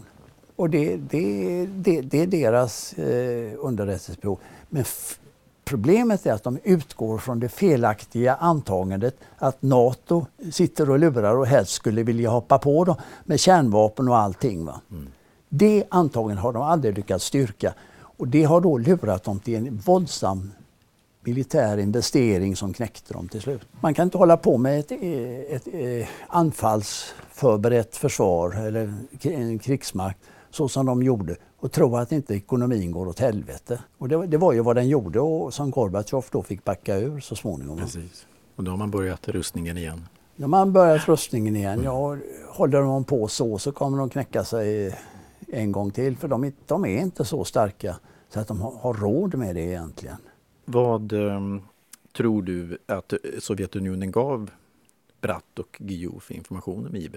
Och 0.57 0.71
det, 0.71 0.97
det, 0.97 1.67
det, 1.67 2.01
det 2.01 2.23
är 2.23 2.27
deras 2.27 2.93
eh, 2.93 3.53
underrättelsebehov. 3.59 4.39
Men 4.69 4.85
problemet 5.69 6.27
är 6.27 6.33
att 6.33 6.43
de 6.43 6.59
utgår 6.65 7.19
från 7.19 7.41
det 7.41 7.49
felaktiga 7.49 8.35
antagandet 8.35 9.17
att 9.39 9.63
Nato 9.63 10.27
sitter 10.53 10.91
och 10.91 10.99
lurar 10.99 11.37
och 11.37 11.47
helst 11.47 11.73
skulle 11.73 12.03
vilja 12.03 12.31
hoppa 12.31 12.59
på 12.59 12.85
dem 12.85 12.97
med 13.25 13.41
kärnvapen 13.41 14.09
och 14.09 14.17
allting. 14.17 14.65
Va? 14.65 14.81
Mm. 14.91 15.09
Det 15.49 15.85
antagandet 15.89 16.43
har 16.43 16.53
de 16.53 16.63
aldrig 16.63 16.97
lyckats 16.97 17.25
styrka. 17.25 17.75
Och 18.01 18.29
det 18.29 18.45
har 18.45 18.61
då 18.61 18.79
lurat 18.79 19.25
dem 19.25 19.41
till 19.41 19.55
en 19.55 19.77
våldsam 19.77 20.51
militär 21.21 21.79
investering 21.79 22.57
som 22.57 22.73
knäckte 22.73 23.15
dem 23.15 23.29
till 23.29 23.41
slut. 23.41 23.63
Man 23.81 23.95
kan 23.95 24.05
inte 24.05 24.19
hålla 24.19 24.37
på 24.37 24.59
med 24.59 24.81
ett, 24.81 24.93
ett, 24.93 25.67
ett 25.75 26.09
anfallsförberett 26.29 27.97
försvar 27.97 28.67
eller 28.67 28.95
en 29.23 29.59
krigsmakt 29.59 30.19
så 30.51 30.69
som 30.69 30.87
de 30.87 31.03
gjorde 31.03 31.37
och 31.61 31.73
tro 31.73 31.97
att 31.97 32.13
inte 32.13 32.35
ekonomin 32.35 32.91
går 32.91 33.09
åt 33.09 33.19
helvete. 33.19 33.81
Och 33.99 34.09
det, 34.09 34.27
det 34.27 34.37
var 34.37 34.53
ju 34.53 34.61
vad 34.61 34.77
den 34.77 34.89
gjorde 34.89 35.21
och 35.21 35.55
som 35.55 35.71
Gorbatjov 35.71 36.25
då 36.31 36.43
fick 36.43 36.65
backa 36.65 36.97
ur 36.99 37.21
så 37.21 37.37
småningom. 37.37 37.79
Precis. 37.79 38.27
Och 38.57 38.65
då 38.65 38.71
har 38.71 38.79
man 38.79 38.91
börjat 38.91 39.29
rustningen 39.29 39.77
igen. 39.77 40.09
Har 40.41 40.49
man 40.49 40.73
börjat 40.73 41.09
rustningen 41.09 41.57
igen. 41.57 41.81
Ja, 41.85 42.17
håller 42.49 42.83
de 42.83 43.05
på 43.05 43.29
så 43.29 43.59
så 43.59 43.73
kommer 43.73 43.99
de 43.99 44.11
knäcka 44.11 44.45
sig 44.45 44.99
en 45.49 45.73
gång 45.73 45.91
till 45.91 46.17
för 46.17 46.29
de, 46.29 46.53
de 46.67 46.85
är 46.85 47.03
inte 47.03 47.25
så 47.25 47.45
starka 47.45 47.97
så 48.29 48.41
att 48.41 48.49
de 48.49 48.61
har, 48.61 48.73
har 48.73 48.95
råd 48.95 49.35
med 49.35 49.55
det 49.55 49.61
egentligen. 49.61 50.17
Vad 50.65 51.13
um, 51.13 51.63
tror 52.17 52.43
du 52.43 52.79
att 52.87 53.13
Sovjetunionen 53.39 54.11
gav 54.11 54.51
Bratt 55.21 55.59
och 55.59 55.77
Guillou 55.79 56.21
för 56.21 56.35
information 56.35 56.87
om 56.87 56.97
IB? 56.97 57.17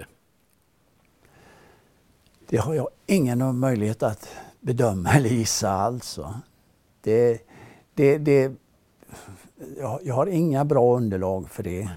Det 2.52 2.58
har 2.58 2.74
jag 2.74 2.88
ingen 3.06 3.60
möjlighet 3.60 4.04
att 4.04 4.30
bedöma 4.60 5.10
eller 5.14 5.30
gissa 5.30 5.72
alls. 5.72 6.20
Det, 7.02 7.42
det, 7.94 8.18
det, 8.18 8.52
jag 10.04 10.14
har 10.14 10.28
inga 10.28 10.66
bra 10.66 10.98
underlag 10.98 11.50
för 11.50 11.64
det. 11.64 11.90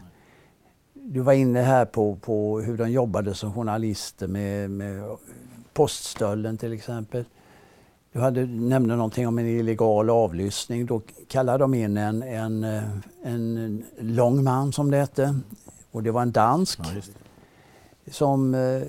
Du 0.92 1.20
var 1.20 1.32
inne 1.32 1.60
här 1.62 1.84
på, 1.84 2.16
på 2.16 2.60
hur 2.60 2.76
de 2.76 2.90
jobbade 2.90 3.34
som 3.34 3.54
journalister 3.54 4.26
med, 4.26 4.70
med 4.70 5.16
poststölden 5.72 6.58
till 6.58 6.72
exempel. 6.72 7.24
Du 8.12 8.20
hade, 8.20 8.46
nämnde 8.46 8.96
någonting 8.96 9.28
om 9.28 9.38
en 9.38 9.46
illegal 9.46 10.10
avlyssning. 10.10 10.86
Då 10.86 11.02
kallade 11.28 11.58
de 11.58 11.74
in 11.74 11.96
en, 11.96 12.22
en, 12.22 12.64
en 13.22 13.84
lång 13.98 14.44
man 14.44 14.72
som 14.72 14.90
det 14.90 14.96
hette. 14.96 15.40
Och 15.90 16.02
det 16.02 16.10
var 16.10 16.22
en 16.22 16.32
dansk. 16.32 16.80
Ja, 16.82 17.02
som 18.10 18.54
eh, 18.54 18.82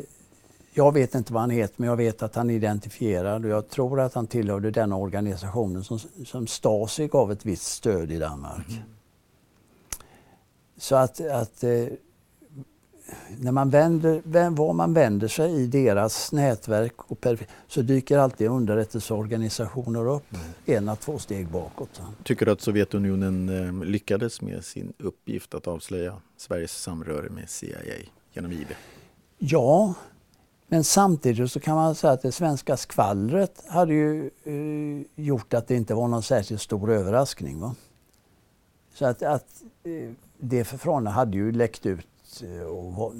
jag 0.77 0.93
vet 0.93 1.15
inte 1.15 1.33
vad 1.33 1.41
han 1.41 1.49
heter, 1.49 1.75
men 1.77 1.89
jag 1.89 1.97
vet 1.97 2.23
att 2.23 2.35
han 2.35 2.49
är 2.49 2.53
identifierad 2.53 3.45
och 3.45 3.51
jag 3.51 3.69
tror 3.69 3.99
att 3.99 4.13
han 4.13 4.27
tillhörde 4.27 4.71
den 4.71 4.93
organisationen 4.93 5.83
som, 5.83 5.99
som 6.25 6.47
Stasi 6.47 7.07
gav 7.07 7.31
ett 7.31 7.45
visst 7.45 7.67
stöd 7.67 8.11
i 8.11 8.17
Danmark. 8.17 8.69
Mm. 8.69 8.81
Så 10.77 10.95
att, 10.95 11.21
att 11.21 11.63
eh, 11.63 11.85
när 13.39 13.51
man 13.51 13.69
vänder, 13.69 14.49
var 14.49 14.73
man 14.73 14.93
vänder 14.93 15.27
sig 15.27 15.53
i 15.53 15.67
deras 15.67 16.31
nätverk 16.31 17.11
och 17.11 17.25
så 17.67 17.81
dyker 17.81 18.17
alltid 18.17 18.47
underrättelseorganisationer 18.47 20.07
upp 20.07 20.33
mm. 20.33 20.45
ena, 20.65 20.95
två 20.95 21.19
steg 21.19 21.47
bakåt. 21.47 22.01
Tycker 22.23 22.45
du 22.45 22.51
att 22.51 22.61
Sovjetunionen 22.61 23.49
eh, 23.49 23.85
lyckades 23.85 24.41
med 24.41 24.65
sin 24.65 24.93
uppgift 24.99 25.53
att 25.53 25.67
avslöja 25.67 26.15
Sveriges 26.37 26.71
samröre 26.71 27.29
med 27.29 27.49
CIA 27.49 27.77
genom 28.33 28.51
IB? 28.51 28.67
Ja, 29.37 29.93
men 30.67 30.83
samtidigt 30.83 31.51
så 31.51 31.59
kan 31.59 31.75
man 31.75 31.95
säga 31.95 32.13
att 32.13 32.21
det 32.21 32.31
svenska 32.31 32.77
skvallret 32.77 33.63
hade 33.67 33.93
ju 33.93 34.29
eh, 34.43 35.23
gjort 35.25 35.53
att 35.53 35.67
det 35.67 35.75
inte 35.75 35.93
var 35.93 36.07
någon 36.07 36.23
särskilt 36.23 36.61
stor 36.61 36.91
överraskning. 36.91 37.59
Va? 37.59 37.75
Så 38.93 39.05
att, 39.05 39.23
att 39.23 39.63
eh, 39.83 40.11
det 40.37 40.63
förfrågna 40.63 41.09
hade 41.09 41.37
ju 41.37 41.51
läckt 41.51 41.85
ut. 41.85 42.07
Eh, 42.43 42.67
och 42.67 43.13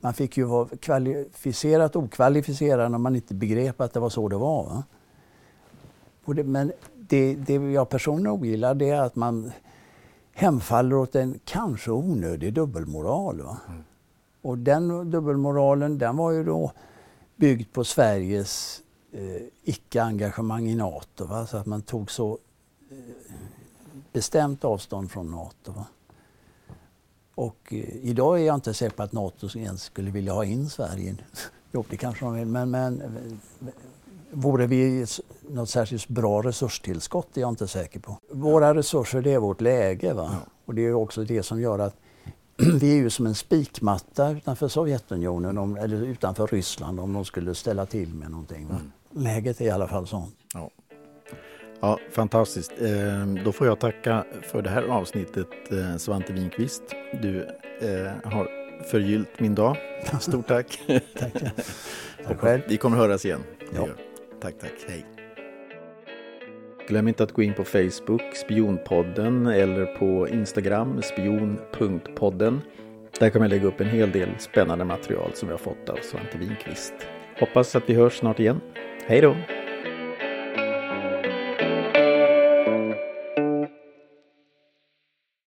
man 0.00 0.14
fick 0.14 0.36
ju 0.36 0.44
vara 0.44 0.68
kvalificerat 0.80 1.96
okvalificerad 1.96 2.90
när 2.90 2.98
man 2.98 3.14
inte 3.14 3.34
begrep 3.34 3.80
att 3.80 3.92
det 3.92 4.00
var 4.00 4.10
så 4.10 4.28
det 4.28 4.36
var. 4.36 4.64
Va? 4.64 4.84
Det, 6.34 6.44
men 6.44 6.72
det, 6.94 7.34
det 7.34 7.54
jag 7.54 7.88
personligen 7.88 8.32
ogillar 8.32 8.74
det 8.74 8.90
är 8.90 9.00
att 9.00 9.16
man 9.16 9.52
hemfaller 10.32 10.96
åt 10.96 11.14
en 11.14 11.38
kanske 11.44 11.90
onödig 11.90 12.54
dubbelmoral. 12.54 13.40
Va? 13.42 13.56
Mm. 13.68 13.84
Och 14.42 14.58
den 14.58 15.10
dubbelmoralen 15.10 15.98
den 15.98 16.16
var 16.16 16.30
ju 16.30 16.44
då 16.44 16.72
byggd 17.36 17.72
på 17.72 17.84
Sveriges 17.84 18.82
eh, 19.12 19.42
icke-engagemang 19.64 20.68
i 20.68 20.74
Nato. 20.74 21.24
Va? 21.24 21.46
Så 21.46 21.56
att 21.56 21.66
man 21.66 21.82
tog 21.82 22.10
så 22.10 22.38
eh, 22.90 22.96
bestämt 24.12 24.64
avstånd 24.64 25.10
från 25.10 25.30
Nato. 25.30 25.72
Va? 25.72 25.86
Och 27.34 27.58
eh, 27.72 27.96
idag 28.02 28.40
är 28.40 28.44
jag 28.44 28.54
inte 28.54 28.74
säker 28.74 28.96
på 28.96 29.02
att 29.02 29.12
Nato 29.12 29.58
ens 29.58 29.82
skulle 29.82 30.10
vilja 30.10 30.32
ha 30.32 30.44
in 30.44 30.68
Sverige. 30.68 31.16
jo, 31.72 31.84
det 31.90 31.96
kanske 31.96 32.24
de 32.24 32.34
vill, 32.34 32.46
men, 32.46 32.70
men 32.70 33.00
eh, 33.00 33.68
vore 34.30 34.66
vi 34.66 35.06
något 35.48 35.70
särskilt 35.70 36.08
bra 36.08 36.42
resurstillskott 36.42 37.36
är 37.36 37.40
jag 37.40 37.48
inte 37.48 37.68
säker 37.68 38.00
på. 38.00 38.18
Våra 38.30 38.74
resurser 38.74 39.22
det 39.22 39.32
är 39.32 39.38
vårt 39.38 39.60
läge. 39.60 40.12
Va? 40.12 40.36
Och 40.64 40.74
det 40.74 40.82
är 40.82 40.94
också 40.94 41.24
det 41.24 41.42
som 41.42 41.60
gör 41.60 41.78
att 41.78 41.96
vi 42.80 42.92
är 42.92 42.96
ju 42.96 43.10
som 43.10 43.26
en 43.26 43.34
spikmatta 43.34 44.30
utanför 44.30 44.68
Sovjetunionen 44.68 45.58
om, 45.58 45.76
eller 45.76 46.02
utanför 46.02 46.46
Ryssland 46.46 47.00
om 47.00 47.12
de 47.12 47.24
skulle 47.24 47.54
ställa 47.54 47.86
till 47.86 48.14
med 48.14 48.30
någonting. 48.30 48.62
Mm. 48.70 48.92
Läget 49.10 49.60
är 49.60 49.64
i 49.64 49.70
alla 49.70 49.88
fall 49.88 50.06
sånt. 50.06 50.34
Ja. 50.54 50.70
Ja, 51.80 51.98
fantastiskt. 52.10 52.72
Eh, 52.80 53.26
då 53.44 53.52
får 53.52 53.66
jag 53.66 53.80
tacka 53.80 54.24
för 54.42 54.62
det 54.62 54.70
här 54.70 54.82
avsnittet 54.82 55.48
eh, 55.70 55.96
Svante 55.96 56.32
Winqvist. 56.32 56.82
Du 57.22 57.42
eh, 57.80 58.30
har 58.32 58.48
förgyllt 58.90 59.40
min 59.40 59.54
dag. 59.54 59.76
Stort 60.20 60.48
tack. 60.48 60.80
tack. 61.18 61.32
tack 62.26 62.38
själv. 62.38 62.62
Vi 62.68 62.76
kommer 62.76 62.96
höras 62.96 63.24
igen. 63.24 63.40
Ja. 63.74 63.86
Tack, 64.40 64.54
tack. 64.60 64.72
Hej. 64.88 65.11
Glöm 66.88 67.08
inte 67.08 67.22
att 67.22 67.32
gå 67.32 67.42
in 67.42 67.54
på 67.54 67.64
Facebook, 67.64 68.36
Spionpodden, 68.36 69.46
eller 69.46 69.86
på 69.86 70.28
Instagram, 70.28 71.02
spion.podden. 71.02 72.60
Där 73.18 73.30
kommer 73.30 73.44
jag 73.46 73.50
lägga 73.50 73.66
upp 73.66 73.80
en 73.80 73.88
hel 73.88 74.10
del 74.10 74.28
spännande 74.38 74.84
material 74.84 75.30
som 75.34 75.48
jag 75.48 75.54
har 75.54 75.58
fått 75.58 75.88
av 75.88 75.98
Svante 76.02 76.38
Winqvist. 76.38 76.94
Hoppas 77.40 77.76
att 77.76 77.90
vi 77.90 77.94
hörs 77.94 78.18
snart 78.18 78.40
igen. 78.40 78.60
Hej 79.06 79.20
då! 79.20 79.36